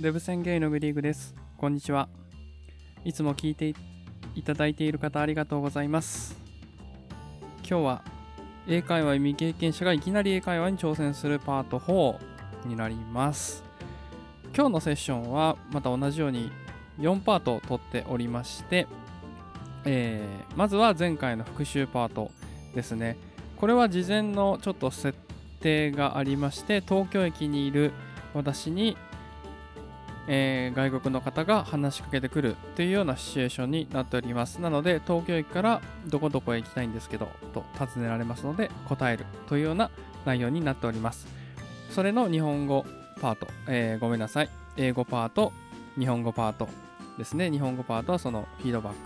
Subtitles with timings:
[0.00, 1.34] デブ宣言のグリーグです。
[1.58, 2.08] こんにちは。
[3.04, 3.74] いつも聞いて
[4.34, 6.34] いただいている方ありがとうございます。
[7.58, 8.04] 今日は
[8.66, 12.16] 英会話未経験者がいきなり英会話に挑戦するパート4
[12.66, 13.62] になります。
[14.56, 16.50] 今日のセッションはまた同じように
[16.98, 18.86] 4パートを取っておりまして、
[19.84, 22.30] えーまずは前回の復習パート
[22.74, 23.18] ですね。
[23.58, 25.12] これは事前のちょっと設
[25.60, 27.92] 定がありまして、東京駅にいる
[28.32, 28.96] 私に、
[30.26, 34.60] えー外国の方が話しかけてくるというようなシチュエーションになっております。
[34.60, 39.90] なので、東京駅からどこどこへ行きたいんですけど、と尋ねられますので、答えるというような
[40.24, 41.26] 内容になっております。
[41.90, 42.84] それの日本語
[43.20, 44.48] パート、えーごめんなさい。
[44.76, 45.52] 英語パート、
[45.98, 46.68] 日本語パート
[47.18, 47.50] ですね。
[47.50, 48.98] 日本語パートはそのフィードバック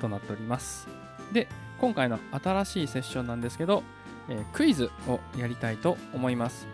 [0.00, 0.88] となっております。
[1.32, 1.48] で、
[1.78, 3.82] 今回の新しいセッションなんですけど、
[4.28, 6.66] えークイズをやりたいと思います。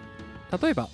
[0.63, 0.89] 例えば、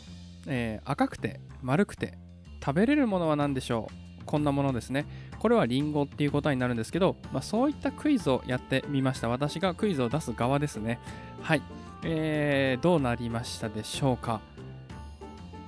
[0.47, 2.19] えー赤くて丸くて
[2.65, 3.89] 食べれるものは何でしょ
[4.21, 4.25] う？
[4.25, 5.07] こんなものですね。
[5.39, 9.29] これはリンゴっていうことになるんですけど、まあ、そういったクイズをやってみました。
[9.29, 10.99] 私がクイズを出す側ですね。
[11.41, 11.63] はい。
[12.03, 14.41] えー、どうなりましたでしょうか？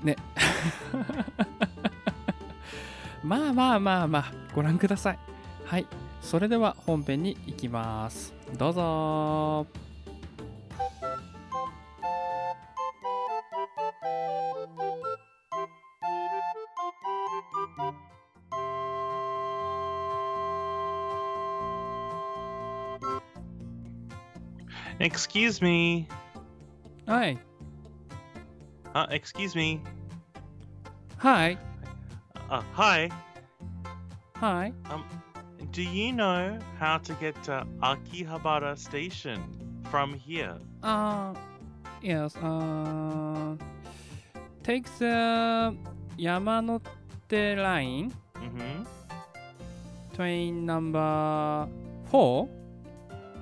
[0.02, 0.16] ね。
[3.25, 5.19] まあまあまあまあ、ご覧ください。
[5.64, 5.86] はい。
[6.20, 8.34] それでは本編に行きます。
[8.58, 9.66] どうぞ
[25.00, 26.06] Excuse me.
[27.08, 27.38] Hi.
[28.94, 29.80] Uh, excuse me.
[31.16, 31.56] Hi.
[32.50, 33.08] Uh, hi.
[34.36, 34.72] Hi.
[34.90, 35.04] Um,
[35.72, 39.40] do you know how to get to Akihabara Station
[39.90, 40.58] from here?
[40.82, 41.32] Uh,
[42.02, 42.36] yes.
[42.36, 43.56] Uh,
[44.62, 45.74] take the
[46.18, 48.12] Yamanote line.
[48.34, 48.84] Mm-hmm.
[50.14, 51.66] Train number
[52.10, 52.50] four.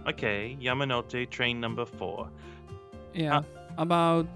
[0.08, 2.28] Okay, Yamanote train number four.
[3.12, 3.42] Yeah,
[3.76, 4.26] about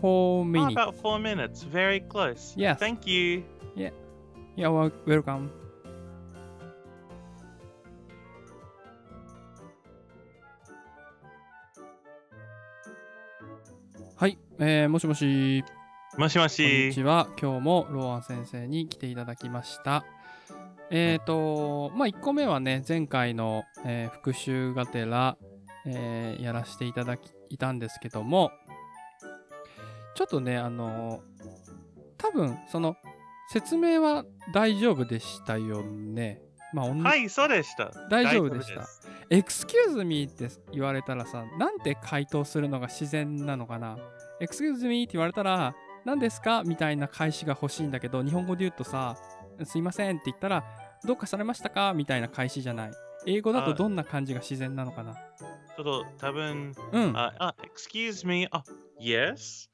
[0.00, 0.72] four Oh, minutes.
[0.72, 1.62] about four minutes.
[1.62, 2.54] Very close.
[2.56, 2.78] Yes.
[2.78, 3.42] Thank you.
[4.56, 5.48] Yeah, well, welcome.
[14.16, 15.64] はい、えー、もしもし。
[16.18, 17.02] もしもこんにしち。
[17.02, 17.28] は。
[17.40, 20.04] 今日もローアン先生に来ていただきました。
[20.90, 25.36] えっ、ー、と、まあ、1個目はね、前回の、えー復習がてら、
[25.86, 28.50] えーやらせていただきいたんですけども、
[30.14, 31.22] ちょっとね、あの
[32.18, 32.96] 多分、その、
[33.48, 36.42] 説明は大丈夫でしたよね。
[36.72, 37.90] まあ、はい、そうでした。
[38.08, 38.82] 大丈夫でした
[39.28, 43.96] 大す excuse me って言われたらさ、なんて回答するのが自然なのかな
[44.40, 45.74] ?excuse me って言われたら、
[46.04, 46.62] 何ですか？
[46.64, 49.16] みたいな返しが欲しいんだけど、日本語で言うとさ、
[49.64, 50.64] すいませんって言ったら、
[51.06, 51.92] どうかされましたか？
[51.94, 52.90] みたいな返しじゃない。
[53.26, 55.14] 英語だとあどんな感じが自然なのかな？
[55.14, 57.16] ちょっと多分、うん。
[57.16, 58.46] あ、あ、あ、excuse me.
[58.50, 58.62] あ、
[59.00, 59.68] yes?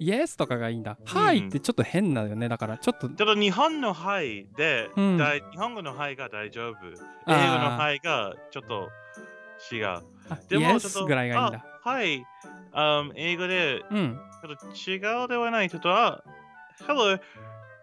[0.00, 0.96] yes とかがいいんだ。
[1.04, 2.48] はいってちょっと変だよね。
[2.48, 5.18] だから、ちょっと、ちょっと日本のはいで、うん
[5.52, 6.76] 日本語のはいが大丈夫。
[6.86, 8.88] 英語のはいがちょっと
[9.72, 9.86] 違う。
[9.86, 10.02] あ
[10.48, 11.64] でもちょっ yes と、ぐらいがいいんだ。
[11.84, 12.24] あはい、
[12.72, 14.20] um, 英語でうん。
[14.42, 15.70] ちょっと違うではない。
[15.70, 16.22] ちょっと、あ、
[16.86, 17.20] Hello。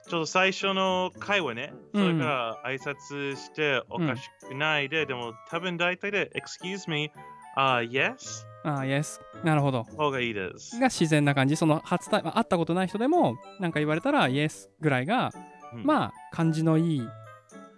[0.07, 1.73] ちょっと最初の会話ね。
[1.93, 7.11] それから挨拶しておかしくないで、でも多分大体で、Excuse me、
[7.55, 8.45] あ、Yes?
[8.63, 9.21] あ yes。
[9.43, 9.83] なるほど。
[9.83, 10.79] 方がいいです。
[10.79, 11.55] が自然な感じ。
[11.55, 15.31] その初対、会ったことない人でも、なんか言われたら yes ぐらいが、
[15.73, 17.07] うんまあ、感じのいい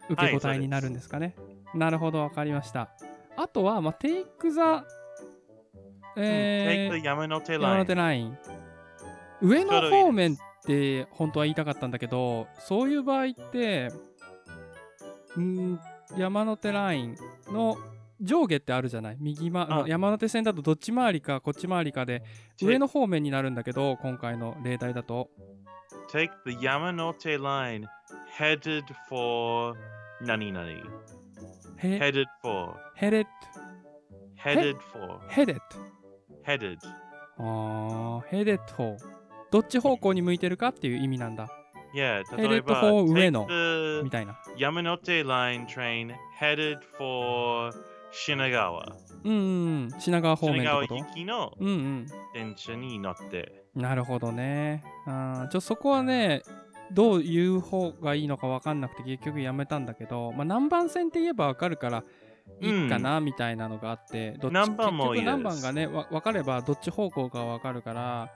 [0.10, 1.36] 受け答えはいになるんですかね。
[1.74, 2.90] なるほど、わかりました。
[3.36, 4.86] あとは、まあ、take the、
[6.16, 7.96] え Take the 山手ー、山手。
[7.96, 8.38] ライン。
[9.42, 10.38] 上の方面っ
[10.68, 13.88] て本当は言いたかったんだけど、そういう場合って、
[15.40, 15.80] んー
[16.18, 17.16] 山手ライン
[17.52, 17.78] の
[18.22, 19.18] 上下ってあるじゃない？
[19.20, 19.88] 右、ま、あ。
[19.88, 22.24] 山手線だとどっち回りかこっち回りかで
[22.62, 25.30] 上の方面になるんだけど今回の例題だと。
[26.12, 27.86] Take the Yamanote line
[28.38, 29.76] headed for
[30.22, 30.68] 何々。
[30.70, 32.74] へ headed for.
[32.96, 33.26] ヘレッ
[34.44, 35.20] headed for.
[35.30, 35.60] ヘデッ
[36.46, 36.78] headed.
[37.38, 38.98] あーヘデット
[39.52, 41.50] どっち方向に向いてるかっていう意味なんだ。
[41.96, 42.24] Yeah
[42.54, 43.48] えば for 上の
[44.04, 44.38] みたいな。
[44.58, 47.72] Yamanote line train headed for
[48.12, 49.38] 品川うんう
[49.88, 49.90] ん。
[50.00, 52.08] 品川方面品川ってこ行きのとうんうん。
[52.34, 53.64] 電車に乗って。
[53.76, 54.84] なるほどね。
[55.06, 56.44] あーちょそこはね、
[56.92, 62.04] どう言う方がいいのか分かんなくて結局やめたんだけど、まあ、何番線って言えば分かるから
[62.62, 68.32] いいかなみたいなのがあって、どっち何番もいい何番がねわ分かればどっち方向か分かるから、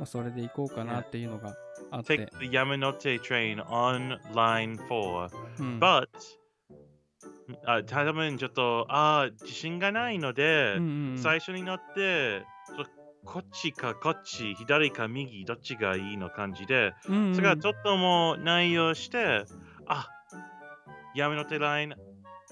[0.00, 1.54] まあ、それで行こうかなっていうのが
[1.90, 2.38] あって take。
[2.40, 5.30] the Yamanote train on line 4.
[5.58, 6.08] うん、But,
[7.66, 12.46] あ多分ちょっと、あー自信がないので、うんうんうん最初に乗って、
[13.26, 19.44] こっちかこっち、左か右、どっちがいいの感じで、うんうんそれがちょっともう内容して、
[19.86, 20.08] あ
[21.14, 21.94] やめの手ライン、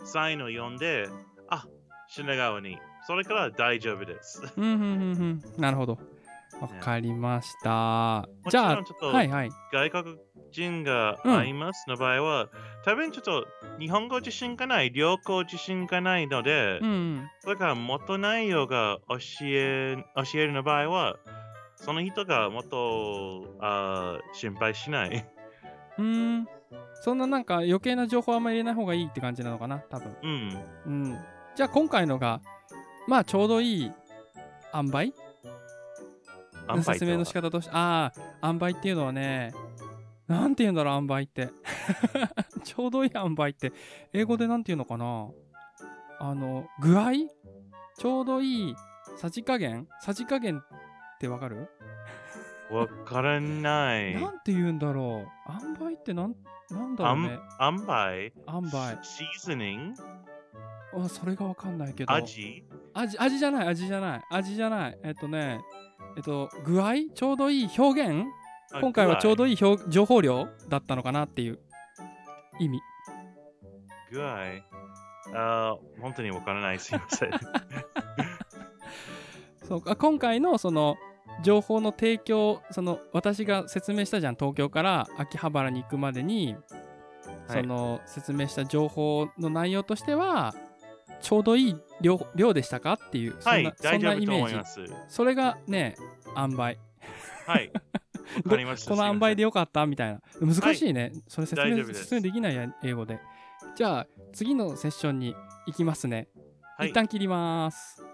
[0.05, 1.09] サインを読んで、
[1.49, 1.67] あ
[2.09, 2.79] 品川に。
[3.07, 4.43] それから大丈夫です。
[4.59, 4.85] うんうんうんう
[5.15, 5.43] ん。
[5.57, 5.99] なるほど。
[6.61, 8.29] わかりました。
[8.51, 9.51] じゃあろんちょっと、はいはい。
[9.73, 10.17] 外国
[10.51, 12.49] 人がうん会いますの場合は、
[12.85, 13.47] 多分ちょっと
[13.79, 17.31] 日本語自信がない、良好自信がないので、うんうん。
[17.41, 21.17] それから元内容が教え教えるの場合は、
[21.77, 25.27] その人がもっとあー心配しない。
[25.99, 26.49] うーん。
[27.01, 30.17] そんななんか余計な情報あんまり入れない方がいいって感じなのかな、多分。
[30.23, 30.65] うん。
[30.87, 31.19] うん。
[31.55, 32.41] じゃあ今回のが、
[33.07, 33.93] まあちょうどいい
[34.75, 35.13] 塩梅
[36.69, 36.95] 塩梅とは。
[36.95, 39.53] 説明の仕方として、ああ、塩梅っていうのはね、
[40.27, 41.51] なんて言うんだろう、塩梅って。
[42.65, 43.73] ちょうどいい塩梅って、
[44.13, 45.29] 英語でなんて言うのかな？
[46.21, 47.13] あの、具合？
[47.97, 48.77] ちょうどいい
[49.17, 49.89] さじ加減？
[50.01, 50.63] さじ加減っ
[51.19, 51.69] てわかる？
[52.71, 54.15] わからない。
[54.21, 55.53] なんて言うんだろう。
[55.81, 56.37] 塩梅ってなん
[56.71, 57.39] なんだろうね。
[57.61, 58.71] 塩梅塩梅
[59.03, 60.03] シーズニング
[61.05, 62.13] あそれがわかんないけど。
[62.13, 62.63] 味？
[62.93, 64.23] 味味じゃない味じゃない。
[64.31, 64.99] 味じゃない。
[65.03, 65.61] えっとね
[66.17, 66.93] えっと具合？
[67.15, 68.25] ちょうどいい表現？
[68.81, 69.57] 今回はちょうどいい。
[69.57, 71.59] 情報量だったのかなっていう
[72.59, 72.81] 意味
[74.11, 74.37] 具合？
[75.35, 76.79] あー本当にわからない。
[76.79, 77.31] すいません。
[79.67, 80.97] そうか今回のその
[81.43, 86.63] 情報の提供その私が説明したじゃん東京から秋葉原に行くまでに、はい
[87.49, 90.55] その説明した情報の内容としては
[91.21, 92.95] ちょうどいい量量でしたか？
[92.95, 94.93] っていうそんな,、はい、大そんなイメージ。
[95.09, 95.97] それがね
[96.37, 96.79] 塩梅。
[97.47, 97.71] はい。
[98.45, 98.91] わかりました。
[98.91, 99.49] この塩梅でよ。
[99.49, 99.87] よかった？
[99.87, 100.21] みたいな。
[100.41, 103.19] 難しいね、それ説明説明できないや英語で。
[103.75, 105.35] じゃあ次のセッションに
[105.67, 106.29] 行きますね、
[106.77, 106.91] はい。
[106.91, 108.05] 一旦切ります。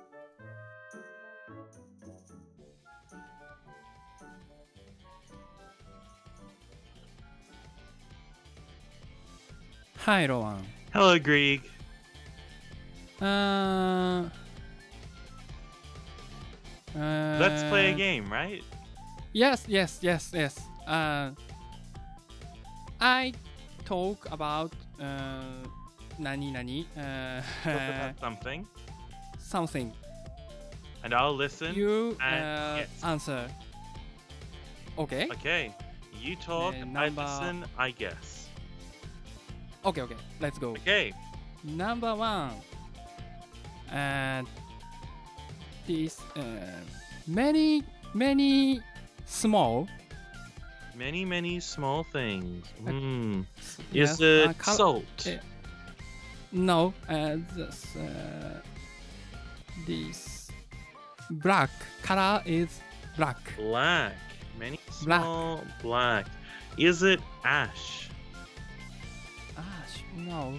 [9.97, 11.63] はいロワン Hello, Greek.
[13.25, 14.29] Uh,
[17.41, 18.63] Let's play a uh, game, right?
[19.33, 20.61] Yes, yes, yes, yes.
[20.87, 21.31] Uh,
[23.01, 23.33] I
[23.85, 25.41] talk about uh,
[26.19, 26.87] nani nani.
[26.97, 28.67] Uh, talk about something.
[29.39, 29.93] Something.
[31.03, 31.75] And I'll listen.
[31.75, 33.49] You and uh, answer.
[34.99, 35.29] Okay.
[35.33, 35.75] Okay.
[36.21, 36.75] You talk.
[36.75, 37.23] Uh, number...
[37.23, 37.65] I listen.
[37.79, 38.49] I guess.
[39.85, 40.03] Okay.
[40.03, 40.17] Okay.
[40.41, 40.71] Let's go.
[40.73, 41.13] Okay.
[41.65, 42.53] Number one.
[43.93, 44.47] And
[45.87, 46.41] this uh,
[47.27, 47.83] many,
[48.15, 48.81] many
[49.27, 49.89] small.
[50.97, 52.67] Many, many small things.
[53.91, 55.27] Yes, Is it uh, salt?
[55.27, 55.39] eh,
[56.53, 58.61] No, uh, this, uh,
[59.87, 60.51] this
[61.31, 61.71] black
[62.03, 62.81] color is
[63.17, 63.39] black.
[63.57, 64.15] Black.
[64.59, 66.27] Many small black.
[66.79, 68.09] Is it ash?
[69.57, 70.55] Ash, no.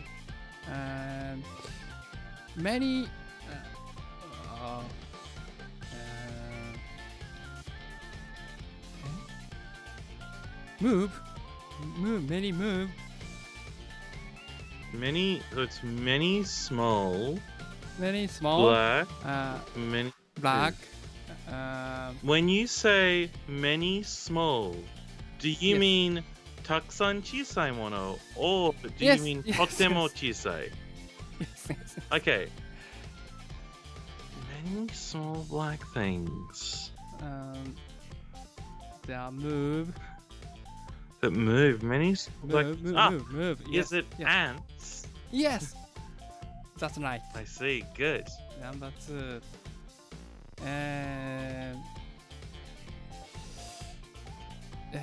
[0.69, 1.43] And
[2.55, 3.07] many.
[3.49, 4.83] Uh, uh, uh,
[10.79, 11.11] move,
[11.97, 12.89] move, many move.
[14.93, 15.41] Many.
[15.53, 17.37] so It's many small
[17.99, 18.61] Very small.
[18.69, 19.07] black.
[19.25, 20.13] Uh, Many.
[20.39, 20.73] black.
[21.49, 24.75] Uh, When you say many small,
[25.39, 25.79] do you Yes.
[25.79, 26.23] mean
[26.63, 30.33] たくさん小さいもの or do you Yes, mean yes, とっても yes.
[30.33, 30.71] 小さい yes, yes.
[32.11, 32.47] Okay.
[34.63, 37.75] Many small black things um,
[39.07, 39.93] they move,
[41.21, 41.83] that move.
[41.83, 43.61] Many s- black move, move, ah, move, move.
[43.69, 44.27] Yes, Is it yes.
[44.27, 45.07] ants?
[45.31, 45.75] Yes,
[46.79, 47.21] that's right.
[47.35, 47.83] I see.
[47.95, 48.27] Good.
[48.61, 49.41] Number two.
[50.61, 51.83] Um,
[54.93, 54.99] uh, uh,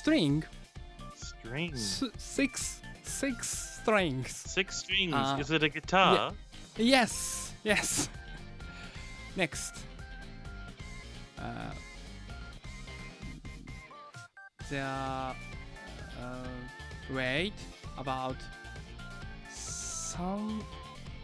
[0.00, 0.44] う
[1.14, 1.72] string.
[1.74, 4.28] S- six six strings.
[4.30, 5.14] Six strings.
[5.14, 6.32] Uh, Is it a guitar?
[6.78, 8.08] yes yes.
[9.36, 9.74] Next.
[11.38, 11.72] Uh,
[14.70, 15.34] there are
[16.20, 16.46] uh,
[17.14, 17.54] wait
[17.98, 18.36] about
[19.48, 20.62] some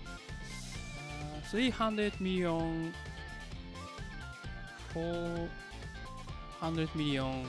[0.06, 2.92] uh, 300 million
[4.92, 7.44] 400 million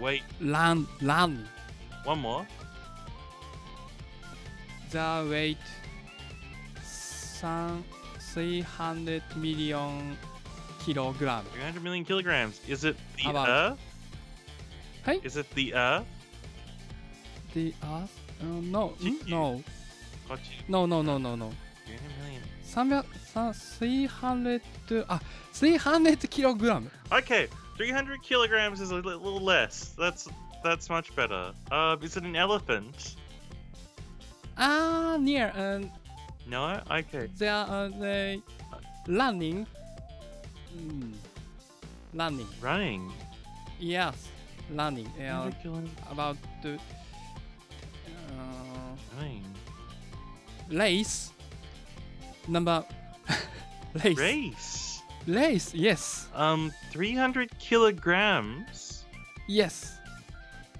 [0.00, 1.46] Wait, land land
[2.04, 2.46] one more.
[4.90, 5.58] their weight
[6.82, 7.82] 3
[8.34, 10.16] 300 million
[10.84, 12.60] kilogram 300 million kilograms.
[12.68, 13.78] Is it the About- Earth?
[15.06, 16.04] はい Is it the Earth?
[17.54, 18.10] The earth?
[18.40, 18.92] Uh, no,
[19.28, 19.62] no,
[20.68, 21.52] no, no, no, no, no.
[21.86, 22.42] 300 million.
[22.64, 24.60] 300, さ 300,
[25.08, 25.20] あ、
[25.54, 26.90] 300 kilogram.
[27.10, 29.94] Okay, 300 kilograms is a little less.
[29.98, 30.28] That's
[30.64, 31.52] that's much better.
[31.70, 33.16] Uh, is it an elephant?
[34.56, 35.52] Ah, uh, near.
[35.54, 35.90] Um,
[36.48, 36.80] no.
[36.90, 37.28] Okay.
[37.36, 38.40] They are uh, they
[39.06, 39.66] running.
[40.76, 41.12] Mm.
[42.14, 42.48] Running.
[42.60, 43.12] Running.
[43.78, 44.28] Yes,
[44.72, 45.12] running.
[45.18, 45.52] They are
[46.10, 46.74] about to.
[46.74, 46.78] Uh,
[49.18, 49.44] running.
[50.70, 51.32] Race.
[52.48, 52.84] Number.
[54.04, 54.18] race.
[54.18, 54.95] Race.
[55.26, 59.04] Race, yes, Um, 300 kilograms.
[59.48, 59.98] yes,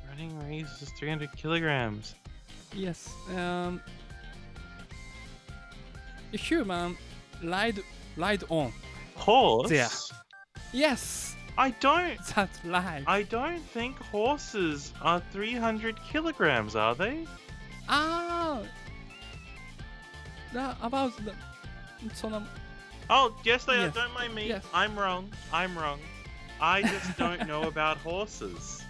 [0.08, 2.14] Running race is 300 kilograms.
[2.72, 3.12] yes.
[3.36, 3.80] Um,
[6.32, 6.96] a human
[7.42, 7.82] ride,
[8.16, 8.72] ride on.
[9.16, 9.68] Horse.
[9.68, 9.88] There.
[10.72, 12.18] Yes, I don't.
[12.34, 13.02] that's right.
[13.06, 17.26] I don't think horses are 300 kilograms, are they?
[17.88, 18.60] Ah,
[20.52, 21.32] the, about the,
[22.14, 22.42] その
[23.08, 23.96] Oh, yes, they Yes.
[23.96, 24.00] are.
[24.02, 24.48] Don't mind me.
[24.48, 24.64] Yes.
[24.74, 25.30] I'm wrong.
[25.52, 26.00] I'm wrong.
[26.60, 28.82] I just don't know about horses.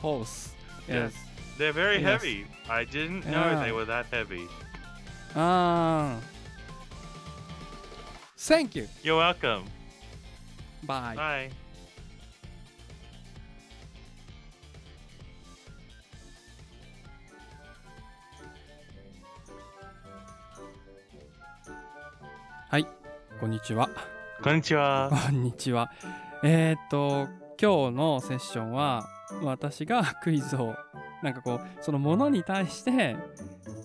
[0.00, 0.50] horse.
[0.88, 0.94] Yeah.
[1.04, 1.14] Yes.
[1.58, 2.20] They're very Yes.
[2.22, 2.46] heavy.
[2.68, 3.64] I didn't know Yeah.
[3.64, 4.48] they were that heavy.
[5.36, 6.16] Ah.
[8.36, 8.88] Thank you.
[9.02, 9.64] You're welcome.
[10.82, 11.14] Bye.
[11.14, 11.50] Bye.
[22.72, 22.86] はい、
[23.38, 23.90] こんにちは。
[24.42, 25.10] こんにちは。
[25.10, 25.92] こんにちは。
[26.42, 27.28] えー、っと、
[27.60, 29.06] 今日のセッションは、
[29.42, 30.74] 私がクイズを、
[31.22, 33.14] なんかこう、そのものに対して、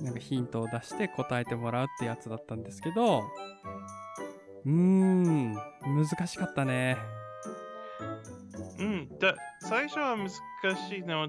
[0.02, 3.26] なんかヒントを出して答えてもらうってやつだったんですけど、
[4.66, 6.96] うーん、難しかったね。
[8.80, 11.28] うん、だ最初は難しいの。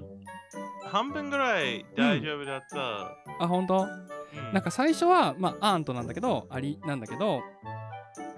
[0.85, 3.43] 半分ぐらい大丈夫だった。
[3.43, 3.81] あ、本当？
[3.81, 4.09] うん
[4.53, 7.41] なんか最初は、まあ、アーントなんだけど、アリなんだけど、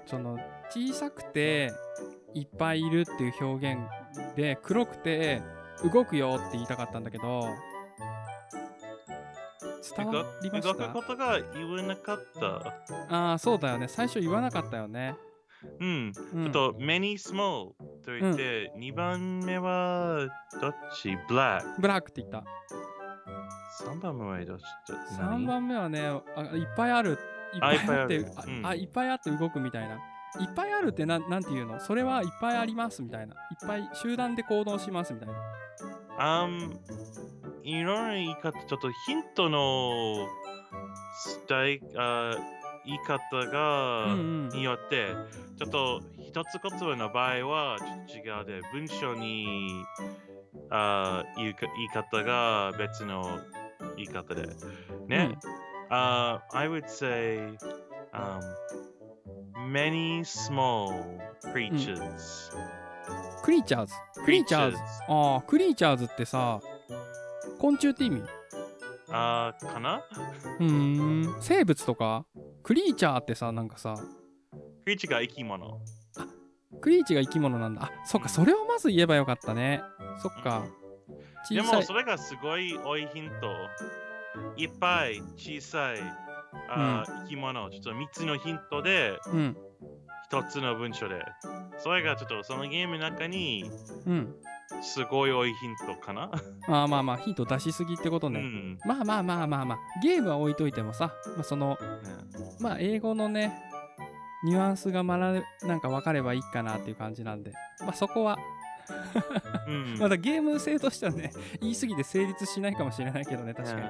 [0.06, 0.38] その、
[0.70, 1.70] 小さくて、
[2.32, 3.82] いっぱいいるっていう表現
[4.34, 5.42] で、黒くて、
[5.92, 7.44] 動くよって言いたかったんだけど、
[9.96, 13.14] 伝わりまし動くたことが言わなかった。
[13.14, 13.86] ああ、そうだよね。
[13.88, 15.14] 最初言わなかったよね。
[15.18, 15.31] うん。
[15.80, 17.72] うんちょっと、many small
[18.04, 20.28] と言って、2番目は
[20.60, 21.80] どっち ?black。
[21.80, 22.44] ブラックって言った。
[23.84, 24.62] 3番目はどっち
[25.18, 26.00] ？3番目はね
[26.36, 27.18] あ、いっぱいある。
[27.54, 29.94] いっぱいあって、いっぱいあいっぱいあって動くみたいな。
[30.40, 31.78] いっぱいあるってなんなんていうの？
[31.80, 33.34] それはいっぱいありますみたいな。
[33.34, 35.34] いっぱい集団で行動しますみたいな。
[36.18, 36.80] あん、
[37.62, 40.28] いろんな言い方、ちょっとヒントの
[41.48, 42.36] 伝えあ
[42.84, 45.08] 言い方が、うんうんによって、
[45.58, 49.84] ちょっと一つ言葉の場合はちょっと違うで、文章に
[50.70, 53.40] あ言うか言い方が別の
[53.96, 54.48] 言い方で。
[55.06, 55.38] ね。
[55.90, 57.38] Uh, I would say
[58.14, 58.40] um,
[59.70, 60.94] many small
[61.52, 62.50] creatures.
[63.42, 63.94] クリーチャーズ？
[64.24, 64.76] クリーチャーズ？
[65.08, 66.60] ああ、クリーチャーズってさ、
[67.58, 68.22] 昆虫って意味？
[69.10, 70.02] あーかな？
[70.60, 71.36] うーん。
[71.40, 72.24] 生物とか？
[72.62, 73.94] クリーチャーってさ、なんかさ、
[74.84, 75.80] クリーチが生き物。
[76.80, 77.82] クリーチが生き物なんだ。
[77.84, 79.82] あ、そっか、それをまず言えばよかったね。
[80.22, 80.64] そっか。
[81.50, 81.92] で小さいもそ。
[81.94, 83.52] れがすごい多いヒント。
[84.56, 85.98] いっぱい小さい
[86.68, 87.68] あー、生き物。
[87.70, 89.56] ちょっと3つのヒントでうん。
[90.30, 91.20] 1つの文章で。
[91.78, 93.70] それがちょっとそのゲームの中に
[94.06, 94.34] うん。
[94.82, 96.30] すごい多いヒントかな？
[96.66, 98.40] あーまあまあ、ヒント出しすぎってことね。
[98.40, 98.78] うん。
[98.84, 101.76] まあまあまあまあまあ、ゲームは置いといてもさ、まあ、その、ね
[102.60, 103.52] まあ英語のね、
[104.44, 108.38] ニュアンスが学べなんか分かればいいかなっていう感じなんで、まあそこは、
[109.68, 113.82] うん まだゲーム性としてはね、言い過ぎて成立しないかもしれないけどね、確かに。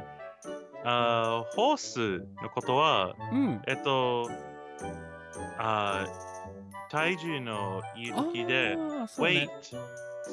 [0.85, 3.63] あー horse のことは、うん。
[3.67, 4.29] えっと、
[5.59, 6.33] あー
[6.91, 8.83] 体重の言うあ時で、ね。
[9.19, 9.49] weight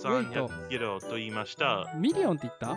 [0.04, 1.92] 300キロと言いました。
[1.96, 2.76] million って言った？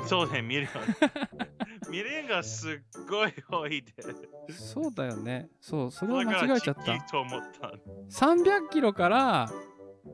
[0.00, 0.70] みそうね、 million。
[1.90, 2.78] ミリオンがすっ
[3.08, 3.94] ごい多いで。
[4.52, 5.48] そうだよね。
[5.60, 7.08] そう、それをだから間違えちゃったちっ。
[7.10, 7.72] と思った。
[8.10, 9.48] 300キロから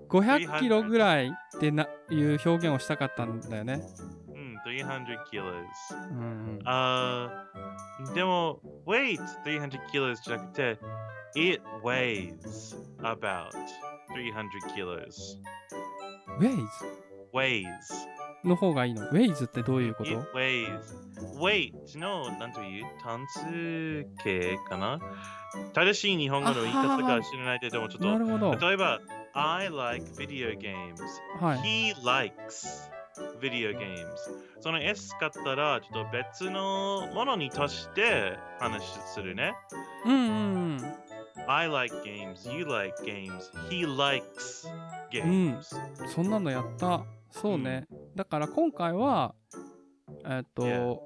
[0.09, 3.83] 500キロぐらいってないう表現をしたかったんだよね。
[4.29, 5.53] うん、300 kilos。
[6.11, 6.59] うん。
[6.65, 10.79] あーでも、weight 300 kilos じゃなくて、
[11.37, 13.51] it weighs about
[14.11, 15.39] 300 kilos.
[16.41, 16.69] Ways?
[17.33, 17.67] weighs
[18.45, 19.09] の方がいいの？
[19.09, 20.69] ウェイズってどういうこと？It weighs.
[21.39, 22.85] Weight の、なんという？
[23.03, 24.99] 単数形かな？
[25.75, 28.57] 正しい日本語の言い方が知らないけども、ちょっなるほど。
[28.57, 29.01] と、例えば、
[29.35, 30.97] I like video games.
[31.41, 31.93] はい。
[31.93, 32.91] He likes
[33.41, 34.07] video games.
[34.61, 38.83] その S 使ったら、ちょっと別のものに足して話
[39.15, 39.55] するね。
[40.07, 40.29] うんうんう
[40.77, 40.79] ん。
[41.47, 42.49] I like games.
[42.51, 43.51] You like games.
[43.69, 44.67] He likes
[45.11, 45.75] games.
[46.15, 47.05] そんなのやった。
[47.31, 47.87] そうね。
[48.15, 49.35] だから今回は、
[50.25, 50.99] えっと、Yeah.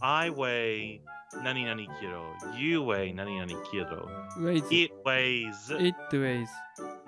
[0.00, 1.00] I weigh
[1.42, 2.24] 何々キロ。
[2.56, 4.08] You weigh 何々キロ。
[4.38, 4.66] ウェイズ。
[4.70, 6.46] It weighs it weighs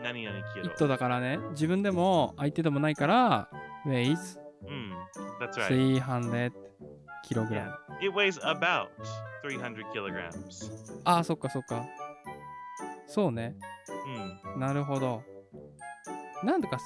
[0.02, 0.66] 何々キロ。
[0.66, 3.48] it だからね、自分でも相手でもないから、
[3.86, 4.92] weighs うん。
[5.40, 6.00] That's right.
[6.02, 6.52] 300
[7.28, 7.72] kilogram。
[8.00, 8.88] It weighs about
[9.44, 10.70] 300 kilograms.
[11.04, 11.86] ああ、そっかそっか。
[13.06, 13.56] そうね。
[14.54, 14.60] うん。
[14.60, 15.22] なるほど。
[16.42, 16.78] なんとか、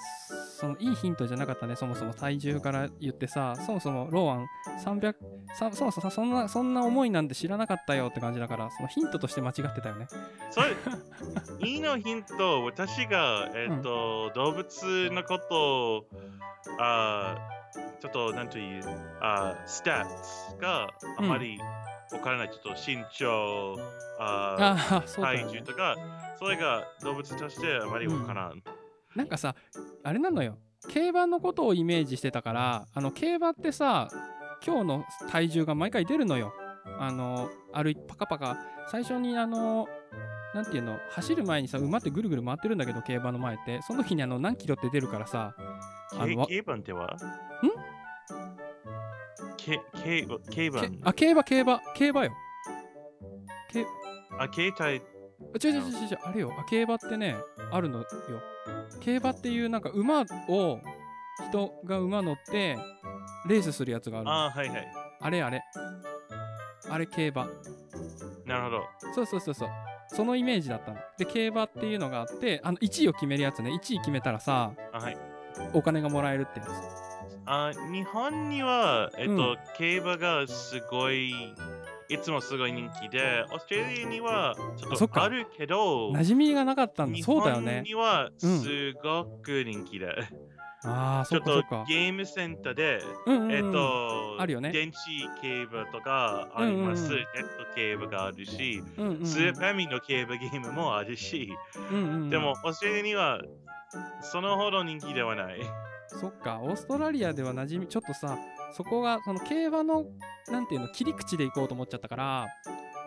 [0.59, 4.47] そのいいヒントじゃなかったね、そもそも体重から言ってさ、そもそもローアン
[4.85, 5.15] 300、
[5.55, 10.07] さそもそもさそんな、そんな重いなんて知らなかったよって感じだから、そのヒントとして間違ってたよね。
[10.51, 10.69] それ、
[11.69, 16.05] いいのヒント、私が、えっ、と、動物のことを、
[16.79, 18.83] あーちょっと、なんという、
[19.21, 21.59] あースタッツがあまり
[22.13, 23.77] わからない、ちょっと身長、
[24.19, 25.63] あーあ体重。
[25.63, 25.97] とか、
[26.39, 28.63] それが動物としてあまりわからん。
[29.15, 29.55] なんかさ、
[30.03, 30.59] あれなのよ。
[30.89, 34.09] 競馬のことをイメージしてたから、あの、競馬ってさ、
[34.65, 36.53] 今日の体重が毎回出るのよ。
[36.99, 38.57] あの、歩いパカパカ。
[38.91, 39.89] 最初にあの、
[40.55, 43.81] なんていうの、走る前にさ、馬ってぐるぐる回ってるんだけど、競馬の前って。
[43.83, 45.55] その時にあの、何キロって出るからさ、
[46.13, 47.17] あの競馬では？
[49.65, 52.33] けけ競馬けあ、競馬、競馬、競馬よ。
[53.71, 53.87] け
[54.39, 55.03] あ、携帯、
[55.53, 56.53] あ違う違う違う違う、あれよ。
[56.59, 57.37] あ、競馬ってね、
[57.71, 58.07] あるのよ。
[59.01, 60.81] 競馬っていうなんか馬を、
[61.49, 62.79] 人が馬乗って、
[63.49, 64.33] レースするやつがあるの。
[64.33, 64.93] あ、はいはい。
[65.21, 65.63] あれあれ。
[66.89, 67.49] あれ競馬。
[68.47, 68.83] なるほど。
[69.15, 69.69] そうそうそうそう。
[70.09, 70.99] そのイメージだったの。
[71.19, 73.71] で、競馬っていうのがあって、あの、1位を決めるやつね。
[73.71, 75.17] 1位決めたらさ、あはい。
[75.73, 77.10] お金がもらえるってやつ。
[77.47, 81.33] あ日本には、えっと、うん競馬がすごい、
[82.09, 87.17] いつもすごい人気で、オーストラリアにはちょそっとあるけど、馴染みがなかったんだ。
[87.17, 87.77] 日そうだよね。
[87.77, 90.09] 本にはすごく人気で、
[90.83, 91.63] ああ、ちょっと。
[91.87, 94.97] ゲームセンターで、うんうんうん、えっと、あるよね電池
[95.43, 97.05] 競馬とかあります。
[97.05, 101.53] うんうんうんネット競馬があるし、うんうんうん、スーパーミの競馬ゲームもあるし、
[101.91, 103.41] うんうんうんでも、オーストラリアには
[104.23, 105.61] そのほど人気ではない。
[106.19, 108.39] そっか、オーストラリアでは馴染み、ちょっとさ、
[108.73, 110.07] そこが、その競馬の、
[110.51, 112.47] なんていうの、切り口で行こうと思っちゃったから、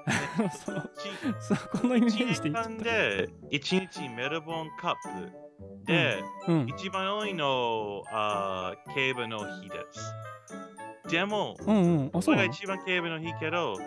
[0.65, 0.81] その
[1.39, 2.83] そこのイメージで1年間言っちゃった。
[2.83, 5.31] で1日メルボンカップ
[5.85, 11.09] で、うん、一番多いのあー競馬の日です。
[11.09, 13.77] でも、うんうん、あ、それが一番競馬の日けど、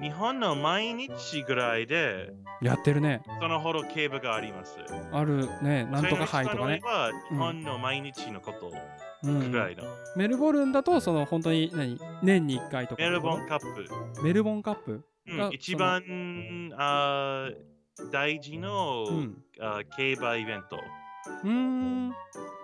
[0.00, 2.32] 日本の毎日ぐらいで
[2.62, 3.22] やってるね。
[3.40, 4.78] そのほど競馬があります。
[5.12, 6.80] あるね、なんとか杯とかね。
[6.82, 8.72] は日本の毎日のこと
[9.22, 9.84] うんぐらいの。
[10.16, 13.02] メルボルンだと、その本当に何、年に1回とか。
[13.02, 14.22] メルボンカップ。
[14.22, 15.04] メルボンカップ？
[15.28, 16.02] がうん、一番
[16.76, 19.44] あー大事の、うん。
[19.60, 20.78] あー競馬イベント。
[21.44, 22.14] うーん。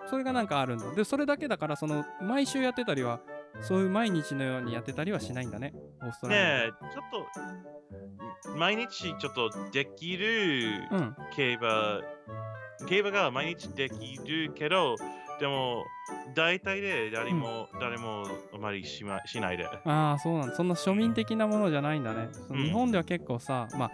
[0.09, 0.89] それがなんかあるんだ。
[0.95, 3.19] で、それだけだから、その、毎週やってたりは、
[3.61, 5.73] そういう毎日のようにやってたりはしないんだね。
[6.01, 6.65] オーストラリアで。
[6.67, 11.15] ねえ、ちょっと、毎日ちょっとできるうん。
[11.35, 12.01] 競馬、
[12.87, 14.95] 競馬が毎日できるけど、
[15.39, 15.85] でも、
[16.35, 19.65] 大体で誰も、誰もあまりし,、ま、しないで。
[19.65, 20.55] ああ、そうなんだ。
[20.55, 22.29] そんな庶民的なものじゃないんだね。
[22.31, 23.91] そのうん日本では結構さ、まあ、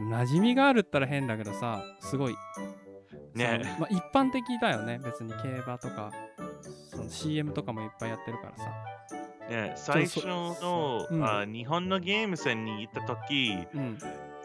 [0.00, 2.36] 馴染みがあるったら変だけどさ、すごい。
[3.34, 5.00] ねそのまあ、一般的だよね。
[5.02, 6.12] 別に競馬とか、
[6.90, 8.93] その CM とかもいっぱいやってるからさ。
[9.50, 13.98] ね最初のそううんあ日本のゲーム戦に行った時うん。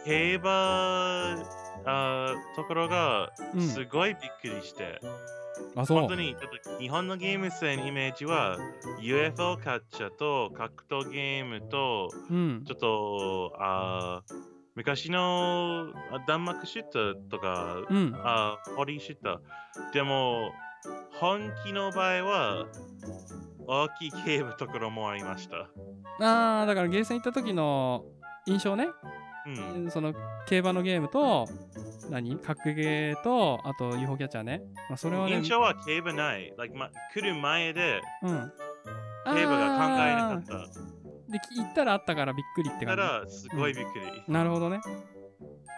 [0.06, 1.38] 競馬
[1.86, 5.00] あところがうんすごいびっくりして、
[5.76, 6.00] あ、そう。
[6.00, 6.36] 本当に
[6.80, 8.58] 日本のゲーム戦イメージは
[9.02, 12.72] UFO カッチャーと格闘ゲームとうんち。
[12.74, 14.24] ょっとあ
[14.76, 18.14] 昔のあ弾幕シューターとかうん。
[18.24, 20.52] あホリーシューターでも
[21.20, 22.66] 本気の場合は
[23.72, 25.70] 大きい競馬ところもありました。
[26.26, 28.04] ああ、だからゲーセン行った時の
[28.48, 28.88] 印象ね。
[29.46, 30.14] うんその
[30.48, 31.48] 競馬のゲームと、
[32.10, 32.38] 何？
[32.40, 34.62] 格ゲーと、あと UFO キャッチャーね。
[34.90, 36.54] まあ、それはね、印象は競馬ない。
[36.58, 38.52] Like ま、来る前でうん。
[39.26, 40.54] 競馬が考えなかあった。
[40.54, 40.66] ー
[41.32, 44.06] で、き行ったらあったからびっくりってだか感らすごいびっくり。
[44.26, 44.32] じ。
[44.32, 44.82] なるほどね。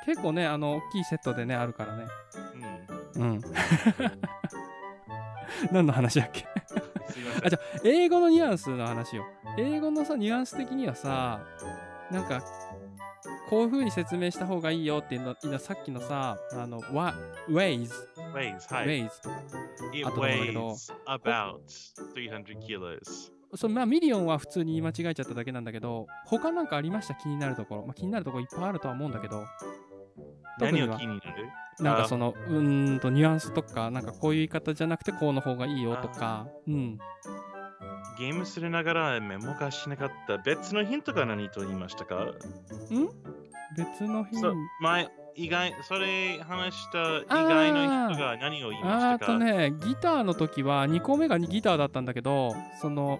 [0.05, 2.05] 結構ね、あの、大きいセットでね、あるからね。
[3.15, 3.41] うんうん。
[5.71, 6.47] 何の話だっけ？
[7.11, 7.45] すいません。
[7.47, 9.25] あじゃあ英語のニュアンスの話よ。
[9.57, 11.41] 英語のさ、ニュアンス的にはさ、
[12.11, 12.41] なんか、
[13.49, 17.13] こういう風に説明した方がいいよっていうの、今さっきのさ、あの、wa-
[17.49, 18.87] weighs、weighs, はい。
[18.87, 19.35] weighs とか。
[19.93, 21.59] It あとなんだけど weighs about
[22.15, 22.99] 300 kilos.
[23.55, 27.15] そうまあ、 million は普通に言い間違えちゃっただけなんだけど、他なんかありました？
[27.15, 27.85] 気になるところ。
[27.85, 29.43] まあ、気になるところいっぱいあるとは思うんだけど、
[30.61, 30.87] 特には。
[30.87, 31.49] 何を気になる？
[31.79, 36.99] なんかその、うーんと、ニュアンスとか、なんかこういう言い方じゃなくて、こうの方がいいよとか、うん。
[38.19, 42.27] ゲームするながらメモがしなかった別のヒントが何と言いましたか？
[43.75, 49.25] 別の日にそう、前、意外、それ話した意外の人が何を言いましたか？
[49.25, 53.19] とね、ギターの時は2個目がギターだったんだけど、その、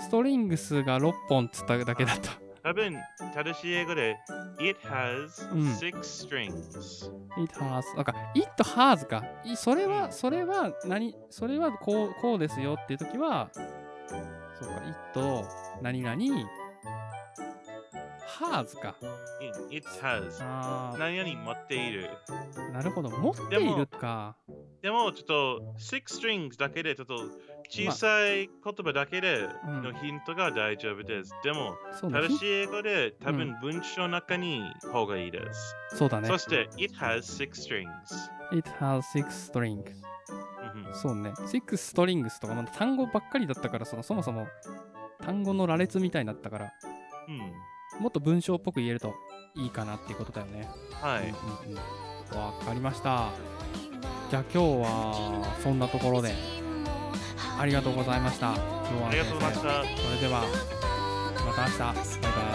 [0.00, 2.32] ストリングスが6本っつっただけだった。
[2.62, 2.96] 多分、
[3.34, 4.16] 正しい英語で、
[4.60, 5.98] It has うん six
[6.28, 7.10] strings.
[7.42, 9.22] It has, なんか、It has か。
[9.44, 14.80] いそれは、うんそれは何、それはこう、こうですよっていう時は、そうか、
[15.14, 15.46] It、
[15.82, 16.16] 何々、
[18.38, 18.96] has か。
[19.70, 22.10] It, has あ何々持っている。
[22.56, 23.10] あ、なるほど。
[23.10, 24.36] 持っているか。
[24.82, 27.16] でも、ちょっと、six strings だけで、ちょっと
[27.70, 31.32] 小さい言葉だけでうんのヒントが大丈夫です。
[31.44, 35.76] でも、そうね正しい英語で多う分文章の中に方がいいです。
[35.94, 36.38] そうだねそ。
[36.38, 37.86] して It has six strings。
[38.52, 39.82] It has six strings.
[40.74, 41.30] うんうんそうね。
[41.46, 44.46] six strings とか、まだ単語ばっかりだったから、そのそもそも
[45.22, 46.72] 単語の羅列みたいになったから、
[47.28, 47.52] うん
[47.98, 49.14] もっと文章っぽく言えると
[49.54, 50.68] いいかなっていうことだよね。
[50.92, 51.22] はい。
[51.22, 51.78] うんうん
[52.32, 52.38] うん。
[52.38, 53.28] わかりました。
[54.30, 56.34] じゃあ今日はそんなところで
[57.58, 58.54] ありがとうございました。
[58.54, 58.60] 今日
[59.02, 59.62] はありがとうございました。
[59.62, 60.42] それでは
[61.46, 62.20] また明日。
[62.22, 62.51] バイバーイ。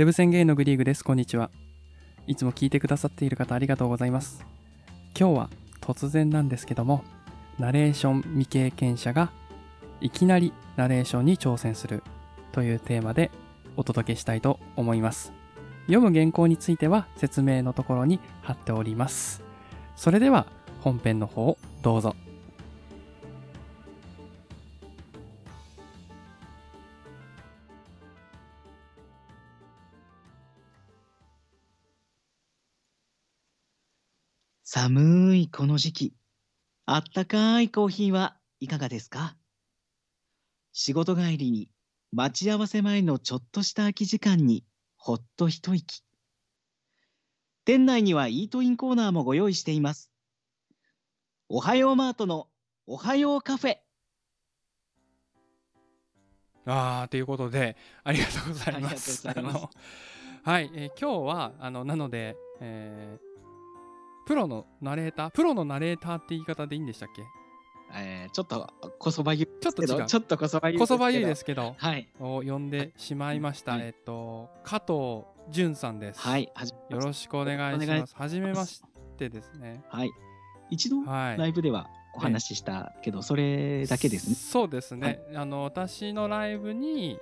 [0.00, 1.04] デブ宣言のグリーグです。
[1.04, 1.50] こんにちは。
[2.26, 4.42] いつも聞いてくださっている方ありがとうございます。
[5.14, 5.50] 今日は
[5.82, 7.04] 突然なんですけども、
[7.58, 9.30] ナレーション未経験者が
[10.00, 12.02] いきなりナレーションに挑戦する
[12.52, 13.30] というテーマで
[13.76, 15.34] お届けしたいと思います。
[15.84, 19.42] 読む原稿については説明のところに貼っております。
[19.96, 20.46] それでは
[20.80, 22.16] 本編の方をどうぞ。
[35.50, 36.14] いこの時期、
[36.86, 39.36] あったかいコーヒーはいかがですか？
[40.72, 41.68] 仕事帰りに
[42.12, 44.64] 待ち合わせ前のちょっとした空き時間に
[44.96, 46.04] ほっと一息。
[47.64, 50.12] 店内にはイートインコーナーもご用意しています。
[51.48, 52.46] おはようマートの
[52.86, 53.78] おはようカフェ。
[56.66, 59.28] あーということでありがとうございます。
[59.28, 59.76] ありがとうございます
[60.42, 63.29] はい、えー今日はあのなので、えー
[64.26, 65.30] プロのナレーター？
[65.30, 67.22] プロのナレーターって言い方でいいんでしたっけ？
[67.92, 70.06] えーちょっとこそばゆいちょっと違う。
[70.06, 72.08] ちょっとこそばゆいこそばゆいですけどはい。
[72.20, 73.80] を呼んでしまいました、はい。
[73.86, 76.52] えっと加藤淳さんです、はい。
[76.90, 78.14] よろしくお願いします。
[78.14, 78.82] はじめまし
[79.18, 79.82] てですね。
[79.88, 80.10] はい。
[80.70, 81.38] 一度はい。
[81.38, 84.36] ライブではお話ししたけど、それだけですね。
[84.36, 87.18] そうですね、あの私のライブに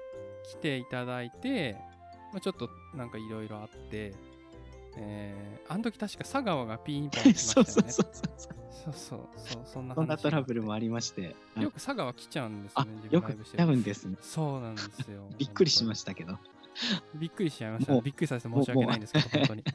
[0.51, 1.77] 来ていただいて、
[2.33, 4.15] まあ、ちょっとなんかいろいろあって、
[5.01, 8.69] えー、あの時確か佐川がピンポン来ましたね うそうそうそう。
[8.79, 11.23] そうそうそうそんなそんな話トラブルもありまして。
[11.55, 14.17] はいよく佐川来ちゃうんですあよね自分よく多ライブしてる分ですね。
[14.21, 16.35] そうなんですよ びっくりしまししたけど。
[16.35, 16.41] た
[17.15, 19.73] びっくりしちゃいましたびっくりさせて申し訳ないんですけど本当にで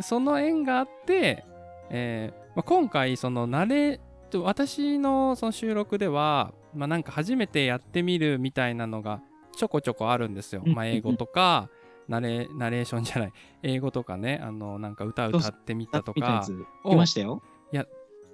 [0.02, 1.44] その縁があって、
[1.90, 9.20] えーまあ、今回その慣れと私のその収録では、まあ、なんか初めてやってみるみたいなのが
[9.56, 10.62] ちょこちょこあるんですよ。
[10.64, 11.68] うんまあ、英語とか
[12.08, 16.44] ナレナレーションじゃない英語とかねあのなんか歌歌ってみたとか
[16.86, 17.42] いましたよ。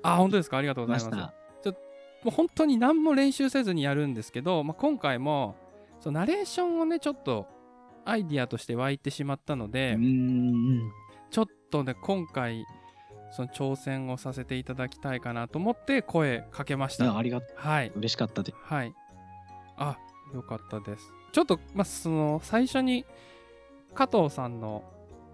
[0.03, 0.59] あ本当ですか？
[0.59, 1.09] ありがとうございます。
[1.11, 1.23] 来まし
[1.65, 1.71] た。
[2.25, 5.57] もう本当に何も練習せずにやるんですけど、まあ、今回も
[6.01, 7.47] そうナレーションをねちょっと
[8.07, 9.99] アイディアとして湧いてしまったのうで。
[11.31, 12.65] ちょっとね今回
[13.33, 17.99] その挑戦をさせていただきたいかなと思って声かけましたあありがとはい、う。
[17.99, 18.59] 嬉しかったです。
[18.63, 18.95] はい。
[19.77, 19.99] あ、
[20.33, 21.13] よかったです。
[21.33, 23.05] ちょっと、まあ、その、最初に、
[23.95, 24.83] 加藤さんの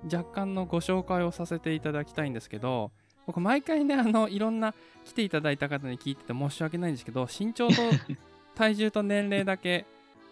[0.05, 2.91] 若干のご紹介をさせていただきたいんですけど、
[3.27, 7.75] 僕、毎回ね、あの、いろんな来ていただいた方に聞いてて申し訳ないんですけど、身長と
[8.57, 9.85] 体重と年齢だけ、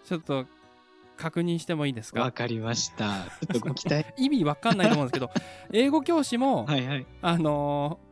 [0.05, 0.47] ちょっと
[1.17, 2.23] 確認してもいいですか？
[2.23, 3.07] わかりました。
[3.07, 4.07] ちょっとご期待。
[4.17, 5.31] 意味わかんないと思うんですけど、
[5.73, 7.07] 英語教師も、はいはい。
[7.23, 8.08] あのー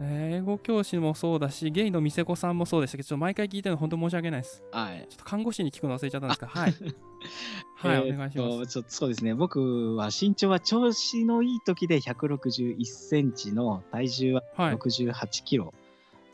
[0.00, 4.62] 英語教師もそうだし、ゲイの店子さんもそうでしたけど、ちょっと毎回聞いてるの本当申し訳ないです。
[4.70, 5.06] はい。
[5.08, 6.74] ちょっと看護師に聞くの忘れちゃったんですが、はい。
[7.76, 8.58] はい、えーお願いします。
[8.60, 9.34] とちょっとそうですね。
[9.34, 14.74] 僕は身長は調子のいい時で161センチの体重ははい。
[14.76, 15.74] 68キロ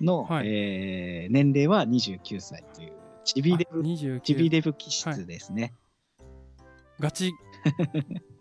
[0.01, 2.93] の、はいえー年齢は29歳という
[3.25, 5.73] チビデブ、29チビデブ気質ですね。
[7.01, 7.33] ガチ、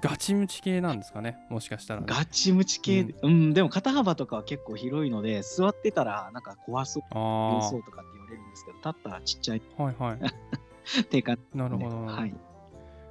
[0.00, 2.00] ガチムチ系なんですかね、もしかしたら。
[2.00, 9.62] ね、ガチムチ系、うん、でも肩幅とかは結構広いので、座ってたらなんか怖そう、あ弱あそうとかって言われるんですけど、立ったらちっちゃい。
[9.76, 10.18] はいはい。
[11.00, 12.04] っていう感じで、なるほど。
[12.04, 12.34] はい。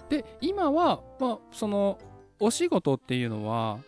[0.10, 1.98] で、今は、まあ、その、
[2.40, 3.80] お仕事っていうのは、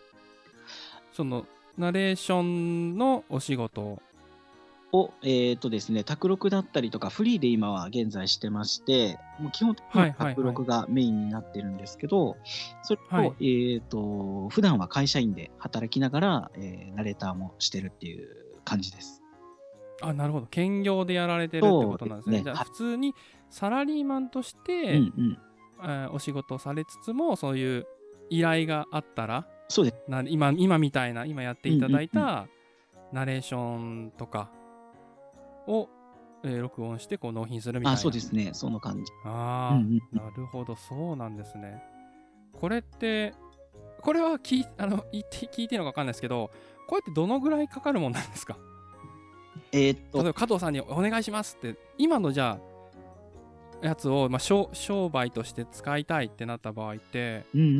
[1.12, 4.02] その、ナレーションのお仕事
[4.92, 12.36] を、えっ、とですね、卓録だったりとか、フリーで今は現在してまして、もう基本的に卓録がメインになってるんですけど、
[12.82, 18.28] それを、はいえっ、と、普段は会社員で働きながら、えーナレーターもしてるっていう
[18.64, 19.22] 感じです。
[20.00, 20.46] あ、なるほど。
[20.46, 22.38] 兼業でやられてるってことなんですね。
[22.38, 23.14] すねはい普通に
[23.50, 25.38] サラリーマンとしうて、んうん。
[25.82, 27.86] えーお仕事をされつつも、そういう
[28.30, 30.02] 依頼があったら、そうです。
[30.08, 32.48] な今今みたいな今やっていただいうんうんた
[33.12, 34.50] ナレーションとか
[35.68, 35.88] を、
[36.44, 37.98] えー録音してこう納品するみたいな。
[37.98, 38.50] あ、そうですね。
[38.52, 39.12] その感じ。
[39.24, 40.76] あー、うんうんなるほど。
[40.76, 41.82] そうなんですね。
[42.52, 43.34] これって
[44.00, 46.50] これは聞いあの言って聞いていいのか分かんないですけど
[46.88, 48.56] こうやってどのぐらいかかるもんなんですか？
[49.72, 52.58] えっ、例えと、ば加藤さんにお願いしますって今のじゃ
[53.82, 57.70] あやつを、まあ、商商売として使いたいってなった場合ってうんうんう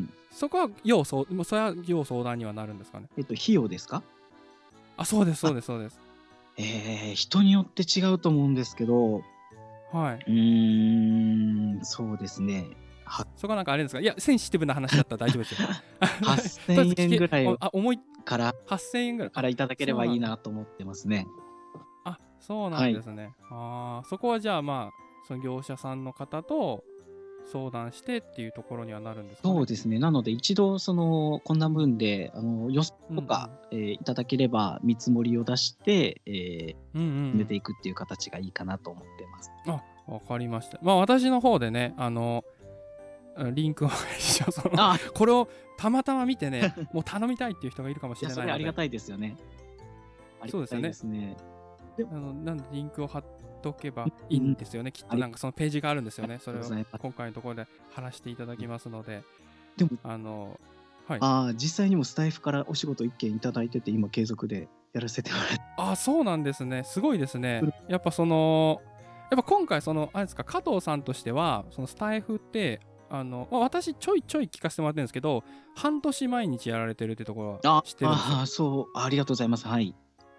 [0.00, 0.12] ん。
[0.30, 3.08] そこは要相もうそれは要相談にはなるんですかね？
[3.16, 4.02] えっ、と、費用ですか？
[4.96, 6.00] あそうですそうですそうです
[6.58, 9.22] えー、人によって違うと思うんですけど、
[9.92, 10.24] はい。
[10.26, 12.66] うーん、そうですね。
[13.04, 14.00] はそこはなんかあれですか？
[14.00, 15.68] いや、センシティブな話だったら大丈夫ですよ。
[16.26, 19.32] 8000円ぐらいあ、重い、から、8000円ぐらい。
[19.32, 21.26] からいただければいいなと思ってますね。
[22.04, 23.34] あ、そうなんですね。
[23.50, 26.82] ああ、そこはじゃあまあ、その業者さんの方と
[27.52, 29.54] 相談してっていうところにはなるんですかね。
[29.54, 29.98] そうですね。
[29.98, 39.50] なので、一度、その、こんな分で、あの、予想とか、えーいただければ、見積もりを出して、えー、うんうん進めていくっていう形がいいかなと思ってます。
[39.66, 40.78] あ、わかりました。
[40.82, 42.44] まあ私の方でね、あの、
[43.52, 48.48] リンクを一応そのあ、これをたまたま見てね、 もう頼みたいっていう人がいるかもしれないので。
[48.48, 49.36] れありがたいですよね。
[50.40, 51.36] ありがたいですね。
[52.10, 53.24] あのなんでリンクを貼っ
[53.66, 54.92] とけばいいんですよね。
[54.92, 56.38] きっとなんかそのページがあるんですよね。
[56.42, 59.22] それを今回のところで貼らせていただきますので、
[59.76, 60.58] でも、あの、
[61.06, 61.18] はい。
[61.20, 65.60] ああ、実際にもスタイフからお仕事一件いただいてて、今継続でやらせてもらって。
[65.78, 66.82] あ、そうなんですね。
[66.84, 67.62] すごいですね。
[67.88, 68.80] やっぱその、
[69.30, 75.44] やっぱ今回その、あれですか、加藤さんとしては、そのスタイフって、あの、まあ私ちょいちょい聞かせてもらってるんですけど、
[75.76, 79.68] 半年毎日やられてるってところはあ知ってるんですよあー、そう、ありがとうございます。
[79.68, 79.94] はい。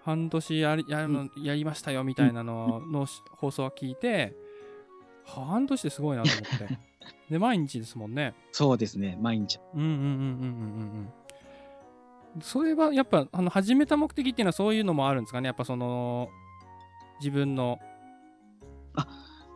[0.08, 1.06] 半年やりや
[1.42, 4.34] やりましたよみたいなのの放送は聞いて、
[5.26, 6.78] 半年ってすごいなと思って。
[7.30, 8.34] で、毎日ですもんね。
[8.50, 9.60] そうですね、毎日。
[9.74, 11.12] うんうんうんうんうんうん
[12.36, 12.40] うん。
[12.40, 15.48] それはやっぱあの始めた目的っていうのはそういうのもあるんですかね？
[15.48, 16.30] やっぱその
[17.20, 17.78] 自分の
[18.94, 19.06] あし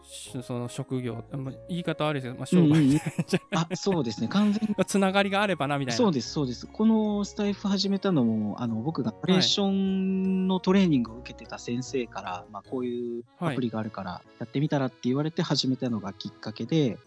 [0.05, 2.89] その職業、まあ言い方悪いですけど、まあ、商売うんうん。
[2.91, 4.75] みたいなあ、そうですね、完全に。
[4.85, 5.97] つながりがあればなみたいな。
[5.97, 6.67] そうです、そうです。
[6.67, 16.99] このスタイフ始めたのも、あの僕がナレーションのトレーニングを受けてた先生から、まあ、こういうアプリがあるからやってみたらって言われて始めたのがきっかけで、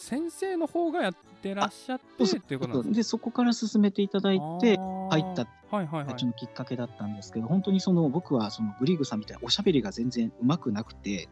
[0.00, 6.24] 先生の方がやってらっしゃってっていうことですでそこから進めていただいて、入ったはいはいはい。
[6.24, 11.28] のきっかけだったんですけど、本当にその僕はそのグリーグさんみたいなおしゃべりが全然うまくなくて、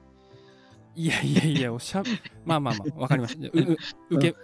[0.98, 2.11] いやいやいや、おしゃべ、
[2.44, 3.46] まあまあまあ、 わかりました。
[3.46, 3.76] う、う、
[4.16, 4.37] 受け、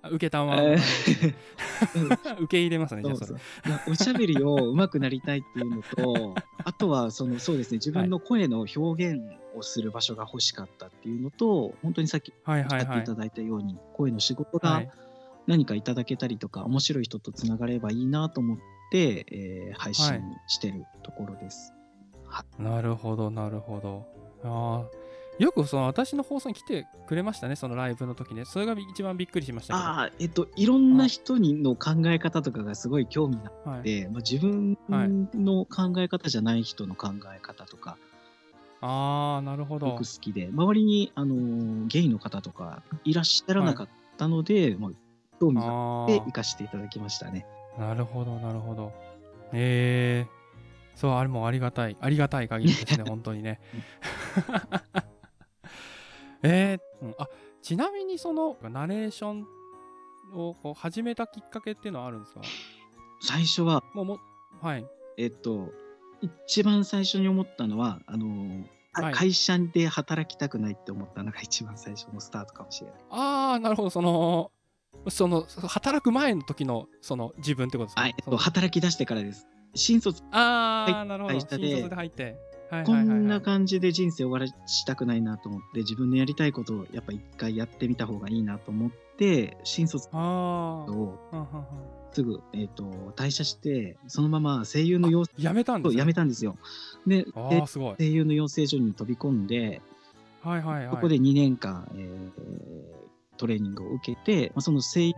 [0.00, 0.78] あ受けたまま、え
[2.40, 3.40] 受け入れますね、じゃあそれ
[3.86, 6.34] おしゃべりをうまくなりたいっていうのと、
[6.64, 9.20] あとはそのそうですね、自分の声の表現
[9.54, 13.14] をする場所が欲しかったっていうのと、本当にさっきはいはいはいおっしゃっていた。
[13.20, 14.90] だいたように、声の仕事がはい、
[15.46, 18.58] 何かいただけたりとか、面白い人とつながればいいなと思っ
[18.90, 21.74] て、えー配信してるところです。
[22.58, 24.06] なるほど、なるほど。
[24.42, 24.99] ああ。
[25.40, 28.44] よくその私の放送に来てくれましたね、そのライブの時ね。
[28.44, 29.74] それが一番びっくりしました。
[29.74, 37.96] ああ、えっと、いろんな人にの考え方とかがすごい興味があっはい、て、まあ、自分はいの考え方じゃない人の考え方とか、
[38.82, 40.04] ああ、なるほど僕好。
[40.04, 44.90] きで、周りに、あのーゲイの方とかいらっしゃらなかったので、まあ、
[45.40, 47.46] 興味がああって行かせていただきましたね。
[47.78, 48.92] あ、なるほど、なるほど。
[49.54, 50.40] ええ
[50.96, 51.96] そう、あれもありがたい。
[51.98, 53.58] ありがたい限りですね、 本当にね。
[56.42, 57.28] えーうんあ
[57.62, 59.46] ちなみにそのナレーション
[60.32, 62.40] をこう始めたきっかけっていうのはあるんですか？
[63.22, 64.18] 最初は、もうも
[64.62, 64.86] はい。
[65.18, 65.68] えっと、
[66.46, 73.00] 一番最初に思ったのは、あのーあはい会社で働きたくないって思ったのが一番最初のスタートかもしれない。
[73.10, 74.50] ああ、なるほど、その、
[75.08, 78.02] その、働く前の時の、その自分ってことですか？
[78.02, 79.46] あえっと、働き出してからです。
[79.74, 81.38] 新卒、ああ、はいなるほど。
[81.38, 82.36] 新卒で入って。
[82.70, 90.08] はいこんな感じで人生終わらしたくないなと思って、自分のやりたいことをやっぱ一回やってみた方がいいなと思って、新卒。
[90.12, 91.18] を
[92.12, 92.84] すぐ、えっと
[93.16, 96.56] 退社して、そのまま声優の養成やめたんです、めたんですよ。
[97.08, 97.26] で。
[97.98, 99.82] 声優の養成所に飛び込んで、
[100.40, 100.94] はいはいはい。
[100.94, 103.00] そこで2年間、えー
[103.40, 105.14] トレーニングを受けて、まあ、その声。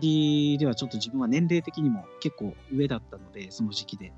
[0.00, 4.12] 優ではちょっと自分は年齢的にも結構上だったので、その時期で。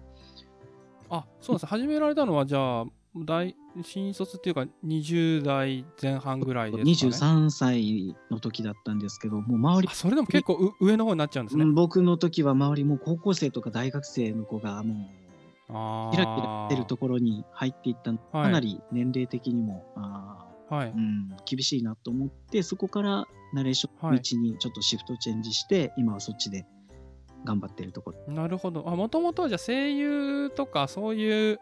[1.10, 1.66] あ、そうです。
[1.66, 2.84] 始められたのは、じゃあ、
[3.16, 6.92] 大新卒っていうか、20代前半ぐらいですか、ね。
[6.92, 11.64] 23歳の時だったんですけど、もう周りあ、それでも結構う上の方になっちゃうんですね。
[11.64, 15.10] うん僕の時は周りも高校生とか大学生の子がも。
[15.70, 20.98] うキラキラしてるところに入っていったのはいかなり年齢的にも、あはいーう。
[20.98, 26.66] ん、厳しいなと思ってそこからナレーションの道にちょっとシフトチェンジして、今はそっちで
[27.44, 28.32] 頑張ってるところ。
[28.32, 28.88] なるほど。
[28.88, 31.60] あ、もともとはじゃあ声優とかそういう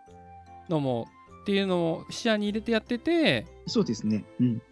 [0.68, 1.08] のも
[1.42, 4.62] っていうのを視野に入れてやってて、そうですね、うん、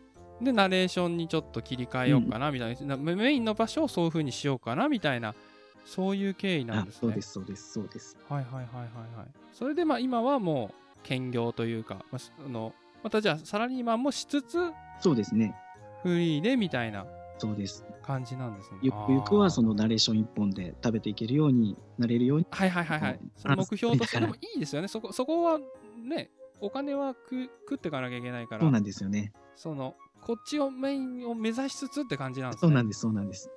[0.43, 5.35] で、ナレーションにちょっと切り替えようかなみたいな、なメインの場所をそういう風にしようかなみたいな、
[5.85, 6.99] そういう経緯なんですね。
[6.99, 8.17] あそうですそうですそうです。
[8.29, 9.27] はいはいはいはいはい。
[9.53, 15.55] それでまあ今はもう兼業というか、まあ、しあのまたじゃあサラリーマンもしつつそうですね。
[16.03, 17.07] フリーでみたいな。
[17.39, 18.79] そうです感じなんですね。
[18.83, 23.33] ゆくゆくはそののナレーション一本で食べていけるようになれるようにはいはいはいはいうん。
[23.37, 24.89] その目標として もいいですよね。
[24.89, 25.59] そこそこは
[26.05, 32.69] ね、お金は食食っていかなきゃいけないから、そうなんですよねそのこっちをメインを目指しつつって感じなんですね。
[32.69, 33.51] そうなんですそうなんです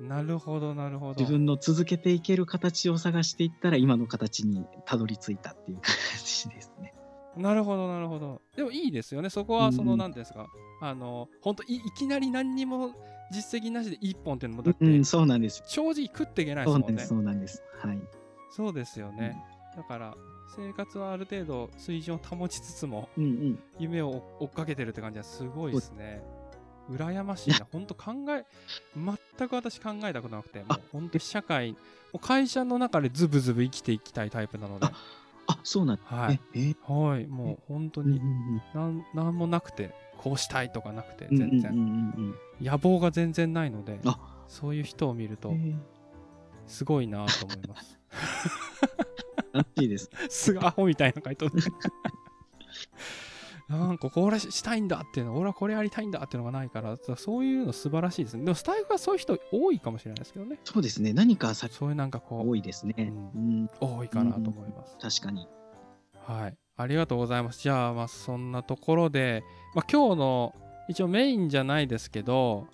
[0.00, 1.20] なるほどなるほど。
[1.20, 6.94] 自分の続けていける形を探していったら今の形にたどり着いたっていう感じですね。
[7.36, 8.42] なるほどなるほど。
[8.56, 9.30] でもいいですよね。
[9.30, 10.46] そこはその、うんなんていうんですか。
[10.82, 12.92] あの本当いいきなり何にも
[13.32, 15.62] 実績なしで一本っていうのもだって、うん、そうなんです。
[15.66, 17.62] 正直食っていけないですもんねそうなんです。。
[17.80, 17.98] はい。
[18.50, 19.42] そうですよね。
[19.76, 20.14] だから
[20.54, 23.58] 生活はある程度水準を保ちつつもうんうん。
[23.78, 26.22] 夢を追追っかけてるって感じはすごいですね。
[26.90, 27.66] 羨ましいな。
[27.70, 28.44] 本当考え、
[28.96, 31.76] 全く私考えたことなくて、もう本当社会、
[32.20, 34.88] 会社の中でズブズブ生きていきたいタイプなので、
[35.46, 36.40] あ、そうなんですはいね。。
[36.54, 36.58] え？
[36.58, 41.36] ーはい、もう本当にうんうんなんなんもなくて、こうしたいとかなくて、うん。
[41.36, 41.88] 全然、うんうんう
[42.30, 45.52] ん野望が全然ないので、あそういう人を見ると
[46.68, 47.98] すごいなと思います。
[49.52, 50.10] 楽しいです。
[50.30, 51.60] すぐアホみたいな回答で。
[53.68, 58.44] なんかこれしたいんだっていうの、俺はこれやりたいんだっていうのがないから、そういうの素晴らしいですね。
[58.44, 60.60] でもスタイフはそういう人多いかもしれないですけどね。
[60.64, 61.12] そうですね。
[61.12, 62.94] 何かさそういうなんかこ多いですね。
[62.98, 63.70] ううん。
[63.80, 64.98] 多いかなと思います。
[64.98, 65.48] 確かに。
[66.26, 66.56] はい。
[66.76, 67.62] ありがとうございます。
[67.62, 70.54] じゃあ、まあそんなところで、まあ今日の
[70.88, 72.66] 一応メインじゃないですけど、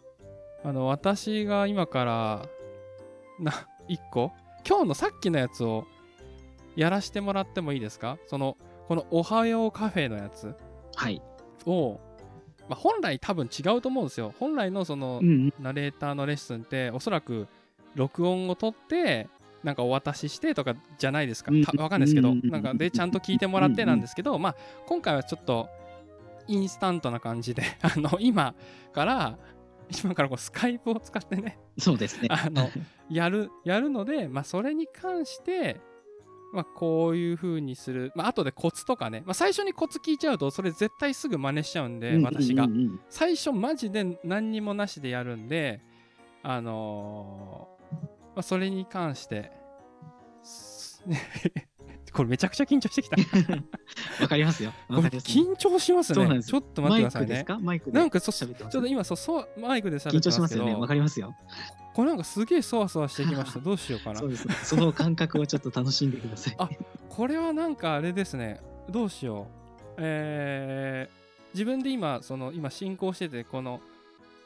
[0.64, 2.46] あの、私が今から、
[3.38, 3.52] な、
[3.88, 4.32] 一個？
[4.68, 5.86] 今日のさっきのやつを
[6.76, 8.18] やらしてもらってもいいですか？
[8.26, 8.56] その、
[8.88, 10.54] このおはようカフェのやつ？
[10.96, 11.22] はい。
[11.66, 12.00] を、
[12.68, 14.34] まあ、本来多分違うと思うんですよ。
[14.38, 15.20] 本来のその。
[15.60, 17.46] ナレーターのレッスンっておそらく
[17.94, 19.28] 録音を取って
[19.64, 21.50] なんかお渡ししてとかじゃないですか。
[21.52, 21.64] うん。
[21.64, 22.30] たわかんないですけど。
[22.30, 22.40] うん。
[22.44, 25.68] なんかでちゃんと聞いてもらってなんですけどまあ今回はちょっと
[26.46, 28.54] インスタントな感じで あの今
[28.92, 29.38] から
[30.02, 32.28] 今からこうスカイプを使ってねそうですね。
[32.30, 32.70] あの
[33.10, 35.80] やるやるのでまあそれに関して
[36.52, 38.12] まあこういう風にする。
[38.14, 39.22] まあ後でコツとかね。
[39.26, 42.66] まあ最初にコツ聞いちゃうとそれ絶対すぐ真似しちゃうんで私が。
[43.08, 45.80] 最初マジで何にもなしでやるんで
[46.42, 47.77] あのー
[48.38, 49.50] まあ、それに関して
[50.44, 51.02] す
[52.12, 53.16] これめちゃくちゃ緊張してきた
[54.22, 54.72] わかりますよ。
[54.86, 55.00] これ。
[55.08, 57.58] 緊張しますねちょっと待ってくださいねマイクですか？
[57.58, 57.98] マイクで。
[57.98, 60.74] なんかそちょ喋っと今そそうマイクで喋緊ってまけど張しますすよね。
[60.76, 61.34] わかりますよ。
[61.94, 64.46] これなんかすげえそわそわしてきました どうしようかなそうです。
[64.66, 66.54] その感覚をちょっと楽しんでください。
[66.58, 66.68] あ
[67.08, 73.87] これはなんかあれですねどうしようえー、自分で今その今進行しててこのし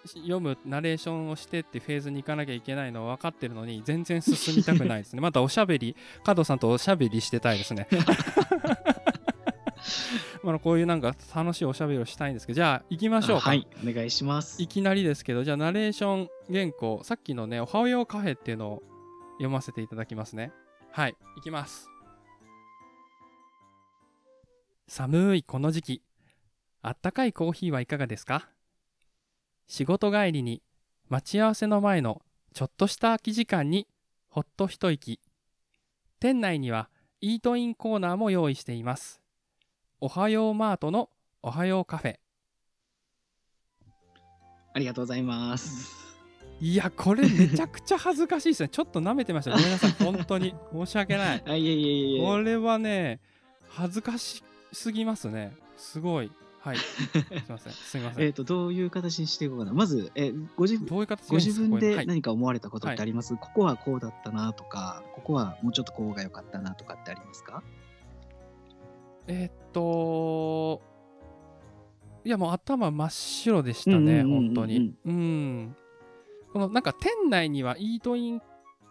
[0.07, 5.21] 読むナレーションをしてってフェーズに行かなきゃいけないのは分かってるのに全然進みたくないですね。
[5.23, 5.97] またおしゃべり。
[6.25, 7.87] 加藤さんとおしゃべりしてたいですね。
[10.43, 12.55] まあこういうなんか楽しいおしゃべりをしたいんですけど。
[12.57, 14.61] じゃあ行きましょうか、はい、お願いします。
[14.61, 14.67] い。
[14.67, 18.83] きなりですけどじゃあナレーション原稿さっきのね「おはようカフェ」っていうのを
[19.35, 20.53] 読ませていただきますね。
[20.91, 21.89] はいいきます。
[24.89, 26.03] 寒いこの時期。
[26.83, 28.49] あったかいコーヒーはいかがですか？
[29.73, 30.61] 仕事帰りに
[31.09, 32.21] 待ち合わせの前の
[32.53, 33.89] ちょっとした空き時間に
[34.29, 35.19] ほっと一息
[36.21, 36.91] 店内には
[37.23, 39.23] イートインコーナーも用意しています
[39.99, 41.09] おはようマートの
[41.43, 42.17] おはようカフェ
[44.75, 45.91] ありがとうございます。
[46.61, 48.69] いや、これめちゃくちゃ恥ずかしいですね。
[48.73, 49.53] ちょっと舐めてました。
[49.53, 49.91] ごめんなさい。
[49.93, 50.55] 本当に。
[50.73, 51.43] 申し訳ない。
[51.49, 52.21] あ、いえいえいえいえ。
[52.21, 53.21] これはね、
[53.69, 54.43] 恥ずかし
[54.73, 55.55] すぎますね。
[55.77, 56.31] すごい。
[56.63, 56.77] はい。
[56.77, 57.73] すいません。
[57.73, 58.25] すいません。
[58.27, 59.73] えっと、どういう形にしていこうかな。
[59.73, 67.65] まず、え、ご自分、どういう形ご自分で何か思われたことってあります、ここはこうだったなとか、ここはもうちょっとこうが良かったなとかってありますか？
[69.27, 70.83] えーっと、
[72.25, 74.95] いやもう頭真っ白でしたね、本当に。
[75.05, 75.77] うん。
[76.53, 78.41] このなんか店内にはイートイン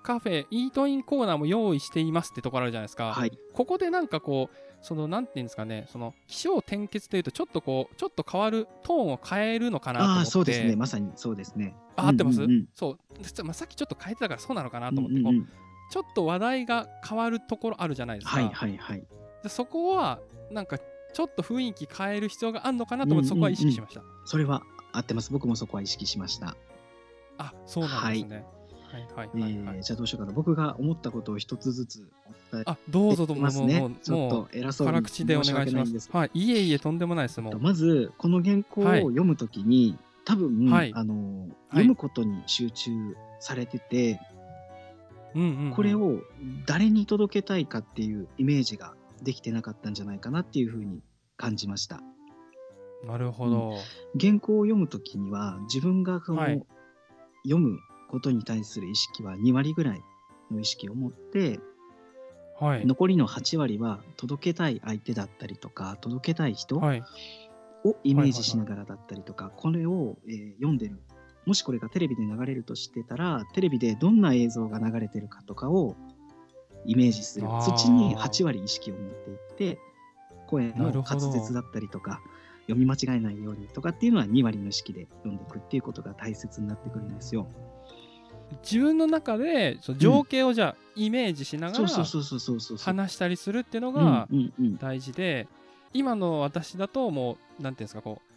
[0.03, 3.13] カフェ、イートインコーナーも用意していますってところあるじゃないですか。
[3.13, 3.37] はい。
[3.53, 10.19] ここでなんかこう、そのなんていうんですかね、その起承転結というと、ちょっとこう、ちょっと変わるトーンを変えるのかなと思って。
[10.19, 10.75] ああ、そうですね。
[10.75, 11.75] まさにそうですね。
[11.95, 15.49] あ合ってます、うんうんうんそう実はまあさっきちょっと変えてたからそうなのかなと思って、こううんうんうん
[15.91, 18.37] ちょっと話題が変わるところあるじゃないですか。
[18.37, 19.03] はいはいはい。
[19.43, 20.19] でそこは
[20.49, 24.01] なんかちょっと雰囲気変える必要があるのかなと思って、そこは意識しました。
[24.23, 24.63] それは
[24.93, 25.33] 合ってます。
[25.33, 26.55] 僕もそこは意識しました。
[27.37, 28.35] あそうなんですね。
[28.37, 28.45] はい、
[29.81, 30.33] じゃあどうしようかな。
[30.33, 32.09] 僕が思ったことを一つずつ
[32.51, 33.99] お伝えあどうぞどうぞますねもうもう。
[34.03, 35.87] ちょっもと偉そうに辛口でお願いし申訳なます。
[35.87, 37.59] いんですけどはい、いえいえとんでもないですもう。
[37.59, 42.91] まずこの原稿をはい読むときに、多分、はいあの読むことに集中
[43.39, 44.19] されてて、
[45.33, 46.19] うんうんうんこれを
[46.65, 50.99] 誰に届けたいかっていうイメージができてなかったんじゃないかなっていうふうに
[51.37, 52.01] 感じました。
[53.07, 53.75] なるほど。
[54.19, 56.61] 原稿を読むときには自分がその、はい
[57.43, 57.79] 読む
[58.11, 60.03] ことに対する意識は2割ぐらい
[60.51, 61.59] の意識を持って
[62.59, 62.85] はい。
[62.85, 67.03] 残りの8割は届けたい相手だったりとか届けたい人はい。
[67.83, 70.99] をイメージしながらだったりとか、これを、えー読んでる
[71.47, 75.95] もしこれがテレビで流れるとしてたらテレビでどんな映像が流れてるかとかを
[76.85, 79.37] イメージするそっちに8割意識を持っていっ
[79.75, 79.79] て
[80.47, 82.21] 声の滑舌だったりとか
[82.67, 87.47] 読み間違えないようにとかっていうのは2割の意識で読んでいくっていうことが大切になってくるんですよ。
[88.63, 91.87] 自分の中でその情景をじゃあイメージしながら。
[92.77, 94.27] 話したりするっていうのうんが
[94.79, 95.47] 大事で、
[95.93, 98.31] 今の私だともうなんていうんですかこう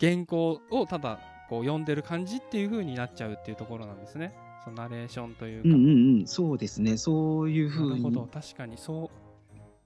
[0.00, 1.18] 原稿をただ
[1.48, 4.34] こう読んでる感じっていう風になっちゃうっていうところなんですね。
[4.64, 6.96] そのナレーションというか、うんうんうん、そうですね。
[6.96, 7.90] そういうふうに。
[7.90, 8.28] なるほど。
[8.32, 9.30] 確かにそう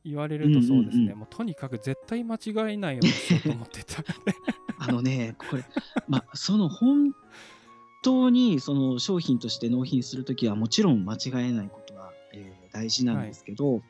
[0.05, 1.19] 言われるとそうですね、うんうんうん。
[1.21, 4.03] もうとにかく絶対間違えないようにしようと思ってた。
[4.79, 5.65] あのね、これ、
[6.09, 7.15] まあ、その本
[8.05, 13.83] 当にその商品として納品するときはもちろん間違えないことは、えー大事なんですけど、はい。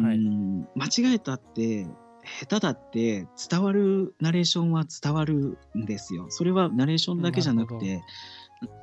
[0.00, 1.84] うん間違えたって、
[2.24, 6.26] 下手だって伝わるナレーションは伝わるんですよ。
[6.30, 8.02] それはナレーションだけじゃなくなて、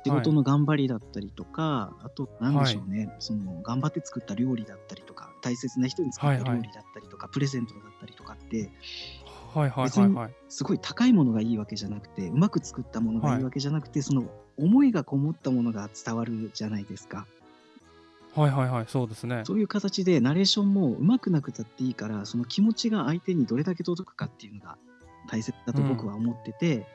[0.04, 8.70] 仕事の頑張りだったりとか、あと、なんでしょうね、その頑張って作った料理だったりとか、大切な人に作った料理だったりとか、プレゼントだったりとかって、
[9.54, 10.14] はいはい別にはい。
[10.14, 14.24] はいすごい高いものがいいわけじゃなくてうまく作ったものがいいわけじゃなくて、その
[14.56, 17.26] 思いがこもったものが伝わるじゃないですか。
[18.34, 19.42] はいはいはいそうですね。
[19.44, 24.78] そういう形でナレーションもうまくなくたっていいからその気持ちが相手にどれだけ届くかっていうのが
[25.28, 26.86] 大切だと僕は思ってて、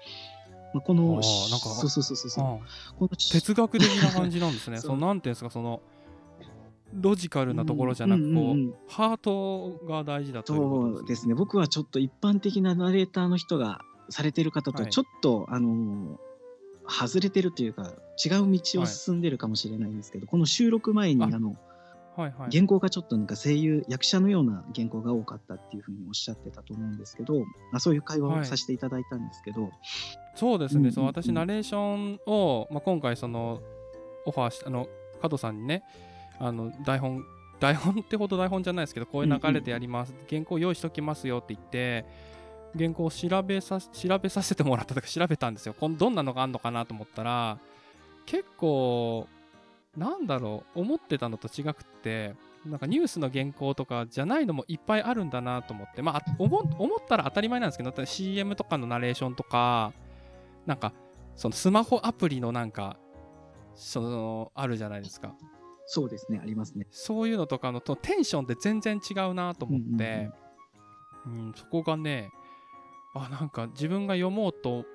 [0.73, 2.43] まあ、こあのーなんかそうそうそうそうそう。
[2.43, 2.47] あ
[2.97, 4.79] このあ哲学的な感じなんですね。
[4.81, 5.81] そのなんていうんですかその
[6.93, 8.73] ロジカルなところじゃなくこう,、うんうんうんうん。
[8.87, 11.35] ハートが大事だということそうですね。
[11.35, 14.91] 僕はちょっと一般的なナレーターの人がされてる方とはい。
[14.91, 16.26] ちょっと、あのー
[16.87, 21.55] 外れてるというか違う道を進んでるかもしれないんですけど、この収録前にああの
[22.17, 22.51] はいはい。
[22.51, 29.69] 原稿がちょっとなんか声優役者のような原稿が多かったっていうふうにおっしゃってたと思うんですけど、まあ、そういう会話をさせていただいたんですけど、
[30.35, 30.87] そうですね、うんうん。
[30.87, 33.61] うんその私ナレーションを、まあ、今回その
[34.25, 34.87] オファーしあの
[35.21, 35.83] 加藤さんにね
[36.39, 37.23] あの台本
[37.59, 42.05] 台本ってほど台本じゃないですけどこういう流れでやります、原稿用意しときますよって言って
[42.77, 47.57] 原稿を調べさ調べさせてもらったとか調べたんですよこんどんなのがあるのかなと思ったら
[48.25, 49.27] 結構
[49.95, 51.73] なんだろう思ってたのと違くっ
[52.03, 52.35] て
[52.67, 59.93] なんかニュースの原稿とかじゃないのもいっぱいあるんだなと思って、まあ、あ思思ったら当たり前なんですけど、だって CM とかのナレーションとか、
[60.65, 60.93] なんか、
[61.35, 62.97] そのスマホアプリのなんか、
[63.75, 65.35] その、あるじゃないですか。
[65.85, 66.87] そうですね、ありますね。
[66.91, 70.29] そういうのとかのとテンションって全然違うなと思って、
[71.25, 72.29] うんそこがね、
[73.25, 74.85] あ、なんか自分が読もうと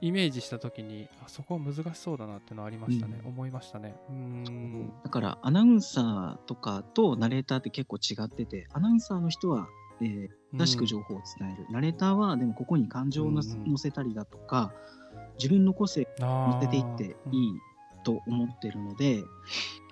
[0.00, 3.20] イメージしたときに、あそこは難しそうだなっていうのはありましたね。
[3.24, 3.94] うん思いましたね。
[4.10, 4.92] うーん。
[5.02, 9.66] だからアナウンサーとかとナレーターって結構違ってて、アナウンサーの人は、
[10.00, 11.66] えー正しく情報を伝える。
[11.70, 13.42] ナレーターはでもここに感情を乗
[13.76, 14.72] せたりだとか、
[15.36, 17.52] 自分の個性を乗せていっていい
[18.04, 19.24] と思ってるので、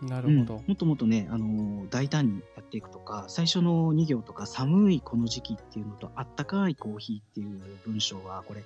[0.02, 0.54] なるほど。
[0.56, 8.62] うんもっともっとね、あのー大胆にやっていくとか、最初の2行とか、寒いこの時期っていうのと、あったかいコーヒーっていう文章は、これ、